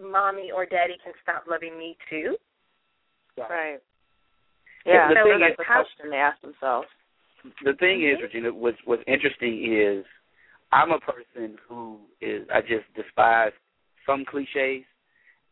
mommy 0.00 0.50
or 0.50 0.64
daddy 0.66 0.94
can 1.02 1.12
stop 1.22 1.44
loving 1.48 1.78
me 1.78 1.96
too? 2.08 2.36
Right. 3.36 3.78
Yeah, 4.86 5.08
the 5.08 5.14
so 5.16 5.24
thing 5.24 5.40
that's 5.40 5.52
is, 5.52 5.56
the 5.58 5.64
how- 5.64 5.82
question 5.82 6.10
they 6.10 6.16
ask 6.16 6.40
themselves. 6.40 6.88
the 7.64 7.74
thing 7.74 8.02
is, 8.02 8.14
Mm-hmm. 8.16 8.22
Regina, 8.22 8.52
what's 8.54 8.78
what's 8.84 9.02
interesting 9.06 9.72
is 9.74 10.04
I'm 10.72 10.90
a 10.92 10.98
person 11.00 11.56
who 11.68 11.98
is 12.20 12.46
I 12.52 12.60
just 12.60 12.84
despise 12.94 13.52
some 14.06 14.24
cliches, 14.24 14.84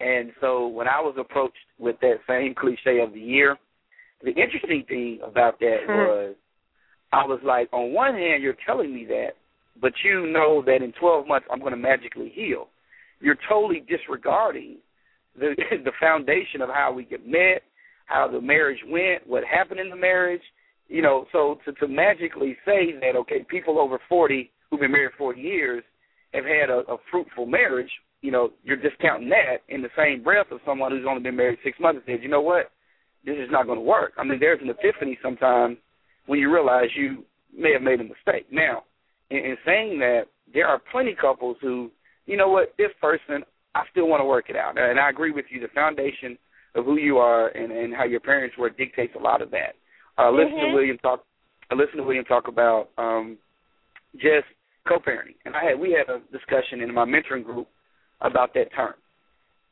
and 0.00 0.32
so 0.40 0.66
when 0.68 0.86
I 0.88 1.00
was 1.00 1.14
approached 1.18 1.56
with 1.78 1.96
that 2.00 2.20
same 2.28 2.54
cliche 2.54 3.00
of 3.00 3.12
the 3.12 3.20
year, 3.20 3.56
the 4.22 4.30
interesting 4.30 4.84
thing 4.88 5.20
about 5.24 5.58
that 5.60 5.78
Mhm. 5.88 5.96
was 6.06 6.36
I 7.12 7.24
was 7.26 7.40
like, 7.42 7.68
on 7.72 7.92
one 7.92 8.14
hand, 8.14 8.42
you're 8.42 8.56
telling 8.64 8.94
me 8.94 9.04
that, 9.06 9.36
but 9.82 9.92
you 10.04 10.26
know 10.28 10.62
that 10.64 10.82
in 10.82 10.92
12 10.98 11.26
months 11.26 11.46
I'm 11.52 11.60
going 11.60 11.72
to 11.72 11.76
magically 11.76 12.32
heal. 12.34 12.68
You're 13.20 13.36
totally 13.48 13.84
disregarding 13.86 14.78
the 15.38 15.54
the 15.84 15.92
foundation 16.00 16.62
of 16.62 16.70
how 16.70 16.92
we 16.92 17.04
get 17.04 17.26
met, 17.26 17.62
how 18.06 18.28
the 18.28 18.40
marriage 18.40 18.80
went, 18.88 19.26
what 19.26 19.44
happened 19.44 19.80
in 19.80 19.90
the 19.90 19.96
marriage. 19.96 20.42
You 20.88 21.02
know, 21.02 21.26
so 21.32 21.58
to 21.66 21.72
to 21.72 21.88
magically 21.88 22.56
say 22.64 22.94
that 23.00 23.16
okay, 23.16 23.44
people 23.50 23.78
over 23.78 23.98
40 24.08 24.50
who've 24.70 24.80
been 24.80 24.92
married 24.92 25.12
40 25.18 25.40
years 25.40 25.84
have 26.32 26.44
had 26.44 26.70
a, 26.70 26.78
a 26.90 26.96
fruitful 27.10 27.44
marriage, 27.44 27.90
you 28.22 28.30
know, 28.30 28.50
you're 28.64 28.76
discounting 28.76 29.28
that 29.28 29.58
in 29.68 29.82
the 29.82 29.90
same 29.96 30.22
breath 30.22 30.46
of 30.50 30.60
someone 30.64 30.92
who's 30.92 31.04
only 31.08 31.22
been 31.22 31.36
married 31.36 31.58
six 31.62 31.78
months 31.78 32.00
and 32.06 32.16
says, 32.16 32.22
you 32.22 32.30
know 32.30 32.40
what, 32.40 32.70
this 33.24 33.36
is 33.36 33.50
not 33.50 33.66
going 33.66 33.78
to 33.78 33.84
work. 33.84 34.12
I 34.16 34.24
mean, 34.24 34.40
there's 34.40 34.62
an 34.62 34.70
epiphany 34.70 35.18
sometimes 35.22 35.76
when 36.26 36.38
you 36.38 36.52
realize 36.52 36.88
you 36.96 37.24
may 37.54 37.72
have 37.72 37.82
made 37.82 38.00
a 38.00 38.04
mistake. 38.04 38.46
Now, 38.50 38.84
in, 39.32 39.38
in 39.50 39.56
saying 39.64 39.98
that, 40.00 40.22
there 40.52 40.66
are 40.66 40.80
plenty 40.92 41.14
couples 41.18 41.56
who, 41.62 41.90
you 42.26 42.36
know 42.36 42.48
what, 42.48 42.74
this 42.76 42.90
person, 43.00 43.42
I 43.74 43.82
still 43.90 44.06
want 44.06 44.20
to 44.20 44.24
work 44.26 44.50
it 44.50 44.56
out. 44.56 44.78
And 44.78 45.00
I 45.00 45.08
agree 45.08 45.30
with 45.32 45.46
you. 45.50 45.60
The 45.60 45.68
foundation 45.74 46.36
of 46.74 46.84
who 46.84 46.98
you 46.98 47.16
are 47.18 47.48
and, 47.48 47.72
and 47.72 47.94
how 47.94 48.04
your 48.04 48.20
parents 48.20 48.56
were 48.58 48.68
dictates 48.68 49.14
a 49.18 49.22
lot 49.22 49.40
of 49.40 49.50
that. 49.50 49.76
Uh, 50.18 50.30
Listen 50.30 50.56
to 50.58 50.66
Mhm. 50.66 50.74
William 50.74 50.98
talk. 50.98 51.24
I 51.70 51.74
listened 51.74 51.96
to 51.98 52.02
William 52.02 52.24
talk 52.26 52.48
about 52.48 52.90
um, 52.98 53.38
just 54.16 54.46
co-parenting, 54.86 55.36
and 55.46 55.56
I 55.56 55.64
had 55.64 55.78
we 55.80 55.92
had 55.92 56.08
a 56.14 56.20
discussion 56.30 56.82
in 56.82 56.92
my 56.92 57.06
mentoring 57.06 57.44
group 57.44 57.66
about 58.20 58.52
that 58.54 58.70
term. 58.74 58.94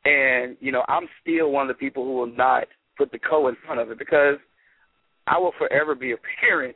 And 0.03 0.57
you 0.59 0.71
know, 0.71 0.83
I'm 0.87 1.07
still 1.21 1.51
one 1.51 1.69
of 1.69 1.75
the 1.75 1.79
people 1.79 2.03
who 2.05 2.13
will 2.13 2.33
not 2.35 2.67
put 2.97 3.11
the 3.11 3.19
co 3.19 3.49
in 3.49 3.55
front 3.65 3.79
of 3.81 3.91
it 3.91 3.99
because 3.99 4.37
I 5.27 5.37
will 5.37 5.53
forever 5.59 5.93
be 5.93 6.13
a 6.13 6.17
parent, 6.41 6.75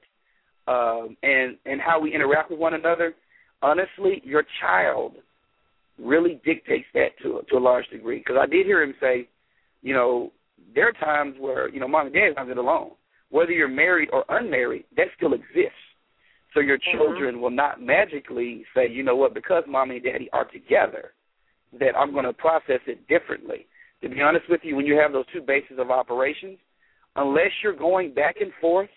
um, 0.68 1.18
and 1.24 1.58
and 1.66 1.82
how 1.82 2.00
we 2.00 2.14
interact 2.14 2.50
with 2.52 2.60
one 2.60 2.74
another. 2.74 3.14
Honestly, 3.62 4.22
your 4.24 4.44
child 4.62 5.14
really 6.00 6.42
dictates 6.46 6.88
that 6.94 7.10
to 7.22 7.42
to 7.50 7.58
a 7.58 7.60
large 7.60 7.88
degree. 7.90 8.20
Because 8.20 8.38
I 8.40 8.46
did 8.46 8.66
hear 8.66 8.82
him 8.82 8.94
say, 9.00 9.28
you 9.82 9.94
know, 9.94 10.32
there 10.74 10.88
are 10.88 10.94
times 10.94 11.36
where 11.40 11.70
you 11.70 11.80
know 11.80 11.88
mom 11.88 12.08
and 12.08 12.16
dad 12.16 12.34
don't 12.36 12.48
get 12.48 12.58
along. 12.58 12.92
Whether 13.30 13.52
you're 13.52 13.68
married 13.68 14.10
or 14.12 14.24
unmarried, 14.30 14.86
that 14.98 15.08
still 15.18 15.34
exists. 15.34 15.82
So 16.54 16.62
your 16.62 16.78
Mhm. 16.78 16.92
children 16.94 17.42
will 17.42 17.50
not 17.50 17.82
magically 17.82 18.66
say, 18.74 18.88
you 18.88 19.04
know 19.04 19.16
what, 19.16 19.34
because 19.34 19.66
mommy 19.68 19.96
and 19.96 20.06
daddy 20.06 20.30
are 20.32 20.46
together, 20.46 21.12
that 21.74 21.98
I'm 21.98 22.14
going 22.14 22.24
to 22.24 22.32
process 22.34 22.80
it 22.88 23.06
differently. 23.08 23.68
To 24.02 24.10
be 24.10 24.22
honest 24.22 24.48
with 24.48 24.64
you, 24.64 24.76
when 24.76 24.86
you 24.86 24.96
have 24.98 25.12
those 25.12 25.26
two 25.34 25.42
bases 25.42 25.80
of 25.80 25.92
operations, 25.92 26.58
unless 27.18 27.52
you're 27.62 27.74
going 27.74 28.14
back 28.14 28.40
and 28.40 28.54
forth, 28.62 28.90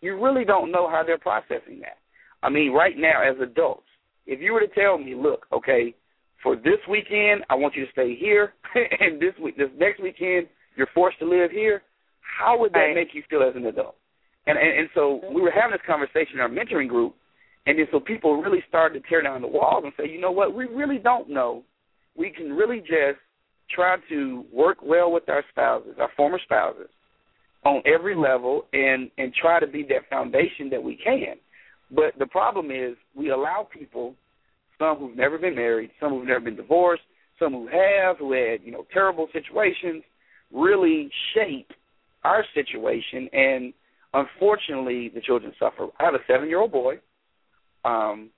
you 0.00 0.22
really 0.22 0.44
don't 0.44 0.72
know 0.72 0.88
how 0.88 1.02
they're 1.04 1.18
processing 1.18 1.80
that. 1.80 1.98
I 2.42 2.48
mean, 2.48 2.72
right 2.72 2.96
now 2.96 3.22
as 3.22 3.36
adults, 3.40 3.86
if 4.26 4.40
you 4.40 4.52
were 4.52 4.60
to 4.60 4.68
tell 4.68 4.98
me, 4.98 5.14
look, 5.14 5.46
okay, 5.52 5.94
for 6.42 6.56
this 6.56 6.80
weekend 6.88 7.44
I 7.50 7.54
want 7.54 7.74
you 7.74 7.84
to 7.84 7.92
stay 7.92 8.14
here, 8.16 8.54
and 8.74 9.20
this 9.20 9.34
week, 9.42 9.56
this 9.56 9.68
next 9.78 10.00
weekend 10.02 10.46
you're 10.76 10.88
forced 10.94 11.18
to 11.18 11.26
live 11.28 11.50
here, 11.50 11.82
how 12.20 12.58
would 12.58 12.72
that 12.72 12.78
Right. 12.78 12.94
make 12.94 13.14
you 13.14 13.22
feel 13.28 13.42
as 13.42 13.56
an 13.56 13.66
adult? 13.66 13.96
And, 14.46 14.58
and 14.58 14.78
and 14.80 14.88
so 14.94 15.20
we 15.34 15.42
were 15.42 15.50
having 15.50 15.72
this 15.72 15.86
conversation 15.86 16.34
in 16.34 16.40
our 16.40 16.48
mentoring 16.48 16.88
group, 16.88 17.14
and 17.66 17.78
then 17.78 17.86
so 17.92 18.00
people 18.00 18.40
really 18.40 18.64
started 18.68 19.02
to 19.02 19.08
tear 19.08 19.22
down 19.22 19.42
the 19.42 19.48
walls 19.48 19.84
and 19.84 19.92
say, 19.98 20.08
you 20.08 20.20
know 20.20 20.30
what, 20.32 20.54
we 20.54 20.64
really 20.64 20.98
don't 20.98 21.28
know. 21.28 21.62
We 22.16 22.30
can 22.30 22.52
really 22.52 22.80
just 22.80 23.20
try 23.74 23.96
to 24.08 24.44
work 24.52 24.78
well 24.82 25.12
with 25.12 25.28
our 25.28 25.44
spouses, 25.50 25.96
our 26.00 26.08
former 26.16 26.40
spouses, 26.42 26.88
on 27.64 27.82
every 27.84 28.14
level, 28.14 28.66
and 28.72 29.10
and 29.18 29.32
try 29.34 29.60
to 29.60 29.66
be 29.66 29.82
that 29.84 30.08
foundation 30.08 30.70
that 30.70 30.82
we 30.82 30.96
can. 30.96 31.36
But 31.90 32.18
the 32.18 32.26
problem 32.26 32.70
is 32.70 32.96
we 33.14 33.30
allow 33.30 33.68
people, 33.70 34.14
some 34.78 34.96
who've 34.98 35.16
never 35.16 35.38
been 35.38 35.54
married, 35.54 35.90
some 36.00 36.10
who've 36.10 36.26
never 36.26 36.40
been 36.40 36.56
divorced, 36.56 37.02
some 37.38 37.52
who 37.52 37.66
have, 37.66 38.18
who 38.18 38.32
had 38.32 38.62
you 38.62 38.72
know 38.72 38.86
terrible 38.92 39.28
situations, 39.32 40.02
really 40.52 41.10
shape 41.34 41.70
our 42.24 42.44
situation, 42.54 43.28
and 43.32 43.72
unfortunately, 44.14 45.10
the 45.14 45.20
children 45.20 45.52
suffer. 45.58 45.88
I 45.98 46.04
have 46.04 46.14
a 46.14 46.24
seven-year-old 46.26 46.72
boy, 46.72 46.96
um, 47.84 48.30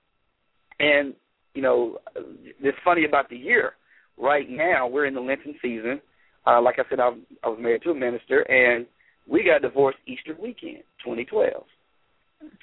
and 0.79 1.13
you 1.53 1.61
know, 1.61 1.99
it's 2.15 2.77
funny 2.83 3.05
about 3.05 3.29
the 3.29 3.37
year. 3.37 3.73
Right 4.17 4.49
now, 4.49 4.87
we're 4.87 5.05
in 5.05 5.13
the 5.13 5.21
Lenten 5.21 5.55
season. 5.61 6.01
Uh, 6.45 6.61
like 6.61 6.75
I 6.77 6.83
said, 6.89 6.99
I, 6.99 7.11
I 7.43 7.47
was 7.47 7.59
married 7.59 7.83
to 7.83 7.91
a 7.91 7.95
minister, 7.95 8.41
and 8.41 8.85
we 9.27 9.43
got 9.43 9.61
divorced 9.61 9.99
Easter 10.05 10.35
weekend, 10.39 10.83
2012. 11.03 11.63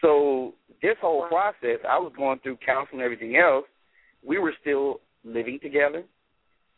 So 0.01 0.55
this 0.83 0.97
whole 1.01 1.27
process, 1.29 1.79
I 1.89 1.99
was 1.99 2.13
going 2.17 2.39
through 2.41 2.59
counseling 2.65 3.01
and 3.01 3.03
everything 3.03 3.37
else. 3.37 3.65
We 4.25 4.39
were 4.39 4.55
still 4.61 5.01
living 5.25 5.59
together, 5.63 6.05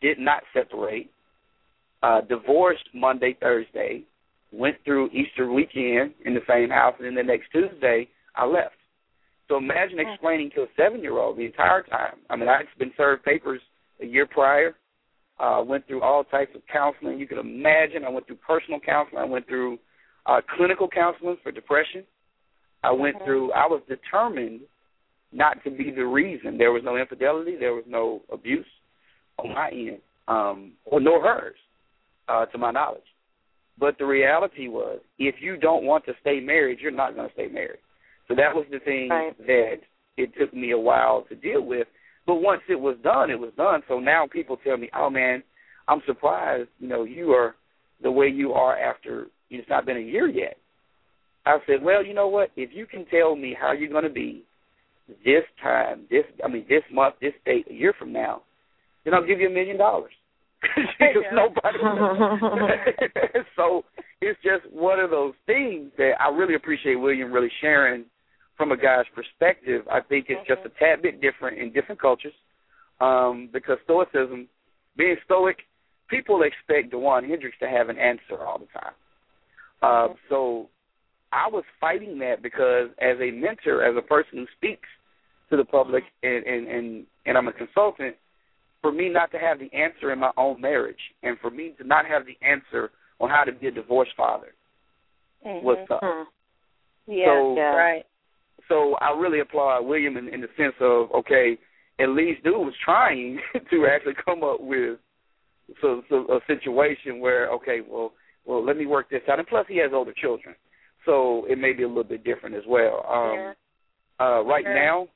did 0.01 0.19
not 0.19 0.43
separate. 0.53 1.11
Uh, 2.03 2.21
divorced 2.23 2.89
Monday, 2.95 3.37
Thursday, 3.41 4.03
went 4.53 4.77
through 4.85 5.09
Easter 5.11 5.51
weekend 5.51 6.13
in 6.25 6.35
the 6.35 6.41
same 6.49 6.69
house, 6.69 6.95
and 6.99 7.07
then 7.07 7.15
the 7.15 7.23
next 7.23 7.51
Tuesday 7.53 8.09
I 8.37 8.45
left. 8.45 8.75
So 9.49 9.57
imagine 9.57 9.99
explaining 10.01 10.51
to 10.55 10.63
a 10.63 10.67
seven-year-old 10.77 11.37
the 11.37 11.45
entire 11.45 11.83
time. 11.83 12.17
I 12.31 12.37
mean, 12.37 12.49
I'd 12.49 12.65
been 12.79 12.93
served 12.97 13.25
papers 13.25 13.61
a 14.01 14.07
year 14.07 14.27
prior. 14.27 14.75
Uh, 15.43 15.61
went 15.61 15.85
through 15.89 16.01
all 16.03 16.23
types 16.23 16.53
of 16.55 16.63
counseling 16.73 17.19
you 17.19 17.27
could 17.27 17.39
imagine. 17.39 18.05
I 18.05 18.09
went 18.11 18.29
through 18.29 18.37
personal 18.37 18.79
counseling. 18.79 19.21
I 19.21 19.25
went 19.25 19.49
through 19.49 19.77
uh, 20.27 20.41
clinical 20.57 20.89
counseling 20.89 21.37
for 21.43 21.51
depression. 21.51 22.05
I 22.85 22.93
went 22.93 23.17
Mhm. 23.17 23.25
through. 23.25 23.53
I 23.53 23.67
was 23.67 23.83
determined 23.89 24.61
not 25.33 25.63
to 25.65 25.71
be 25.71 25.91
the 25.91 26.07
reason. 26.07 26.59
There 26.59 26.71
was 26.71 26.85
no 26.85 26.97
infidelity. 26.97 27.57
There 27.57 27.75
was 27.75 27.85
no 27.89 28.23
abuse 28.31 28.69
on 29.39 29.53
my 29.53 29.69
end, 29.71 30.01
um, 30.29 30.73
or 30.85 31.01
nor 31.01 31.21
hers, 31.21 31.59
uh, 32.29 32.47
to 32.47 32.59
my 32.59 32.71
knowledge. 32.71 33.03
But 33.79 33.99
the 33.99 34.07
reality 34.07 34.69
was, 34.69 35.01
if 35.19 35.43
you 35.43 35.57
don't 35.57 35.85
want 35.85 36.05
to 36.05 36.15
stay 36.21 36.39
married, 36.39 36.79
you're 36.79 36.93
not 36.93 37.17
going 37.17 37.27
to 37.27 37.35
stay 37.35 37.49
married. 37.49 37.81
So 38.29 38.37
that 38.37 38.55
was 38.55 38.67
the 38.71 38.79
thing 38.79 39.09
Right. 39.09 39.37
that 39.47 39.81
it 40.17 40.35
took 40.35 40.53
me 40.55 40.71
a 40.71 40.79
while 40.79 41.23
to 41.23 41.35
deal 41.35 41.63
with. 41.63 41.89
But 42.27 42.37
once 42.37 42.63
it 42.69 42.79
was 42.79 42.97
done, 43.03 43.31
it 43.31 43.39
was 43.39 43.53
done. 43.57 43.83
So 43.89 43.99
now 43.99 44.27
people 44.31 44.57
tell 44.57 44.77
me, 44.77 44.89
"Oh 44.95 45.11
man, 45.11 45.43
I'm 45.89 46.03
surprised. 46.07 46.69
You 46.79 46.89
know, 46.89 47.05
you 47.05 47.33
are 47.33 47.55
the 48.03 48.11
way 48.11 48.29
you 48.29 48.53
are 48.53 48.77
after 48.77 49.27
it's 49.51 49.69
not 49.69 49.87
been 49.87 49.97
a 49.97 50.01
year 50.01 50.29
yet." 50.29 50.57
I 51.45 51.59
said, 51.67 51.83
"Well, 51.83 52.05
you 52.05 52.15
know 52.15 52.29
what? 52.29 52.51
If 52.57 52.71
you 52.73 52.87
can 52.87 53.05
tell 53.07 53.35
me 53.35 53.57
how 53.59 53.73
you're 53.73 53.91
going 53.91 54.05
to 54.05 54.11
be 54.11 54.45
this 55.25 55.45
time, 55.61 56.07
this 56.11 56.25
I 56.45 56.49
mean 56.49 56.67
this 56.69 56.85
month, 56.93 57.17
this 57.21 57.35
date, 57.45 57.67
a 57.69 57.75
year 57.75 57.93
from 57.99 58.13
now, 58.13 58.43
then 59.05 59.15
I'll 59.15 59.27
give 59.27 59.41
you 59.41 59.49
a 59.49 59.53
million 59.53 59.77
dollars." 59.77 60.13
Because 60.99 61.25
nobody. 61.33 61.79
so 63.57 63.83
it's 64.21 64.39
just 64.43 64.73
one 64.73 65.01
of 65.01 65.11
those 65.11 65.35
things 65.47 65.91
that 65.99 66.13
I 66.21 66.29
really 66.29 66.55
appreciate 66.55 66.95
William 66.95 67.33
really 67.33 67.51
sharing 67.61 68.05
from 68.57 68.73
a 68.73 68.77
guy's 68.77 69.07
perspective. 69.15 69.87
I 69.91 70.01
think 70.01 70.27
it's 70.29 70.47
just 70.47 70.61
a 70.65 70.71
tad 70.79 71.03
bit 71.03 71.21
different 71.21 71.59
in 71.59 71.73
different 71.73 72.01
cultures 72.01 72.35
um, 73.01 73.49
because 73.53 73.79
Stoicism, 73.85 74.49
being 74.97 75.17
Stoic, 75.25 75.59
people 76.09 76.43
expect 76.43 76.91
Dewan 76.91 77.25
Hendricks 77.29 77.57
to 77.61 77.69
have 77.69 77.89
an 77.89 77.99
answer 77.99 78.45
all 78.45 78.59
the 78.59 78.67
time. 78.79 78.95
Uh, 79.83 80.15
so 80.29 80.69
I 81.33 81.49
was 81.49 81.65
fighting 81.81 82.19
that 82.19 82.43
because 82.43 82.91
as 83.01 83.17
a 83.21 83.31
mentor, 83.31 83.83
as 83.85 83.97
a 83.97 84.03
person 84.03 84.39
who 84.39 84.47
speaks 84.57 84.89
to 85.51 85.57
the 85.57 85.65
public, 85.65 86.05
and 86.23 86.45
and 86.47 86.69
and, 86.69 87.07
and 87.27 87.37
I'm 87.39 87.49
a 87.49 87.53
consultant, 87.53 88.17
for 88.81 88.93
me 88.93 89.09
not 89.09 89.31
to 89.33 89.39
have 89.39 89.59
the 89.59 89.73
answer 89.73 90.13
in 90.13 90.19
my 90.19 90.31
own 90.37 90.61
marriage, 90.61 91.01
and 91.23 91.39
for 91.41 91.51
me 91.51 91.75
to 91.79 91.85
not 91.85 92.07
have 92.07 92.23
the 92.27 92.37
answer 92.47 92.91
on 93.21 93.29
how 93.31 93.45
to 93.45 93.53
be 93.53 93.67
a 93.69 93.71
divorced 93.71 94.13
father 94.17 94.55
was 95.45 95.79
Mhm. 95.79 95.87
tough. 95.89 96.01
Hmm. 96.03 96.23
Yeah, 97.07 97.25
So- 97.27 97.57
Yeah. 97.57 97.75
right. 97.75 98.07
So 98.73 98.95
I 99.03 99.11
really 99.23 99.41
applaud 99.41 99.85
William 99.85 100.17
in, 100.17 100.29
in 100.29 100.41
the 100.41 100.49
sense 100.57 100.75
of 100.81 101.11
okay, 101.13 101.59
at 102.01 102.09
least 102.09 102.43
dude 102.43 102.55
was 102.55 102.73
trying 102.83 103.39
to 103.71 103.87
actually 103.87 104.15
come 104.25 104.43
up 104.43 104.61
with 104.61 104.99
so, 105.83 106.03
so 106.09 106.17
a 106.33 106.41
situation 106.47 107.21
where 107.21 107.51
okay, 107.51 107.81
well, 107.87 108.13
well, 108.47 108.65
let 108.65 108.77
me 108.79 108.87
work 108.87 109.11
this 109.11 109.21
out. 109.31 109.39
And 109.39 109.47
plus, 109.47 109.67
he 109.69 109.77
has 109.79 109.91
older 109.93 110.15
children, 110.17 110.55
so 111.05 111.45
it 111.51 111.59
may 111.59 111.73
be 111.75 111.83
a 111.83 111.89
little 111.89 112.03
bit 112.15 112.25
different 112.25 112.55
as 112.57 112.65
well. 112.67 113.05
Um, 113.11 113.35
yeah. 113.35 113.53
uh, 114.25 114.41
right 114.43 114.65
Sure. 114.65 114.75
now, 114.75 115.09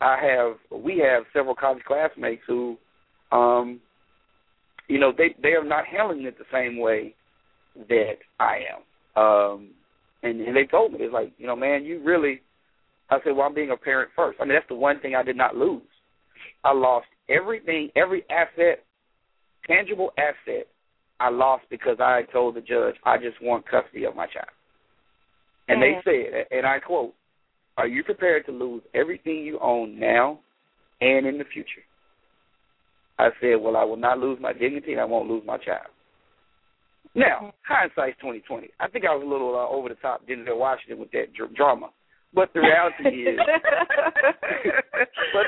I 0.00 0.16
have 0.30 0.82
we 0.82 0.98
have 0.98 1.22
several 1.32 1.54
college 1.54 1.84
classmates 1.86 2.42
who, 2.48 2.76
um, 3.30 3.80
you 4.88 4.98
know, 4.98 5.12
they 5.16 5.36
they 5.40 5.54
are 5.54 5.64
not 5.64 5.84
handling 5.86 6.24
it 6.24 6.36
the 6.36 6.44
same 6.52 6.78
way 6.78 7.14
that 7.88 8.16
I 8.40 8.54
am. 8.74 9.22
Um, 9.22 9.70
And, 10.24 10.40
and 10.40 10.56
they 10.56 10.66
told 10.66 10.92
me, 10.92 10.98
it's 11.02 11.12
like, 11.12 11.32
you 11.38 11.46
know, 11.46 11.56
man, 11.56 11.84
you 11.84 12.02
really. 12.02 12.40
I 13.10 13.18
said, 13.22 13.36
well, 13.36 13.46
I'm 13.46 13.54
being 13.54 13.70
a 13.70 13.76
parent 13.76 14.10
first. 14.16 14.38
I 14.40 14.44
mean, 14.44 14.54
that's 14.54 14.68
the 14.68 14.74
one 14.74 15.00
thing 15.00 15.14
I 15.14 15.22
did 15.22 15.36
not 15.36 15.56
lose. 15.56 15.82
I 16.64 16.72
lost 16.72 17.06
everything, 17.28 17.90
every 17.96 18.24
asset, 18.30 18.84
tangible 19.66 20.10
asset, 20.18 20.66
I 21.20 21.30
lost 21.30 21.64
because 21.70 21.98
I 22.00 22.22
told 22.32 22.56
the 22.56 22.60
judge 22.60 22.94
I 23.04 23.16
just 23.18 23.40
want 23.40 23.68
custody 23.68 24.04
of 24.04 24.16
my 24.16 24.26
child. 24.26 24.48
And 25.68 25.80
mm-hmm. 25.80 26.08
they 26.08 26.26
said, 26.30 26.46
and 26.50 26.66
I 26.66 26.78
quote, 26.80 27.14
"Are 27.76 27.86
you 27.86 28.02
prepared 28.02 28.46
to 28.46 28.52
lose 28.52 28.82
everything 28.94 29.36
you 29.36 29.58
own 29.60 29.98
now 29.98 30.40
and 31.00 31.26
in 31.26 31.38
the 31.38 31.44
future?" 31.44 31.84
I 33.18 33.28
said, 33.40 33.60
"Well, 33.60 33.76
I 33.76 33.84
will 33.84 33.96
not 33.96 34.18
lose 34.18 34.38
my 34.40 34.52
dignity, 34.52 34.92
and 34.92 35.00
I 35.00 35.04
won't 35.04 35.28
lose 35.28 35.44
my 35.46 35.56
child." 35.56 35.86
Now, 37.14 37.54
hindsight's 37.66 38.18
twenty 38.20 38.40
twenty. 38.40 38.70
I 38.80 38.88
think 38.88 39.04
I 39.04 39.14
was 39.14 39.24
a 39.24 39.30
little 39.30 39.54
uh, 39.54 39.74
over 39.74 39.88
the 39.88 39.94
top, 39.96 40.26
Denzel 40.26 40.58
Washington 40.58 40.98
with 40.98 41.12
that 41.12 41.32
dr- 41.32 41.54
drama, 41.54 41.90
but 42.34 42.52
the 42.52 42.60
reality 42.60 43.22
is, 43.22 43.38
but 45.32 45.46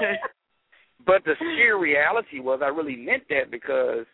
but 1.06 1.24
the 1.24 1.34
sheer 1.38 1.78
reality 1.78 2.40
was, 2.40 2.60
I 2.62 2.68
really 2.68 2.96
meant 2.96 3.24
that 3.28 3.50
because, 3.50 4.06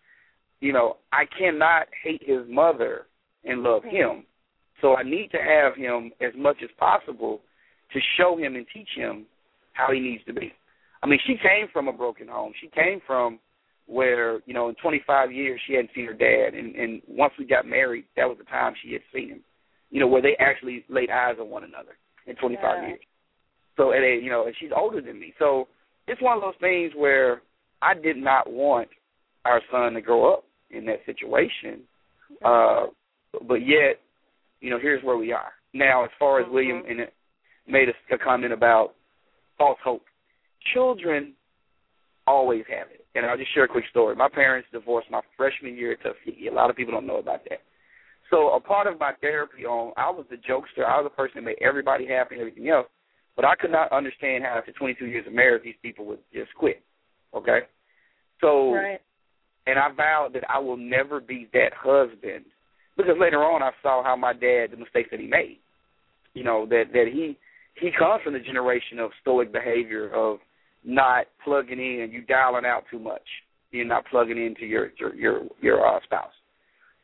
you 0.60 0.72
know, 0.72 0.96
I 1.12 1.24
cannot 1.38 1.86
hate 2.02 2.22
his 2.24 2.40
mother 2.48 3.06
and 3.44 3.62
love 3.62 3.84
him. 3.84 4.24
So 4.80 4.96
I 4.96 5.02
need 5.02 5.30
to 5.32 5.38
have 5.38 5.76
him 5.76 6.12
as 6.20 6.32
much 6.36 6.56
as 6.62 6.70
possible 6.78 7.40
to 7.92 8.00
show 8.16 8.36
him 8.36 8.56
and 8.56 8.66
teach 8.72 8.88
him 8.96 9.26
how 9.72 9.92
he 9.92 10.00
needs 10.00 10.24
to 10.26 10.32
be. 10.32 10.52
I 11.02 11.06
mean, 11.06 11.20
she 11.26 11.34
came 11.34 11.68
from 11.72 11.88
a 11.88 11.92
broken 11.92 12.28
home. 12.28 12.52
She 12.60 12.68
came 12.68 13.00
from 13.06 13.38
where 13.86 14.40
you 14.44 14.52
know 14.52 14.68
in 14.68 14.74
25 14.82 15.32
years 15.32 15.60
she 15.66 15.74
hadn't 15.74 15.90
seen 15.94 16.06
her 16.06 16.12
dad, 16.12 16.54
and 16.54 16.74
and 16.74 17.00
once 17.06 17.32
we 17.38 17.46
got 17.46 17.66
married, 17.66 18.04
that 18.16 18.28
was 18.28 18.36
the 18.38 18.44
time 18.44 18.74
she 18.82 18.92
had 18.92 19.02
seen 19.14 19.30
him. 19.30 19.40
You 19.90 20.00
know, 20.00 20.06
where 20.06 20.20
they 20.20 20.36
actually 20.38 20.84
laid 20.88 21.10
eyes 21.10 21.36
on 21.40 21.48
one 21.48 21.64
another 21.64 21.96
in 22.28 22.36
25 22.36 22.62
yeah. 22.62 22.88
years. 22.88 23.00
So 23.76 23.92
and 23.92 24.24
you 24.24 24.30
know, 24.30 24.46
and 24.46 24.54
she's 24.60 24.70
older 24.76 25.00
than 25.00 25.18
me, 25.18 25.32
so 25.38 25.68
it's 26.06 26.20
one 26.22 26.36
of 26.36 26.42
those 26.42 26.54
things 26.60 26.92
where 26.96 27.42
I 27.80 27.94
did 27.94 28.16
not 28.16 28.50
want 28.50 28.88
our 29.44 29.60
son 29.70 29.92
to 29.94 30.00
grow 30.00 30.32
up 30.32 30.44
in 30.70 30.84
that 30.86 30.98
situation. 31.06 31.82
Uh, 32.44 32.86
but 33.46 33.66
yet, 33.66 34.00
you 34.60 34.70
know, 34.70 34.78
here's 34.80 35.02
where 35.04 35.16
we 35.16 35.32
are 35.32 35.52
now. 35.72 36.04
As 36.04 36.10
far 36.18 36.40
as 36.40 36.44
mm-hmm. 36.44 36.54
William 36.54 36.82
and 36.88 37.00
it 37.00 37.14
made 37.66 37.88
a, 37.88 38.14
a 38.14 38.18
comment 38.18 38.52
about 38.52 38.94
false 39.56 39.78
hope, 39.84 40.02
children 40.74 41.34
always 42.26 42.64
have 42.68 42.88
it. 42.92 43.04
And 43.14 43.26
I'll 43.26 43.36
just 43.36 43.52
share 43.54 43.64
a 43.64 43.68
quick 43.68 43.84
story. 43.90 44.14
My 44.14 44.28
parents 44.28 44.68
divorced 44.72 45.10
my 45.10 45.20
freshman 45.36 45.76
year 45.76 45.92
at 45.92 46.02
Tuskegee. 46.02 46.48
A 46.48 46.54
lot 46.54 46.70
of 46.70 46.76
people 46.76 46.92
don't 46.92 47.06
know 47.06 47.18
about 47.18 47.44
that. 47.48 47.60
So 48.30 48.54
a 48.54 48.60
part 48.60 48.86
of 48.86 49.00
my 49.00 49.12
therapy 49.20 49.64
on, 49.64 49.92
I 49.96 50.10
was 50.10 50.26
the 50.30 50.36
jokester. 50.36 50.84
I 50.84 51.00
was 51.00 51.10
the 51.10 51.16
person 51.16 51.36
that 51.36 51.44
made 51.44 51.56
everybody 51.62 52.06
happy 52.06 52.34
and 52.34 52.42
everything 52.42 52.68
else. 52.68 52.86
But 53.36 53.44
I 53.44 53.54
could 53.54 53.70
not 53.70 53.92
understand 53.92 54.44
how 54.44 54.58
after 54.58 54.72
22 54.72 55.06
years 55.06 55.26
of 55.26 55.32
marriage 55.32 55.62
these 55.62 55.74
people 55.80 56.04
would 56.06 56.18
just 56.32 56.52
quit. 56.54 56.82
Okay, 57.34 57.60
so 58.40 58.74
right. 58.74 59.00
and 59.66 59.78
I 59.78 59.88
vowed 59.94 60.30
that 60.34 60.44
I 60.48 60.58
will 60.58 60.76
never 60.76 61.20
be 61.20 61.46
that 61.52 61.70
husband 61.76 62.46
because 62.96 63.14
later 63.20 63.44
on 63.44 63.62
I 63.62 63.70
saw 63.82 64.02
how 64.02 64.16
my 64.16 64.32
dad 64.32 64.68
the 64.72 64.76
mistakes 64.76 65.10
that 65.10 65.20
he 65.20 65.26
made. 65.26 65.58
You 66.34 66.44
know 66.44 66.66
that 66.66 66.84
that 66.92 67.06
he 67.12 67.38
he 67.80 67.90
comes 67.96 68.22
from 68.24 68.32
the 68.32 68.40
generation 68.40 68.98
of 68.98 69.10
stoic 69.20 69.52
behavior 69.52 70.10
of 70.14 70.38
not 70.84 71.26
plugging 71.44 71.78
in, 71.78 72.10
you 72.10 72.22
dialing 72.22 72.64
out 72.64 72.84
too 72.90 72.98
much. 72.98 73.22
You're 73.70 73.84
not 73.84 74.06
plugging 74.06 74.42
into 74.44 74.64
your 74.64 74.90
your 74.98 75.14
your, 75.14 75.42
your 75.60 75.86
uh, 75.86 76.00
spouse. 76.02 76.32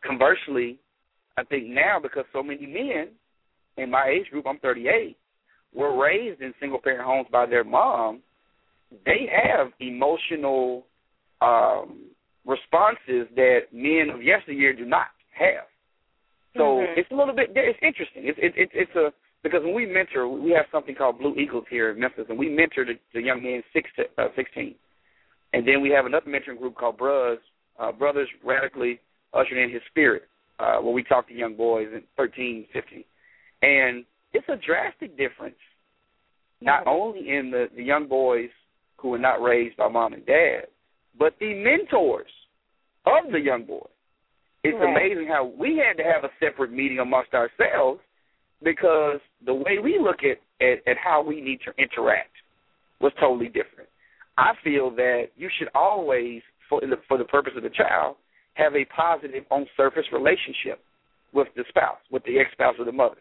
Conversely, 0.05 0.79
I 1.37 1.45
think 1.45 1.66
now 1.66 1.99
because 2.03 2.24
so 2.32 2.43
many 2.43 2.66
men 2.66 3.09
in 3.76 3.91
my 3.91 4.09
age 4.09 4.30
group, 4.30 4.47
I'm 4.47 4.59
38, 4.59 5.16
were 5.74 6.01
raised 6.01 6.41
in 6.41 6.55
single 6.61 6.80
parent 6.80 7.05
homes 7.05 7.26
by 7.30 7.47
their 7.47 7.64
mom, 7.64 8.20
they 9.05 9.28
have 9.30 9.68
emotional 9.80 10.87
um, 11.41 12.11
responses 12.47 13.26
that 13.35 13.61
men 13.72 14.11
of 14.14 14.22
yesteryear 14.22 14.72
do 14.72 14.85
not 14.85 15.09
have. 15.37 15.66
So 16.57 16.62
mm-hmm. 16.62 16.99
it's 16.99 17.11
a 17.11 17.14
little 17.14 17.35
bit. 17.35 17.51
It's 17.55 17.78
interesting. 17.82 18.22
It's 18.26 18.39
it, 18.41 18.53
it, 18.57 18.70
it's 18.72 18.95
a 18.95 19.12
because 19.43 19.62
when 19.64 19.74
we 19.74 19.87
mentor, 19.87 20.28
we 20.28 20.53
have 20.53 20.66
something 20.70 20.95
called 20.95 21.18
Blue 21.18 21.35
Eagles 21.35 21.64
here 21.68 21.91
in 21.91 22.01
Memphis, 22.01 22.26
and 22.28 22.39
we 22.39 22.49
mentor 22.49 22.85
the, 22.85 22.95
the 23.12 23.20
young 23.20 23.43
men 23.43 23.62
six 23.72 23.91
to 23.97 24.05
uh, 24.22 24.28
sixteen, 24.37 24.76
and 25.53 25.66
then 25.66 25.82
we 25.82 25.91
have 25.91 26.07
another 26.07 26.30
mentoring 26.30 26.59
group 26.59 26.76
called 26.76 26.97
Bros, 26.97 27.39
uh, 27.80 27.91
Brothers 27.91 28.28
Radically 28.45 29.01
Ushering 29.32 29.64
in 29.64 29.70
His 29.70 29.82
Spirit, 29.91 30.28
uh, 30.59 30.77
where 30.79 30.93
we 30.93 31.03
talk 31.03 31.29
to 31.29 31.35
young 31.35 31.57
boys 31.57 31.89
in 31.93 32.03
13, 32.17 32.67
15. 32.73 33.05
and 33.63 34.05
it's 34.33 34.49
a 34.49 34.57
drastic 34.57 35.17
difference, 35.17 35.57
not 36.61 36.87
only 36.87 37.21
in 37.31 37.51
the, 37.51 37.67
the 37.77 37.83
young 37.83 38.09
boys 38.09 38.51
who 38.97 39.15
are 39.15 39.19
not 39.19 39.41
raised 39.41 39.77
by 39.77 39.89
mom 39.89 40.13
and 40.13 40.27
dad, 40.27 40.67
but 41.19 41.35
the 41.39 41.55
mentors 41.55 42.31
of 43.07 43.31
the 43.31 43.39
young 43.39 43.65
boy. 43.65 43.87
It's 44.65 44.77
right. 44.81 44.91
amazing 44.91 45.29
how 45.29 45.53
we 45.59 45.77
had 45.77 45.97
to 45.99 46.03
have 46.03 46.25
a 46.25 46.31
separate 46.41 46.73
meeting 46.73 46.99
amongst 46.99 47.33
ourselves 47.35 48.01
because 48.63 49.21
the 49.45 49.55
way 49.55 49.79
we 49.83 50.01
look 50.03 50.21
at, 50.25 50.39
at, 50.65 50.79
at 50.89 50.97
how 50.97 51.23
we 51.23 51.41
need 51.41 51.61
to 51.67 51.73
interact 51.81 52.33
was 53.01 53.13
totally 53.21 53.47
different. 53.47 53.89
I 54.39 54.53
feel 54.65 54.91
that 54.97 55.27
you 55.37 55.49
should 55.59 55.69
always, 55.75 56.43
for 56.69 56.81
the, 56.81 56.97
for 57.07 57.19
the 57.19 57.25
purpose 57.25 57.53
of 57.57 57.63
the 57.63 57.71
child, 57.71 58.17
have 58.55 58.75
a 58.75 58.85
positive 58.87 59.45
on 59.51 59.67
surface 59.77 60.05
relationship 60.13 60.81
with 61.33 61.49
the 61.57 61.65
spouse, 61.69 61.99
with 62.11 62.25
the 62.25 62.39
ex 62.39 62.51
spouse 62.53 62.75
or 62.79 62.85
the 62.85 62.93
mother. 62.93 63.17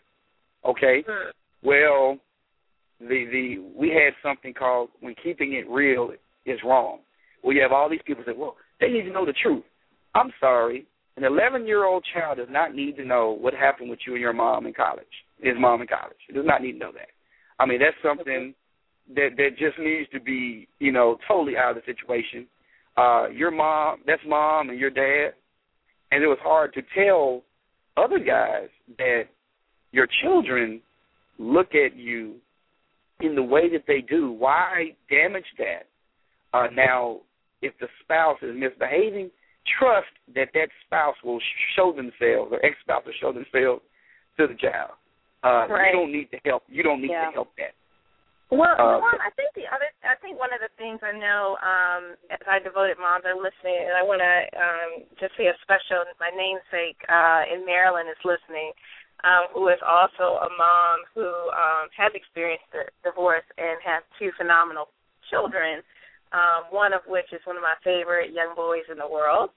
Okay. 0.66 1.04
Hmm. 1.08 1.30
Well, 1.64 2.18
the 3.00 3.26
the 3.32 3.72
we 3.76 3.90
had 3.90 4.14
something 4.22 4.54
called 4.54 4.90
when 5.02 5.16
keeping 5.22 5.54
it 5.54 5.70
real 5.70 6.12
is 6.46 6.60
wrong. 6.66 7.00
Well, 7.44 7.56
you 7.56 7.62
have 7.62 7.72
all 7.72 7.90
these 7.90 8.02
people 8.06 8.24
say, 8.26 8.34
well, 8.36 8.56
they 8.80 8.88
need 8.88 9.04
to 9.04 9.12
know 9.12 9.26
the 9.26 9.34
truth. 9.44 9.64
I'm 10.16 10.32
sorry, 10.40 10.86
an 11.18 11.24
11 11.24 11.68
year 11.68 11.86
old 11.86 12.06
child 12.14 12.38
does 12.38 12.48
not 12.50 12.74
need 12.74 12.96
to 12.98 13.06
know 13.06 13.38
what 13.40 13.54
happened 13.54 13.90
with 13.90 14.00
you 14.06 14.14
and 14.14 14.22
your 14.22 14.34
mom 14.34 14.66
in 14.66 14.74
college. 14.74 15.06
His 15.42 15.56
mom 15.60 15.82
in 15.82 15.88
college. 15.88 16.18
It 16.30 16.34
does 16.34 16.46
not 16.46 16.62
need 16.62 16.74
to 16.74 16.78
know 16.78 16.92
that. 16.94 17.10
I 17.60 17.66
mean, 17.66 17.80
that's 17.80 17.98
something 18.02 18.54
that 19.16 19.30
that 19.38 19.50
just 19.58 19.78
needs 19.78 20.10
to 20.12 20.20
be, 20.20 20.68
you 20.80 20.92
know, 20.92 21.18
totally 21.28 21.58
out 21.58 21.78
of 21.78 21.84
the 21.84 21.94
situation. 21.94 22.48
Uh, 22.96 23.28
your 23.30 23.52
mom, 23.52 24.00
that's 24.06 24.22
mom 24.28 24.70
and 24.70 24.80
your 24.80 24.90
dad, 24.90 25.34
and 26.12 26.24
it 26.24 26.28
was 26.28 26.38
hard 26.42 26.74
to 26.74 26.82
tell 26.96 27.42
other 27.98 28.20
guys 28.20 28.70
that 28.98 29.24
your 29.92 30.08
children 30.24 30.82
look 31.40 31.70
at 31.74 31.96
you 31.96 32.36
in 33.22 33.36
the 33.36 33.44
way 33.44 33.70
that 33.72 33.84
they 33.88 34.02
do. 34.02 34.32
Why 34.32 34.96
damage 35.10 35.46
that? 35.58 35.88
Uh, 36.54 36.68
now, 36.74 37.18
if 37.62 37.74
the 37.80 37.88
spouse 38.04 38.38
is 38.42 38.56
misbehaving, 38.56 39.32
trust 39.80 40.08
that 40.36 40.50
that 40.54 40.68
spouse 40.86 41.16
will 41.24 41.40
show 41.76 41.94
themselves 41.94 42.52
or 42.52 42.64
ex-spouse 42.64 43.04
will 43.06 43.14
show 43.20 43.32
themselves 43.32 43.82
to 44.38 44.48
the 44.48 44.56
child. 44.56 44.92
Uh, 45.44 45.68
right. 45.68 45.92
You 45.94 46.00
don't 46.00 46.12
need 46.12 46.30
to 46.32 46.38
help. 46.46 46.64
You 46.68 46.84
don't 46.84 47.02
need 47.02 47.12
yeah. 47.12 47.28
to 47.28 47.32
help 47.32 47.50
that. 47.58 47.74
Well, 48.54 48.78
uh, 48.78 49.02
I 49.02 49.34
think 49.34 49.50
the 49.58 49.66
other, 49.66 49.90
I 50.06 50.14
think 50.22 50.38
one 50.38 50.54
of 50.54 50.62
the 50.62 50.70
things 50.78 51.02
I 51.02 51.18
know 51.18 51.58
um, 51.58 52.14
as 52.30 52.46
I 52.46 52.62
devoted 52.62 53.02
moms 53.02 53.26
are 53.26 53.34
listening, 53.34 53.90
and 53.90 53.98
I 53.98 54.06
want 54.06 54.22
to 54.22 54.36
um, 54.54 54.92
just 55.18 55.34
say 55.34 55.50
a 55.50 55.58
special, 55.66 56.06
my 56.22 56.30
namesake 56.30 57.02
uh, 57.10 57.50
in 57.50 57.66
Maryland 57.66 58.14
is 58.14 58.22
listening 58.22 58.78
um, 59.24 59.50
who 59.56 59.72
is 59.72 59.80
also 59.82 60.44
a 60.44 60.52
mom 60.54 60.98
who 61.16 61.28
um, 61.56 61.88
has 61.96 62.12
experienced 62.14 62.68
the 62.76 62.86
divorce 63.02 63.48
and 63.58 63.80
has 63.82 64.04
two 64.20 64.30
phenomenal 64.38 64.92
children, 65.32 65.82
um, 66.36 66.68
one 66.70 66.92
of 66.92 67.02
which 67.08 67.32
is 67.32 67.42
one 67.48 67.56
of 67.56 67.64
my 67.64 67.76
favorite 67.82 68.36
young 68.36 68.54
boys 68.54 68.86
in 68.92 69.00
the 69.00 69.08
world. 69.08 69.50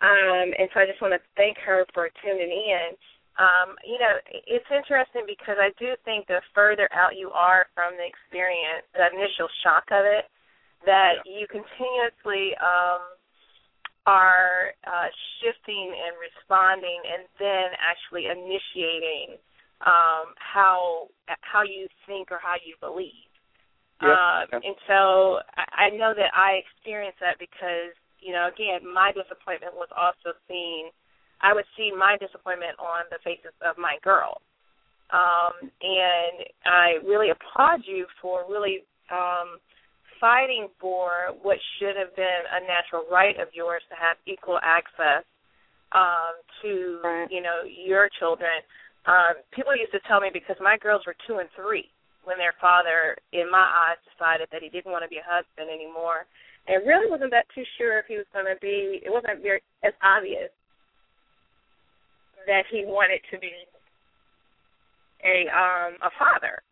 Um, 0.00 0.54
and 0.54 0.70
so 0.70 0.78
I 0.78 0.86
just 0.86 1.02
want 1.02 1.18
to 1.18 1.22
thank 1.34 1.58
her 1.66 1.82
for 1.92 2.08
tuning 2.22 2.48
in. 2.48 2.94
Um, 3.38 3.78
you 3.86 4.02
know, 4.02 4.18
it's 4.50 4.66
interesting 4.66 5.22
because 5.22 5.62
I 5.62 5.70
do 5.78 5.94
think 6.04 6.26
the 6.26 6.42
further 6.54 6.90
out 6.90 7.14
you 7.14 7.30
are 7.30 7.70
from 7.74 7.94
the 7.94 8.02
experience, 8.02 8.82
the 8.98 9.06
initial 9.14 9.46
shock 9.62 9.86
of 9.94 10.02
it, 10.02 10.26
that 10.86 11.22
yeah. 11.22 11.38
you 11.38 11.44
continuously 11.46 12.58
um, 12.58 13.02
are 14.10 14.74
uh, 14.82 15.06
shifting 15.38 15.94
and 15.94 16.18
responding, 16.18 16.98
and 17.06 17.30
then 17.38 17.78
actually 17.78 18.26
initiating 18.26 19.38
um, 19.86 20.34
how 20.42 21.06
how 21.46 21.62
you 21.62 21.86
think 22.10 22.34
or 22.34 22.42
how 22.42 22.58
you 22.58 22.74
believe. 22.82 23.30
Yeah. 24.02 24.46
Um, 24.50 24.62
and 24.66 24.76
so 24.90 25.38
I, 25.54 25.86
I 25.86 25.94
know 25.94 26.10
that 26.10 26.34
I 26.34 26.58
experienced 26.62 27.22
that 27.22 27.38
because 27.38 27.94
you 28.18 28.34
know 28.34 28.50
again 28.50 28.82
my 28.82 29.14
disappointment 29.14 29.78
was 29.78 29.90
also 29.94 30.34
seen. 30.50 30.90
I 31.40 31.54
would 31.54 31.66
see 31.76 31.92
my 31.96 32.16
disappointment 32.18 32.78
on 32.78 33.06
the 33.10 33.18
faces 33.22 33.54
of 33.62 33.78
my 33.78 33.96
girls, 34.02 34.42
um, 35.10 35.54
and 35.62 36.36
I 36.66 36.98
really 37.06 37.30
applaud 37.30 37.82
you 37.86 38.06
for 38.20 38.44
really 38.48 38.82
um, 39.10 39.62
fighting 40.20 40.68
for 40.80 41.32
what 41.42 41.58
should 41.78 41.94
have 41.96 42.14
been 42.16 42.42
a 42.50 42.60
natural 42.66 43.06
right 43.10 43.38
of 43.38 43.48
yours 43.54 43.82
to 43.88 43.96
have 43.96 44.16
equal 44.26 44.58
access 44.62 45.22
um, 45.94 46.36
to 46.62 47.00
right. 47.04 47.30
you 47.30 47.40
know 47.40 47.62
your 47.64 48.10
children. 48.18 48.60
um, 49.06 49.40
people 49.54 49.72
used 49.76 49.92
to 49.92 50.02
tell 50.06 50.20
me 50.20 50.28
because 50.32 50.56
my 50.60 50.76
girls 50.76 51.02
were 51.06 51.16
two 51.26 51.38
and 51.38 51.48
three 51.56 51.88
when 52.26 52.36
their 52.36 52.52
father, 52.60 53.16
in 53.32 53.48
my 53.48 53.64
eyes, 53.64 53.96
decided 54.04 54.48
that 54.52 54.60
he 54.60 54.68
didn't 54.68 54.92
want 54.92 55.00
to 55.00 55.08
be 55.08 55.16
a 55.16 55.24
husband 55.24 55.70
anymore, 55.72 56.28
and 56.66 56.84
really 56.84 57.08
wasn't 57.08 57.30
that 57.30 57.48
too 57.54 57.64
sure 57.78 57.96
if 57.96 58.04
he 58.04 58.20
was 58.20 58.28
going 58.36 58.44
to 58.44 58.58
be. 58.60 59.00
It 59.00 59.08
wasn't 59.08 59.40
very 59.40 59.62
as 59.80 59.96
obvious 60.04 60.52
that 62.48 62.64
he 62.72 62.88
wanted 62.88 63.20
to 63.30 63.36
be 63.38 63.52
a 65.22 65.46
um 65.52 66.00
a 66.00 66.10
father 66.16 66.64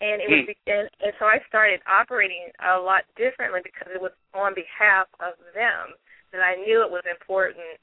and 0.00 0.22
it 0.22 0.28
was 0.30 0.48
hmm. 0.48 0.70
and, 0.70 0.86
and 1.04 1.12
so 1.20 1.28
I 1.28 1.38
started 1.46 1.84
operating 1.84 2.48
a 2.64 2.80
lot 2.80 3.04
differently 3.14 3.60
because 3.62 3.92
it 3.92 4.00
was 4.00 4.16
on 4.32 4.56
behalf 4.56 5.06
of 5.20 5.36
them 5.52 5.94
that 6.32 6.40
I 6.40 6.56
knew 6.56 6.80
it 6.80 6.90
was 6.90 7.04
important 7.04 7.76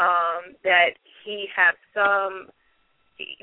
um 0.00 0.56
that 0.64 0.96
he 1.22 1.46
have 1.54 1.76
some 1.92 2.50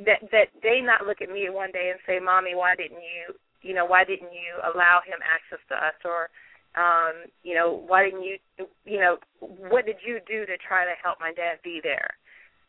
that 0.05 0.21
that 0.31 0.47
they 0.61 0.81
not 0.81 1.05
look 1.05 1.21
at 1.21 1.29
me 1.29 1.49
one 1.49 1.71
day 1.71 1.89
and 1.89 1.99
say, 2.05 2.19
"Mommy, 2.21 2.53
why 2.53 2.75
didn't 2.75 3.01
you, 3.01 3.33
you 3.61 3.73
know, 3.73 3.85
why 3.85 4.03
didn't 4.03 4.31
you 4.31 4.53
allow 4.61 5.01
him 5.01 5.17
access 5.25 5.59
to 5.69 5.75
us?" 5.75 5.97
or 6.05 6.29
um, 6.75 7.29
you 7.43 7.53
know, 7.53 7.83
why 7.85 8.05
didn't 8.05 8.23
you, 8.23 8.37
you 8.85 8.99
know, 8.99 9.17
what 9.39 9.85
did 9.85 9.97
you 10.05 10.19
do 10.27 10.45
to 10.45 10.57
try 10.57 10.85
to 10.85 10.93
help 11.03 11.19
my 11.19 11.31
dad 11.33 11.61
be 11.63 11.79
there? 11.83 12.17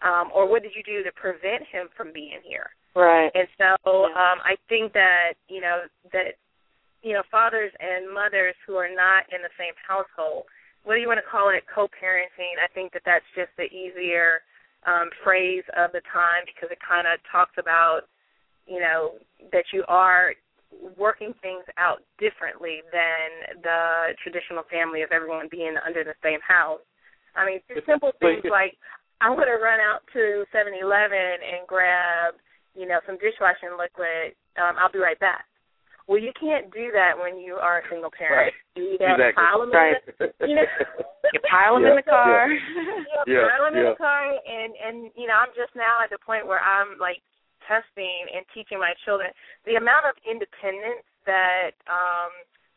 Um, 0.02 0.30
or 0.34 0.48
what 0.48 0.62
did 0.62 0.72
you 0.74 0.82
do 0.82 1.02
to 1.02 1.12
prevent 1.12 1.64
him 1.70 1.88
from 1.96 2.12
being 2.12 2.40
here? 2.44 2.70
Right. 2.94 3.30
And 3.34 3.48
so 3.58 4.04
um, 4.06 4.38
I 4.44 4.54
think 4.68 4.92
that 4.92 5.34
you 5.48 5.60
know 5.60 5.82
that 6.12 6.38
you 7.02 7.12
know 7.12 7.22
fathers 7.30 7.72
and 7.80 8.12
mothers 8.12 8.54
who 8.66 8.74
are 8.74 8.90
not 8.90 9.24
in 9.34 9.42
the 9.42 9.50
same 9.58 9.74
household, 9.82 10.44
whether 10.84 11.00
you 11.00 11.08
want 11.08 11.18
to 11.18 11.30
call 11.30 11.50
it 11.50 11.64
co-parenting, 11.66 12.60
I 12.62 12.68
think 12.72 12.92
that 12.92 13.02
that's 13.04 13.26
just 13.34 13.50
the 13.56 13.66
easier 13.72 14.44
um, 14.86 15.08
phrase 15.24 15.64
of 15.76 15.92
the 15.92 16.04
time 16.12 16.44
because 16.46 16.70
it 16.70 16.78
kind 16.84 17.08
of 17.08 17.18
talks 17.32 17.56
about, 17.58 18.06
you 18.68 18.80
know, 18.80 19.16
that 19.50 19.64
you 19.72 19.82
are 19.88 20.36
working 20.98 21.32
things 21.40 21.64
out 21.78 22.02
differently 22.18 22.82
than 22.92 23.62
the 23.62 24.12
traditional 24.22 24.62
family 24.70 25.02
of 25.02 25.10
everyone 25.10 25.48
being 25.50 25.74
under 25.80 26.04
the 26.04 26.14
same 26.22 26.40
house. 26.46 26.84
I 27.34 27.46
mean, 27.46 27.60
just 27.72 27.86
simple 27.86 28.12
things 28.20 28.44
like 28.46 28.76
I 29.20 29.30
want 29.30 29.46
to 29.46 29.58
run 29.62 29.80
out 29.80 30.02
to 30.12 30.44
Seven 30.52 30.74
Eleven 30.74 31.38
and 31.42 31.66
grab, 31.66 32.34
you 32.74 32.86
know, 32.86 33.00
some 33.06 33.18
dishwashing 33.18 33.76
liquid. 33.78 34.34
Um, 34.58 34.76
I'll 34.78 34.92
be 34.92 34.98
right 34.98 35.18
back. 35.18 35.46
Well, 36.06 36.20
you 36.20 36.32
can't 36.36 36.68
do 36.68 36.92
that 36.92 37.16
when 37.16 37.40
you 37.40 37.56
are 37.56 37.80
a 37.80 37.84
single 37.88 38.12
parent. 38.12 38.52
Right. 38.52 38.56
You 38.76 39.00
either 39.00 39.32
exactly. 39.32 39.40
pile 39.40 39.60
them 39.64 39.72
right. 39.72 39.96
in 39.96 40.12
the, 40.20 40.26
you 40.44 40.56
know, 40.60 40.68
you 41.32 41.40
pile 41.48 41.80
them 41.80 41.88
yeah. 41.88 41.90
in 41.90 41.96
the 41.96 42.08
car. 42.12 42.52
Yeah. 42.52 43.24
you 43.24 43.34
yeah. 43.40 43.48
pile 43.48 43.64
them 43.64 43.74
yeah. 43.74 43.80
in 43.80 43.86
the 43.88 43.96
car, 43.96 44.22
and 44.28 44.70
and 44.76 44.96
you 45.16 45.26
know, 45.26 45.38
I'm 45.40 45.54
just 45.56 45.72
now 45.72 46.04
at 46.04 46.12
the 46.12 46.20
point 46.20 46.44
where 46.44 46.60
I'm 46.60 47.00
like 47.00 47.24
testing 47.64 48.28
and 48.36 48.44
teaching 48.52 48.76
my 48.76 48.92
children 49.04 49.32
the 49.64 49.80
amount 49.80 50.04
of 50.04 50.14
independence 50.28 51.04
that 51.24 51.72
um 51.88 52.32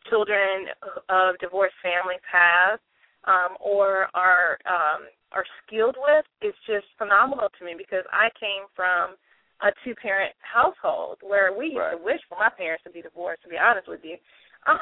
children 0.08 0.72
of 1.12 1.36
divorced 1.44 1.76
families 1.84 2.24
have 2.24 2.80
um 3.28 3.60
or 3.60 4.08
are 4.16 4.56
um 4.64 5.04
are 5.32 5.46
skilled 5.66 5.96
with 6.00 6.26
is 6.42 6.56
just 6.66 6.88
phenomenal 6.98 7.50
to 7.60 7.66
me 7.66 7.76
because 7.78 8.04
I 8.12 8.30
came 8.40 8.68
from 8.76 9.16
a 9.62 9.74
two 9.84 9.96
parent 9.96 10.34
household 10.40 11.18
where 11.22 11.52
we 11.58 11.74
used 11.74 11.78
right. 11.78 11.98
to 11.98 12.04
wish 12.04 12.22
for 12.30 12.38
my 12.38 12.50
parents 12.50 12.84
to 12.86 12.92
be 12.92 13.02
divorced 13.02 13.42
to 13.44 13.50
be 13.50 13.58
honest 13.58 13.88
with 13.90 14.02
you 14.04 14.18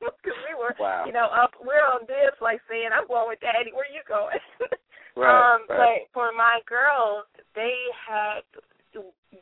because 0.00 0.38
we 0.48 0.54
were 0.56 0.72
wow. 0.80 1.04
you 1.06 1.12
know 1.12 1.28
up 1.28 1.52
we're 1.60 1.84
on 1.84 2.06
this 2.08 2.32
like 2.40 2.60
saying 2.70 2.88
i'm 2.88 3.06
going 3.06 3.28
with 3.28 3.40
daddy 3.40 3.68
where 3.74 3.88
you 3.92 4.00
going 4.08 4.40
right, 5.16 5.28
um 5.28 5.60
right. 5.68 6.08
but 6.08 6.14
for 6.14 6.32
my 6.32 6.60
girls 6.64 7.28
they 7.54 7.76
had 7.92 8.40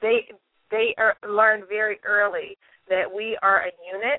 they 0.00 0.26
they 0.70 0.94
are, 0.98 1.14
learned 1.28 1.64
very 1.68 2.00
early 2.04 2.58
that 2.88 3.06
we 3.06 3.38
are 3.42 3.62
a 3.62 3.72
unit 3.86 4.18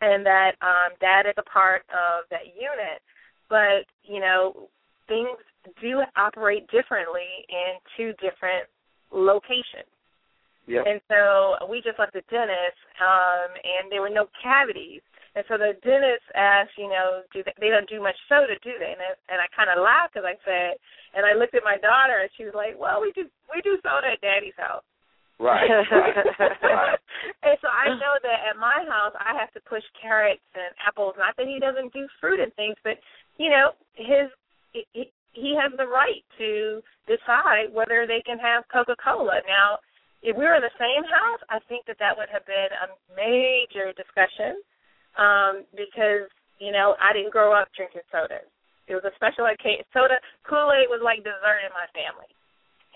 and 0.00 0.26
that 0.26 0.58
um 0.62 0.96
dad 0.98 1.26
is 1.30 1.38
a 1.38 1.46
part 1.46 1.82
of 1.94 2.26
that 2.30 2.50
unit 2.58 2.98
but 3.48 3.86
you 4.02 4.18
know 4.18 4.66
things 5.10 5.34
do 5.82 6.00
operate 6.14 6.70
differently 6.70 7.26
in 7.50 7.82
two 7.98 8.14
different 8.22 8.70
locations. 9.10 9.90
Yep. 10.70 10.86
And 10.86 11.00
so 11.10 11.58
we 11.66 11.82
just 11.82 11.98
left 11.98 12.14
the 12.14 12.22
dentist, 12.30 12.78
um, 13.02 13.50
and 13.58 13.90
there 13.90 14.00
were 14.00 14.12
no 14.12 14.30
cavities. 14.38 15.02
And 15.34 15.42
so 15.50 15.58
the 15.58 15.74
dentist 15.82 16.26
asked, 16.38 16.78
you 16.78 16.86
know, 16.86 17.26
do 17.34 17.42
they, 17.42 17.54
they 17.58 17.70
don't 17.74 17.90
do 17.90 17.98
much 17.98 18.18
soda, 18.30 18.54
do 18.62 18.78
they? 18.78 18.94
And 18.94 19.02
I, 19.02 19.10
and 19.34 19.38
I 19.42 19.50
kind 19.50 19.66
of 19.66 19.82
laughed 19.82 20.14
because 20.14 20.26
I 20.26 20.38
said, 20.46 20.78
and 21.14 21.26
I 21.26 21.34
looked 21.34 21.58
at 21.58 21.66
my 21.66 21.78
daughter, 21.82 22.22
and 22.22 22.30
she 22.38 22.46
was 22.46 22.54
like, 22.54 22.78
well, 22.78 23.02
we 23.02 23.10
do 23.18 23.26
we 23.50 23.58
do 23.66 23.78
soda 23.82 24.14
at 24.14 24.22
Daddy's 24.22 24.56
house. 24.56 24.86
Right. 25.40 25.72
right. 25.72 27.00
and 27.40 27.56
so 27.64 27.68
I 27.72 27.88
know 27.96 28.20
that 28.20 28.52
at 28.52 28.60
my 28.60 28.84
house 28.84 29.16
I 29.16 29.32
have 29.40 29.48
to 29.56 29.60
push 29.64 29.80
carrots 29.96 30.44
and 30.52 30.68
apples. 30.84 31.16
Not 31.16 31.32
that 31.40 31.48
he 31.48 31.56
doesn't 31.56 31.96
do 31.96 32.04
fruit 32.20 32.44
and 32.44 32.52
things, 32.60 32.76
but 32.84 33.00
you 33.40 33.48
know 33.48 33.72
his 33.96 34.28
he, 34.72 35.10
he 35.32 35.54
has 35.54 35.72
the 35.76 35.86
right 35.86 36.22
to 36.38 36.82
decide 37.06 37.70
whether 37.72 38.06
they 38.06 38.22
can 38.26 38.38
have 38.38 38.66
Coca 38.72 38.96
Cola. 38.98 39.40
Now, 39.46 39.78
if 40.22 40.36
we 40.36 40.44
were 40.44 40.58
in 40.58 40.66
the 40.66 40.78
same 40.78 41.04
house, 41.06 41.40
I 41.48 41.58
think 41.68 41.86
that 41.86 41.96
that 41.98 42.16
would 42.16 42.28
have 42.28 42.44
been 42.44 42.70
a 42.76 42.88
major 43.16 43.94
discussion 43.96 44.60
um, 45.16 45.64
because 45.72 46.28
you 46.60 46.72
know 46.72 46.94
I 47.00 47.12
didn't 47.16 47.32
grow 47.32 47.56
up 47.56 47.72
drinking 47.72 48.04
sodas. 48.12 48.46
It 48.90 48.98
was 48.98 49.06
a 49.06 49.14
special 49.16 49.46
occasion. 49.46 49.86
Soda 49.94 50.18
Kool 50.44 50.74
Aid 50.74 50.90
was 50.90 51.00
like 51.00 51.22
dessert 51.22 51.62
in 51.62 51.72
my 51.72 51.86
family, 51.94 52.28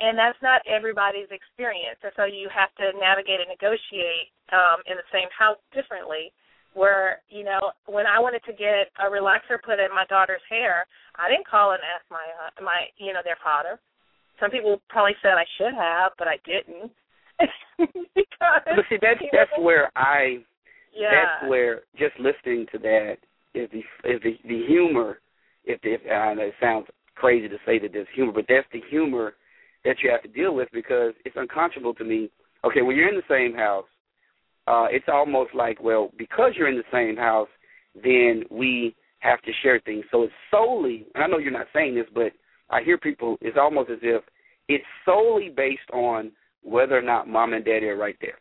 and 0.03 0.19
that's 0.19 0.39
not 0.43 0.61
everybody's 0.67 1.31
experience. 1.31 1.97
And 2.03 2.13
so 2.19 2.27
you 2.27 2.51
have 2.53 2.75
to 2.83 2.93
navigate 2.99 3.41
and 3.41 3.49
negotiate 3.49 4.35
um, 4.53 4.85
in 4.91 4.99
the 4.99 5.09
same 5.15 5.31
house 5.33 5.63
differently 5.73 6.35
where 6.75 7.23
you 7.31 7.45
know 7.45 7.73
when 7.87 8.07
I 8.07 8.19
wanted 8.19 8.43
to 8.45 8.53
get 8.53 8.91
a 8.99 9.09
relaxer 9.11 9.63
put 9.65 9.79
in 9.79 9.89
my 9.95 10.05
daughter's 10.09 10.45
hair, 10.51 10.87
I 11.17 11.31
didn't 11.31 11.47
call 11.47 11.73
and 11.73 11.81
ask 11.83 12.05
my 12.11 12.23
uh, 12.23 12.63
my 12.63 12.87
you 12.99 13.13
know 13.13 13.21
their 13.25 13.39
father. 13.43 13.81
Some 14.41 14.51
people 14.51 14.83
probably 14.89 15.15
said 15.23 15.39
I 15.39 15.47
should 15.57 15.75
have, 15.75 16.13
but 16.19 16.29
I 16.29 16.37
didn't. 16.45 16.91
because 18.15 18.63
but 18.67 18.85
see 18.89 18.99
that's 19.01 19.21
that's 19.33 19.51
where 19.59 19.91
I 19.97 20.39
yeah. 20.95 21.11
that's 21.11 21.51
where 21.51 21.83
just 21.99 22.15
listening 22.19 22.67
to 22.73 22.79
that 22.79 23.17
is 23.55 23.71
the 23.73 23.83
is 24.09 24.21
the 24.23 24.35
the 24.47 24.67
humor. 24.67 25.19
If 25.65 25.81
if 25.83 26.01
I 26.11 26.35
know 26.35 26.43
it 26.43 26.55
sounds 26.61 26.87
crazy 27.15 27.49
to 27.49 27.57
say 27.65 27.79
that 27.79 27.93
there's 27.93 28.09
humor, 28.15 28.33
but 28.33 28.47
that's 28.49 28.67
the 28.73 28.83
humor 28.91 29.35
that 29.85 29.97
you 30.03 30.11
have 30.11 30.23
to 30.23 30.29
deal 30.29 30.55
with 30.55 30.69
because 30.73 31.13
it's 31.25 31.37
unconscionable 31.37 31.95
to 31.95 32.05
me. 32.05 32.31
Okay, 32.65 32.83
when 32.83 32.97
you're 32.97 33.09
in 33.09 33.17
the 33.17 33.23
same 33.29 33.57
house 33.57 33.87
uh, 34.67 34.87
it's 34.91 35.07
almost 35.09 35.55
like, 35.55 35.83
well, 35.83 36.11
because 36.17 36.53
you're 36.57 36.69
in 36.69 36.77
the 36.77 36.85
same 36.93 37.17
house, 37.17 37.49
then 37.95 38.45
we 38.51 38.95
have 39.21 39.41
to 39.43 39.53
share 39.63 39.81
things. 39.81 40.05
So 40.11 40.23
it's 40.23 40.33
solely, 40.51 41.07
and 41.15 41.23
I 41.23 41.27
know 41.27 41.39
you're 41.39 41.51
not 41.51 41.67
saying 41.73 41.95
this, 41.95 42.07
but 42.15 42.33
I 42.71 42.83
hear 42.83 42.99
people, 42.99 43.37
it's 43.41 43.59
almost 43.61 43.91
as 43.91 43.99
if 44.03 44.23
it's 44.69 44.85
solely 45.05 45.53
based 45.55 45.91
on 45.93 46.33
whether 46.63 46.97
or 46.97 47.03
not 47.03 47.29
mom 47.29 47.53
and 47.53 47.65
daddy 47.65 47.87
are 47.87 47.97
right 47.97 48.17
there. 48.21 48.39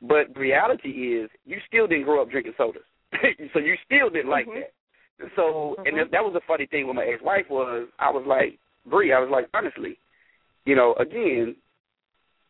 But 0.00 0.36
reality 0.38 0.88
is, 0.88 1.30
you 1.44 1.58
still 1.66 1.88
didn't 1.88 2.04
grow 2.04 2.22
up 2.22 2.30
drinking 2.30 2.54
sodas, 2.56 2.82
so 3.52 3.58
you 3.58 3.74
still 3.84 4.10
didn't 4.10 4.30
like 4.30 4.46
mm-hmm. 4.46 4.60
that. 4.60 5.30
So, 5.34 5.74
mm-hmm. 5.78 5.86
and 5.86 6.12
that 6.12 6.22
was 6.22 6.34
a 6.36 6.46
funny 6.46 6.66
thing 6.66 6.86
with 6.86 6.94
my 6.94 7.04
ex-wife 7.04 7.46
was, 7.50 7.88
I 7.98 8.10
was 8.10 8.24
like, 8.26 8.58
Bree, 8.88 9.12
I 9.12 9.18
was 9.18 9.28
like, 9.30 9.48
honestly, 9.52 9.98
you 10.64 10.76
know, 10.76 10.94
again, 11.00 11.56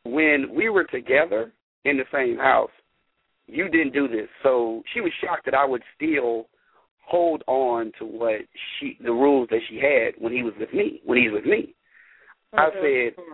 when 0.05 0.55
we 0.55 0.69
were 0.69 0.85
together 0.85 1.53
in 1.85 1.97
the 1.97 2.05
same 2.13 2.37
house, 2.37 2.71
you 3.49 3.69
didn't 3.69 3.93
do 3.93 4.09
this. 4.09 4.29
So 4.43 4.83
she 4.93 5.01
was 5.01 5.13
shocked 5.23 5.47
that 5.47 5.55
I 5.55 5.65
would 5.65 5.83
still 5.97 6.47
hold 7.05 7.43
on 7.47 7.91
to 7.99 8.05
what 8.05 8.41
she 8.79 8.99
the 9.03 9.11
rules 9.11 9.49
that 9.51 9.61
she 9.69 9.77
had 9.77 10.23
when 10.23 10.33
he 10.33 10.43
was 10.43 10.53
with 10.61 10.73
me, 10.73 11.01
when 11.05 11.19
he's 11.19 11.33
with 11.33 11.45
me. 11.45 11.75
Mm-hmm. 12.55 12.59
I 12.59 12.69
said 12.81 13.25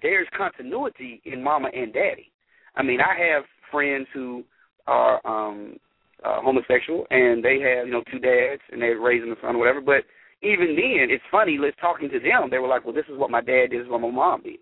there's 0.00 0.28
continuity 0.36 1.20
in 1.24 1.42
mama 1.42 1.68
and 1.74 1.92
daddy. 1.92 2.30
I 2.76 2.82
mean, 2.82 3.00
I 3.00 3.18
have 3.32 3.44
friends 3.70 4.06
who 4.14 4.44
are 4.86 5.26
um 5.26 5.76
uh, 6.24 6.40
homosexual 6.40 7.06
and 7.10 7.44
they 7.44 7.60
have, 7.60 7.86
you 7.86 7.92
know, 7.92 8.02
two 8.10 8.18
dads 8.18 8.62
and 8.72 8.80
they're 8.80 8.98
raising 8.98 9.30
a 9.30 9.34
son 9.42 9.56
or 9.56 9.58
whatever, 9.58 9.80
but 9.80 10.04
even 10.42 10.68
then 10.76 11.08
it's 11.10 11.24
funny, 11.30 11.58
let's 11.60 11.76
talking 11.80 12.08
to 12.08 12.20
them, 12.20 12.48
they 12.50 12.58
were 12.58 12.68
like, 12.68 12.84
Well, 12.84 12.94
this 12.94 13.04
is 13.10 13.18
what 13.18 13.30
my 13.30 13.40
dad 13.40 13.68
did, 13.70 13.80
this 13.80 13.84
is 13.84 13.90
what 13.90 14.00
my 14.00 14.10
mom 14.10 14.42
did. 14.42 14.58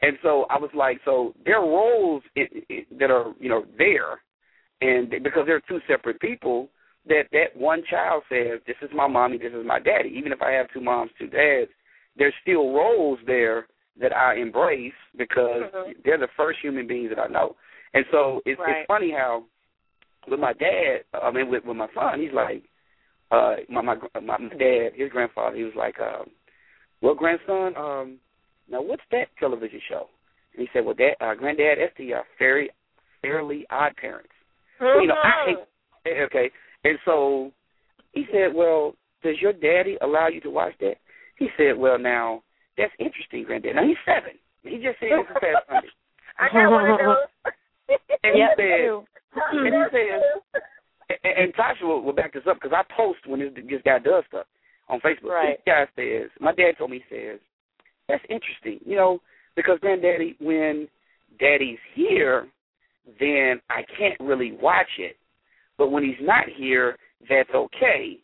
And 0.00 0.16
so 0.22 0.46
I 0.48 0.58
was 0.58 0.70
like, 0.74 1.00
so 1.04 1.34
there 1.44 1.56
are 1.56 1.68
roles 1.68 2.22
in, 2.36 2.46
in, 2.68 2.84
that 2.98 3.10
are, 3.10 3.34
you 3.40 3.48
know, 3.48 3.64
there, 3.76 4.20
and 4.80 5.10
because 5.10 5.42
they're 5.46 5.62
two 5.68 5.80
separate 5.88 6.20
people, 6.20 6.68
that 7.06 7.24
that 7.32 7.56
one 7.56 7.82
child 7.88 8.22
says, 8.28 8.60
this 8.66 8.76
is 8.82 8.90
my 8.94 9.08
mommy, 9.08 9.38
this 9.38 9.52
is 9.52 9.66
my 9.66 9.80
daddy. 9.80 10.10
Even 10.16 10.32
if 10.32 10.40
I 10.40 10.52
have 10.52 10.66
two 10.72 10.80
moms, 10.80 11.10
two 11.18 11.26
dads, 11.26 11.70
there's 12.16 12.34
still 12.42 12.72
roles 12.72 13.18
there 13.26 13.66
that 14.00 14.14
I 14.14 14.36
embrace 14.36 14.92
because 15.16 15.62
mm-hmm. 15.74 15.92
they're 16.04 16.18
the 16.18 16.28
first 16.36 16.60
human 16.62 16.86
beings 16.86 17.10
that 17.10 17.20
I 17.20 17.26
know. 17.26 17.56
And 17.94 18.04
so 18.12 18.40
it's, 18.44 18.60
right. 18.60 18.80
it's 18.80 18.86
funny 18.86 19.10
how 19.10 19.44
with 20.28 20.40
my 20.40 20.52
dad, 20.52 21.04
I 21.14 21.30
mean, 21.30 21.50
with 21.50 21.64
with 21.64 21.76
my 21.76 21.88
son, 21.94 22.20
he's 22.20 22.32
like, 22.32 22.64
uh, 23.30 23.56
my 23.68 23.82
my 23.82 23.96
my 24.22 24.38
dad, 24.58 24.90
his 24.94 25.10
grandfather, 25.10 25.56
he 25.56 25.64
was 25.64 25.74
like, 25.76 25.98
um, 26.00 26.26
well, 27.00 27.14
grandson, 27.14 27.76
um, 27.76 28.18
now, 28.70 28.82
what's 28.82 29.02
that 29.10 29.28
television 29.38 29.80
show? 29.88 30.06
And 30.54 30.62
he 30.62 30.68
said, 30.72 30.84
"Well, 30.84 30.94
Dad, 30.94 31.14
uh, 31.20 31.34
Granddad, 31.34 31.78
Esty 31.78 32.12
are 32.12 32.24
very, 32.38 32.70
fairly 33.22 33.66
odd 33.70 33.96
parents." 33.96 34.30
Mm-hmm. 34.80 35.00
you 35.00 35.08
know, 35.08 35.14
I 35.14 35.44
hate. 35.46 36.12
Eh, 36.12 36.24
okay, 36.24 36.50
and 36.84 36.98
so 37.04 37.52
he 38.12 38.24
said, 38.32 38.54
"Well, 38.54 38.94
does 39.22 39.36
your 39.40 39.52
daddy 39.52 39.96
allow 40.00 40.28
you 40.28 40.40
to 40.42 40.50
watch 40.50 40.74
that?" 40.80 40.96
He 41.38 41.48
said, 41.56 41.76
"Well, 41.76 41.98
now 41.98 42.42
that's 42.76 42.92
interesting, 42.98 43.44
Granddad. 43.44 43.74
Now 43.74 43.86
he's 43.86 43.96
seven. 44.06 44.38
He 44.62 44.76
just 44.78 45.00
said 45.00 45.10
this 45.10 45.34
past 45.34 45.66
Sunday. 45.66 45.88
I 46.38 46.46
got 46.52 46.70
one 46.70 46.90
of 46.90 46.98
those. 47.02 47.52
and 48.22 48.34
he 48.36 48.46
said, 48.54 48.94
and 49.34 49.74
he 49.74 49.82
says, 49.90 50.22
and, 51.24 51.34
and 51.38 51.54
Tasha 51.54 51.82
will, 51.82 52.02
will 52.02 52.12
back 52.12 52.32
this 52.32 52.46
up 52.48 52.58
because 52.60 52.76
I 52.76 52.82
post 52.94 53.26
when 53.26 53.40
this, 53.40 53.50
this 53.54 53.82
guy 53.84 53.98
does 53.98 54.24
stuff 54.28 54.46
on 54.88 55.00
Facebook. 55.00 55.34
Right. 55.34 55.58
This 55.58 55.66
guy 55.66 55.84
says, 55.96 56.30
my 56.40 56.54
dad 56.54 56.78
told 56.78 56.90
me, 56.90 57.02
he 57.08 57.14
says, 57.14 57.40
that's 58.08 58.24
interesting, 58.28 58.80
you 58.84 58.96
know, 58.96 59.20
because 59.56 59.78
granddaddy, 59.80 60.36
when 60.40 60.88
daddy's 61.38 61.78
here, 61.94 62.48
then 63.18 63.60
I 63.70 63.82
can't 63.98 64.18
really 64.20 64.52
watch 64.52 64.88
it. 64.98 65.16
But 65.76 65.90
when 65.90 66.02
he's 66.02 66.20
not 66.20 66.44
here, 66.56 66.96
that's 67.28 67.50
okay. 67.54 68.18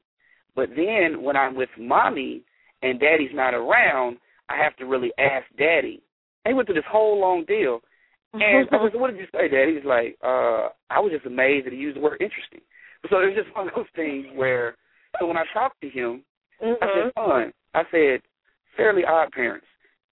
But 0.57 0.71
then 0.77 1.23
when 1.23 1.37
I'm 1.37 1.55
with 1.55 1.69
mommy 1.79 2.43
and 2.83 3.01
daddy's 3.01 3.31
not 3.33 3.55
around, 3.55 4.19
I 4.49 4.63
have 4.63 4.77
to 4.77 4.87
really 4.87 5.13
ask 5.19 5.47
daddy. 5.59 6.03
And 6.45 6.53
he 6.53 6.55
went 6.55 6.69
through 6.69 6.77
this 6.77 6.85
whole 6.91 7.21
long 7.21 7.45
deal. 7.47 7.81
And 8.35 8.69
I 8.73 8.91
said, 8.91 9.01
What 9.01 9.13
did 9.13 9.21
you 9.21 9.27
say, 9.33 9.49
Daddy? 9.49 9.77
He's 9.77 9.85
like, 9.85 10.19
uh, 10.23 10.69
I 10.91 10.99
was 10.99 11.13
just 11.13 11.25
amazed 11.25 11.67
that 11.67 11.73
he 11.73 11.79
used 11.79 11.97
the 11.97 12.01
word 12.01 12.21
interesting. 12.21 12.61
So 13.09 13.21
it 13.21 13.27
was 13.27 13.37
just 13.37 13.55
one 13.57 13.69
of 13.69 13.75
those 13.77 13.87
things 13.95 14.27
where 14.35 14.75
so 15.21 15.27
when 15.27 15.37
I 15.37 15.45
talked 15.53 15.81
to 15.83 15.89
him, 15.89 16.25
mm-hmm. 16.63 16.83
I 16.83 16.89
said, 16.95 17.13
Son, 17.15 17.53
I 17.75 17.83
said, 17.91 18.21
fairly 18.77 19.03
odd 19.05 19.31
parents. 19.31 19.67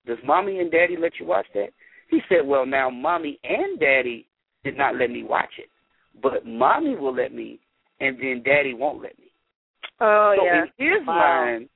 Does 0.07 0.19
mommy 0.25 0.59
and 0.59 0.71
daddy 0.71 0.97
let 1.01 1.13
you 1.21 1.27
watch 1.27 1.47
that? 1.55 1.69
He 2.11 2.21
said, 2.29 2.47
Well 2.47 2.67
now 2.67 2.91
mommy 2.91 3.39
and 3.45 3.79
daddy 3.79 4.27
did 4.65 4.77
not 4.77 4.97
let 4.97 5.11
me 5.11 5.23
watch 5.25 5.59
it. 5.59 5.69
But 6.23 6.47
mommy 6.47 6.97
will 6.97 7.15
let 7.15 7.33
me 7.33 7.61
and 8.01 8.19
then 8.19 8.43
daddy 8.45 8.75
won't 8.75 9.03
let 9.03 9.19
me. 9.19 9.27
Oh 10.01 10.35
so 10.37 10.45
yeah. 10.45 10.63
in 10.79 10.93
his 10.93 11.07
wow. 11.07 11.45
mind 11.45 11.69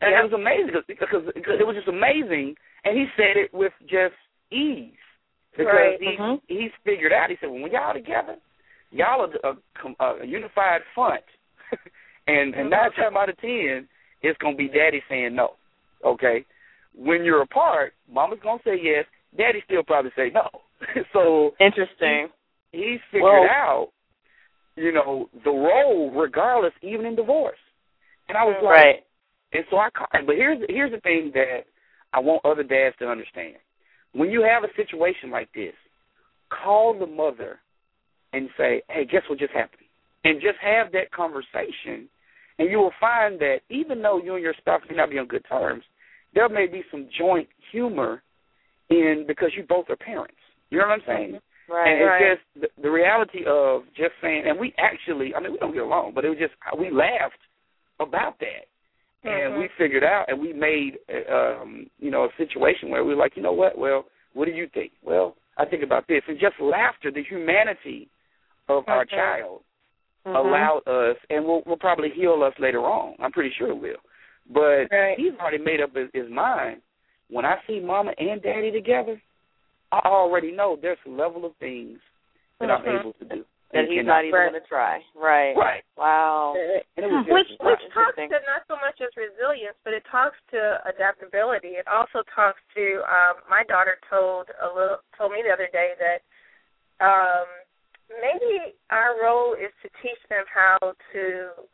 and 0.00 0.14
it 0.14 0.30
was 0.30 0.32
amazing 0.32 0.80
because, 0.86 1.22
because 1.34 1.54
it 1.58 1.66
was 1.66 1.76
just 1.76 1.88
amazing 1.88 2.54
and 2.84 2.96
he 2.96 3.06
said 3.16 3.36
it 3.36 3.52
with 3.52 3.72
just 3.88 4.14
ease 4.52 4.92
because 5.58 5.74
right. 5.74 5.98
he 6.00 6.16
mm-hmm. 6.18 6.38
he's 6.46 6.70
figured 6.84 7.12
out. 7.12 7.30
He 7.30 7.36
said, 7.40 7.50
well, 7.50 7.62
when 7.62 7.72
y'all 7.72 7.92
together, 7.92 8.36
y'all 8.90 9.26
are 9.26 9.50
a, 9.50 10.04
a, 10.04 10.22
a 10.22 10.26
unified 10.26 10.82
front, 10.94 11.24
and 12.26 12.54
and 12.54 12.70
nine 12.70 12.92
times 12.92 13.16
out 13.18 13.28
of 13.28 13.36
ten, 13.38 13.88
it's 14.22 14.38
gonna 14.38 14.56
be 14.56 14.68
daddy 14.68 15.02
saying 15.08 15.34
no. 15.34 15.54
Okay, 16.04 16.44
when 16.98 17.24
you're 17.24 17.42
apart, 17.42 17.92
mama's 18.12 18.40
gonna 18.42 18.60
say 18.64 18.78
yes. 18.82 19.04
Daddy 19.36 19.62
still 19.64 19.82
probably 19.82 20.10
say 20.16 20.30
no. 20.32 20.48
so 21.12 21.52
interesting. 21.60 22.28
He, 22.72 22.78
he's 22.78 23.00
figured 23.10 23.24
well, 23.24 23.44
out, 23.44 23.88
you 24.76 24.92
know, 24.92 25.28
the 25.44 25.50
role 25.50 26.10
regardless, 26.10 26.72
even 26.82 27.06
in 27.06 27.16
divorce. 27.16 27.58
And 28.28 28.36
I 28.36 28.44
was 28.44 28.56
like, 28.62 28.74
right. 28.74 28.96
And 29.52 29.64
so 29.70 29.78
I 29.78 29.88
called. 29.90 30.26
But 30.26 30.36
here's 30.36 30.58
here's 30.68 30.92
the 30.92 31.00
thing 31.00 31.30
that 31.34 31.64
I 32.12 32.20
want 32.20 32.44
other 32.44 32.62
dads 32.62 32.96
to 32.98 33.08
understand 33.08 33.56
when 34.12 34.30
you 34.30 34.42
have 34.42 34.64
a 34.64 34.74
situation 34.76 35.30
like 35.30 35.48
this, 35.54 35.74
call 36.50 36.98
the 36.98 37.06
mother 37.06 37.58
and 38.32 38.48
say, 38.58 38.82
"Hey, 38.88 39.04
guess 39.04 39.22
what 39.28 39.38
just 39.38 39.52
happened?" 39.52 39.82
And 40.24 40.40
just 40.40 40.58
have 40.60 40.92
that 40.92 41.10
conversation, 41.12 42.08
and 42.58 42.70
you 42.70 42.78
will 42.78 42.94
find 43.00 43.38
that 43.40 43.60
even 43.70 44.02
though 44.02 44.20
you 44.22 44.34
and 44.34 44.42
your 44.42 44.54
spouse 44.58 44.82
may 44.90 44.96
not 44.96 45.10
be 45.10 45.18
on 45.18 45.26
good 45.26 45.44
terms, 45.48 45.84
there 46.34 46.48
may 46.48 46.66
be 46.66 46.82
some 46.90 47.08
joint 47.18 47.48
humor 47.72 48.22
in 48.90 49.24
because 49.26 49.50
you 49.56 49.64
both 49.68 49.86
are 49.88 49.96
parents. 49.96 50.34
You 50.70 50.78
know 50.78 50.86
what 50.86 50.94
I'm 50.94 51.02
saying? 51.06 51.38
Right. 51.68 51.92
And 51.92 52.00
it's 52.00 52.08
right. 52.08 52.36
just 52.36 52.72
the, 52.76 52.82
the 52.82 52.90
reality 52.90 53.40
of 53.46 53.82
just 53.96 54.12
saying, 54.22 54.44
and 54.46 54.58
we 54.58 54.74
actually, 54.78 55.34
I 55.34 55.40
mean, 55.40 55.52
we 55.52 55.58
don't 55.58 55.72
get 55.72 55.82
along, 55.82 56.12
but 56.14 56.24
it 56.24 56.28
was 56.28 56.38
just 56.38 56.54
we 56.78 56.90
laughed 56.90 57.40
about 58.00 58.38
that. 58.40 58.64
And 59.24 59.52
mm-hmm. 59.52 59.60
we 59.60 59.68
figured 59.76 60.04
out, 60.04 60.26
and 60.28 60.40
we 60.40 60.52
made, 60.52 60.98
um, 61.30 61.86
you 61.98 62.10
know, 62.10 62.24
a 62.24 62.28
situation 62.38 62.88
where 62.88 63.04
we 63.04 63.14
were 63.14 63.20
like, 63.20 63.32
you 63.34 63.42
know 63.42 63.52
what? 63.52 63.76
Well, 63.76 64.04
what 64.32 64.44
do 64.44 64.52
you 64.52 64.68
think? 64.72 64.92
Well, 65.02 65.34
I 65.58 65.64
think 65.64 65.82
about 65.82 66.06
this, 66.06 66.22
and 66.28 66.38
just 66.38 66.54
laughter, 66.60 67.10
the 67.10 67.24
humanity 67.28 68.08
of 68.68 68.84
our 68.86 69.02
Okay. 69.02 69.16
child 69.16 69.62
Mhm. 70.24 70.36
allowed 70.36 70.86
us, 70.86 71.16
and 71.30 71.44
will 71.44 71.62
will 71.66 71.76
probably 71.76 72.10
heal 72.10 72.42
us 72.44 72.54
later 72.58 72.80
on. 72.80 73.16
I'm 73.18 73.32
pretty 73.32 73.50
sure 73.50 73.68
it 73.68 73.74
will. 73.78 74.00
But 74.48 74.88
Right. 74.90 75.18
he's 75.18 75.34
already 75.40 75.58
made 75.58 75.80
up 75.80 75.94
his, 75.94 76.08
his 76.12 76.28
mind. 76.30 76.82
When 77.28 77.44
I 77.44 77.60
see 77.66 77.80
mama 77.80 78.12
and 78.18 78.42
daddy 78.42 78.70
together, 78.70 79.20
I 79.92 80.00
already 80.04 80.52
know 80.52 80.76
there's 80.76 80.98
a 81.06 81.10
level 81.10 81.44
of 81.44 81.54
things 81.56 82.00
that 82.60 82.70
I'm 82.70 82.82
Mhm. 82.84 83.00
able 83.00 83.12
to 83.14 83.24
do. 83.24 83.44
that 83.70 83.84
he's 83.84 84.02
not 84.06 84.24
even 84.24 84.48
going 84.48 84.54
to 84.54 84.66
try. 84.66 85.04
Right. 85.14 85.54
Right. 85.54 85.84
Wow. 85.96 86.54
And 86.56 87.04
it 87.04 87.10
was 87.10 87.20
just 87.26 87.32
which 87.32 87.50
which 87.60 87.92
talks 87.92 88.16
to 88.16 88.40
not 88.48 88.64
so 88.66 88.76
much 88.76 88.98
as 89.02 89.14
resilience, 89.14 89.76
but 89.84 89.92
it 89.92 90.02
talks 90.06 90.38
to 90.52 90.80
adaptability. 90.88 91.76
It 91.76 91.86
also 91.86 92.22
talks 92.34 92.62
to 92.74 93.04
um 93.04 93.42
my 93.48 93.64
daughter 93.64 93.98
told 94.08 94.48
a 94.62 94.68
little 94.72 95.04
told 95.18 95.32
me 95.32 95.42
the 95.42 95.52
other 95.52 95.68
day 95.70 95.92
that 96.00 96.22
um 97.04 97.46
maybe 98.08 98.72
our 98.88 99.20
role 99.20 99.52
is 99.52 99.72
to 99.84 99.88
teach 100.00 100.20
them 100.32 100.44
how 100.48 100.80
to 101.12 101.22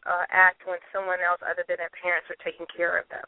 uh 0.07 0.27
act 0.31 0.67
when 0.67 0.83
someone 0.91 1.23
else 1.23 1.39
other 1.47 1.63
than 1.67 1.79
their 1.79 1.95
parents 2.03 2.27
are 2.31 2.39
taking 2.43 2.67
care 2.75 2.99
of 2.99 3.07
them. 3.09 3.25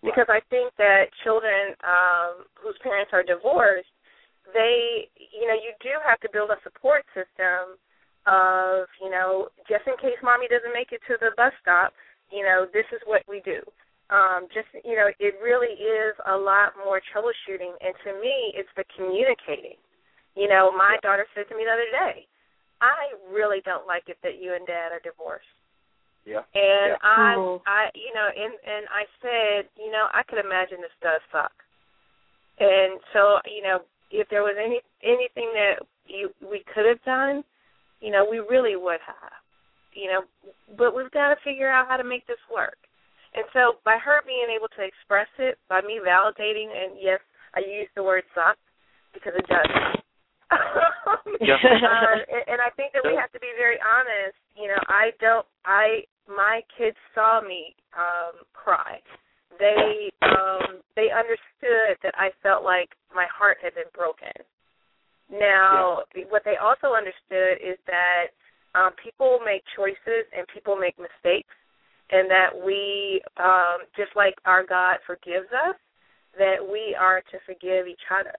Right. 0.00 0.12
Because 0.12 0.28
I 0.32 0.40
think 0.48 0.72
that 0.80 1.12
children 1.24 1.76
um 1.84 2.48
whose 2.56 2.76
parents 2.80 3.12
are 3.12 3.22
divorced, 3.22 3.92
they 4.56 5.08
you 5.16 5.44
know, 5.44 5.56
you 5.56 5.76
do 5.84 5.92
have 6.00 6.20
to 6.24 6.32
build 6.32 6.48
a 6.50 6.60
support 6.64 7.04
system 7.12 7.76
of, 8.24 8.88
you 9.00 9.08
know, 9.12 9.48
just 9.68 9.84
in 9.88 9.96
case 10.00 10.18
mommy 10.24 10.48
doesn't 10.48 10.72
make 10.76 10.92
it 10.92 11.00
to 11.08 11.16
the 11.20 11.32
bus 11.36 11.52
stop, 11.60 11.92
you 12.32 12.44
know, 12.44 12.68
this 12.72 12.88
is 12.92 13.00
what 13.08 13.24
we 13.28 13.40
do. 13.44 13.60
Um, 14.08 14.48
just 14.56 14.72
you 14.88 14.96
know, 14.96 15.12
it 15.20 15.36
really 15.44 15.76
is 15.76 16.16
a 16.24 16.36
lot 16.36 16.72
more 16.80 17.04
troubleshooting 17.12 17.76
and 17.84 17.92
to 18.08 18.16
me 18.24 18.56
it's 18.56 18.72
the 18.72 18.88
communicating. 18.96 19.76
You 20.32 20.48
know, 20.48 20.72
my 20.72 20.96
daughter 21.04 21.28
said 21.36 21.44
to 21.50 21.56
me 21.56 21.68
the 21.68 21.76
other 21.76 21.92
day, 21.92 22.24
I 22.80 23.14
really 23.32 23.60
don't 23.64 23.86
like 23.86 24.08
it 24.08 24.18
that 24.22 24.40
you 24.40 24.54
and 24.54 24.66
dad 24.66 24.92
are 24.92 25.02
divorced. 25.02 25.46
Yeah. 26.24 26.44
And 26.54 26.94
Yeah. 26.94 27.02
I. 27.02 27.58
I 27.66 27.90
you 27.94 28.12
know, 28.14 28.28
and 28.28 28.54
and 28.66 28.84
I 28.90 29.04
said, 29.22 29.68
you 29.76 29.90
know, 29.90 30.08
I 30.12 30.22
could 30.22 30.38
imagine 30.38 30.80
this 30.80 30.94
does 31.02 31.20
suck. 31.32 31.52
And 32.60 33.00
so, 33.12 33.38
you 33.46 33.62
know, 33.62 33.80
if 34.10 34.28
there 34.28 34.42
was 34.42 34.56
any 34.58 34.80
anything 35.02 35.52
that 35.54 35.86
you 36.06 36.30
we 36.42 36.64
could 36.74 36.86
have 36.86 37.02
done, 37.04 37.44
you 38.00 38.10
know, 38.10 38.26
we 38.28 38.38
really 38.38 38.76
would 38.76 39.00
have. 39.04 39.32
You 39.94 40.12
know, 40.12 40.22
but 40.76 40.94
we've 40.94 41.10
got 41.10 41.34
to 41.34 41.36
figure 41.42 41.70
out 41.70 41.88
how 41.88 41.96
to 41.96 42.04
make 42.04 42.26
this 42.26 42.42
work. 42.52 42.78
And 43.34 43.44
so 43.52 43.78
by 43.84 43.98
her 43.98 44.22
being 44.26 44.48
able 44.54 44.68
to 44.76 44.82
express 44.82 45.28
it, 45.38 45.58
by 45.68 45.80
me 45.80 46.00
validating 46.04 46.68
and 46.70 46.96
yes, 47.00 47.20
I 47.54 47.60
use 47.60 47.88
the 47.94 48.02
word 48.02 48.24
suck 48.34 48.56
because 49.14 49.32
it 49.36 49.46
does. 49.48 50.02
Yeah. 51.40 51.60
uh, 51.64 52.24
and, 52.26 52.44
and 52.56 52.60
I 52.60 52.70
think 52.74 52.92
that 52.92 53.04
we 53.04 53.14
have 53.14 53.30
to 53.32 53.40
be 53.40 53.52
very 53.56 53.78
honest. 53.78 54.36
You 54.56 54.68
know, 54.68 54.82
I 54.88 55.10
don't. 55.20 55.46
I 55.64 56.08
my 56.26 56.62
kids 56.76 56.96
saw 57.14 57.40
me 57.40 57.76
um 57.96 58.42
cry. 58.52 58.98
They 59.58 60.10
um 60.22 60.80
they 60.96 61.08
understood 61.14 62.00
that 62.02 62.14
I 62.16 62.30
felt 62.42 62.64
like 62.64 62.90
my 63.14 63.26
heart 63.30 63.58
had 63.62 63.74
been 63.74 63.90
broken. 63.94 64.32
Now, 65.30 66.08
what 66.30 66.42
they 66.44 66.56
also 66.56 66.96
understood 66.96 67.60
is 67.60 67.76
that 67.86 68.32
um, 68.74 68.92
people 69.02 69.40
make 69.44 69.62
choices 69.76 70.24
and 70.36 70.46
people 70.52 70.76
make 70.76 70.96
mistakes, 70.98 71.52
and 72.10 72.30
that 72.30 72.56
we, 72.56 73.20
um, 73.36 73.84
just 73.96 74.16
like 74.16 74.34
our 74.46 74.64
God 74.64 74.96
forgives 75.06 75.52
us, 75.52 75.76
that 76.38 76.56
we 76.64 76.96
are 76.98 77.20
to 77.20 77.36
forgive 77.44 77.86
each 77.86 78.08
other. 78.08 78.32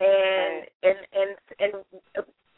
And 0.00 0.64
Right. 0.64 0.72
and 0.82 0.98
and 1.12 1.30
and 1.60 1.74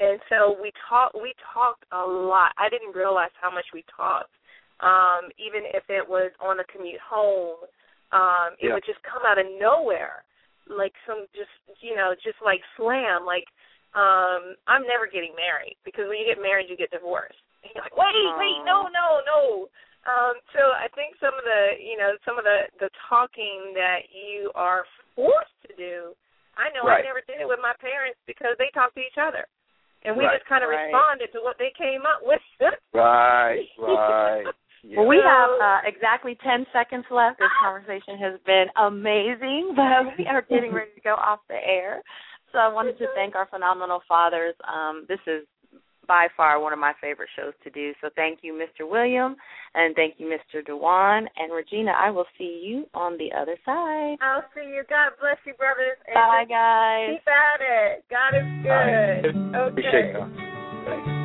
and 0.00 0.20
so 0.28 0.56
we 0.60 0.72
talked. 0.88 1.14
We 1.14 1.34
talked 1.52 1.84
a 1.92 2.04
lot. 2.06 2.52
I 2.58 2.68
didn't 2.68 2.94
realize 2.94 3.30
how 3.40 3.50
much 3.50 3.66
we 3.74 3.84
talked. 3.94 4.30
Um, 4.80 5.30
even 5.38 5.62
if 5.74 5.84
it 5.88 6.08
was 6.08 6.32
on 6.40 6.58
a 6.58 6.64
commute 6.64 7.00
home, 7.00 7.58
um, 8.10 8.54
it 8.58 8.66
Yeah. 8.66 8.74
would 8.74 8.84
just 8.84 9.02
come 9.02 9.22
out 9.26 9.38
of 9.38 9.46
nowhere 9.58 10.24
like 10.68 10.94
some 11.06 11.26
just 11.34 11.50
you 11.82 11.96
know 11.96 12.14
just 12.22 12.38
like 12.44 12.60
slam 12.76 13.26
like 13.26 13.46
um 13.98 14.54
i'm 14.70 14.86
never 14.86 15.10
getting 15.10 15.34
married 15.34 15.76
because 15.84 16.06
when 16.06 16.18
you 16.18 16.26
get 16.26 16.40
married 16.40 16.70
you 16.70 16.76
get 16.76 16.90
divorced 16.90 17.38
and 17.64 17.72
you're 17.74 17.82
like 17.82 17.96
wait 17.96 18.14
wait 18.38 18.62
no 18.64 18.86
no 18.88 19.20
no 19.26 19.40
um 20.06 20.38
so 20.54 20.70
i 20.78 20.86
think 20.94 21.18
some 21.18 21.34
of 21.34 21.44
the 21.44 21.76
you 21.82 21.98
know 21.98 22.14
some 22.24 22.38
of 22.38 22.44
the 22.44 22.70
the 22.78 22.90
talking 23.08 23.74
that 23.74 24.06
you 24.14 24.50
are 24.54 24.84
forced 25.14 25.56
to 25.66 25.74
do 25.74 26.14
i 26.56 26.68
know 26.74 26.84
Right. 26.84 27.00
i 27.00 27.06
never 27.06 27.22
did 27.26 27.40
it 27.40 27.48
with 27.48 27.60
my 27.62 27.74
parents 27.80 28.18
because 28.26 28.56
they 28.58 28.70
talk 28.74 28.94
to 28.94 29.00
each 29.00 29.18
other 29.20 29.46
and 30.04 30.16
we 30.16 30.24
Right. 30.24 30.38
just 30.38 30.48
kind 30.48 30.64
of 30.64 30.70
Right. 30.70 30.90
responded 30.90 31.32
to 31.32 31.40
what 31.40 31.58
they 31.58 31.70
came 31.76 32.06
up 32.06 32.20
with 32.22 32.42
Right, 32.94 33.68
right. 33.78 34.46
Yeah. 34.84 34.98
Well, 34.98 35.06
we 35.08 35.22
have 35.22 35.50
uh, 35.62 35.78
exactly 35.86 36.36
10 36.42 36.66
seconds 36.72 37.04
left. 37.08 37.38
This 37.38 37.48
conversation 37.62 38.18
has 38.18 38.40
been 38.44 38.66
amazing, 38.76 39.72
but 39.76 40.18
we 40.18 40.26
are 40.26 40.42
getting 40.42 40.72
ready 40.74 40.90
to 40.96 41.00
go 41.00 41.14
off 41.14 41.38
the 41.48 41.54
air. 41.54 42.02
So 42.50 42.58
I 42.58 42.66
wanted 42.66 42.98
to 42.98 43.06
thank 43.14 43.36
our 43.36 43.46
phenomenal 43.46 44.02
fathers. 44.08 44.54
Um, 44.66 45.06
this 45.08 45.20
is 45.26 45.46
by 46.06 46.28
far 46.36 46.60
one 46.60 46.72
of 46.72 46.78
my 46.78 46.92
favorite 47.00 47.28
shows 47.36 47.52
to 47.64 47.70
do. 47.70 47.92
So 48.00 48.10
thank 48.16 48.40
you, 48.42 48.52
Mr. 48.52 48.88
William, 48.88 49.36
and 49.74 49.94
thank 49.94 50.14
you, 50.18 50.26
Mr. 50.26 50.64
Dewan. 50.64 51.28
And 51.36 51.52
Regina, 51.52 51.92
I 51.92 52.10
will 52.10 52.26
see 52.38 52.62
you 52.64 52.86
on 52.94 53.18
the 53.18 53.30
other 53.36 53.56
side. 53.64 54.16
I'll 54.20 54.44
see 54.54 54.68
you. 54.68 54.82
God 54.88 55.12
bless 55.20 55.38
you, 55.46 55.54
brothers. 55.54 55.98
And 56.06 56.14
Bye, 56.14 56.44
guys. 56.48 57.16
Keep 57.16 57.28
at 57.28 57.60
it. 57.60 58.04
God 58.10 58.36
is 58.36 58.62
good. 58.62 58.70
All 58.70 58.76
right. 58.76 59.24
Okay. 59.24 59.68
Appreciate 59.68 60.12
y'all. 60.12 60.30
Thanks. 60.84 61.21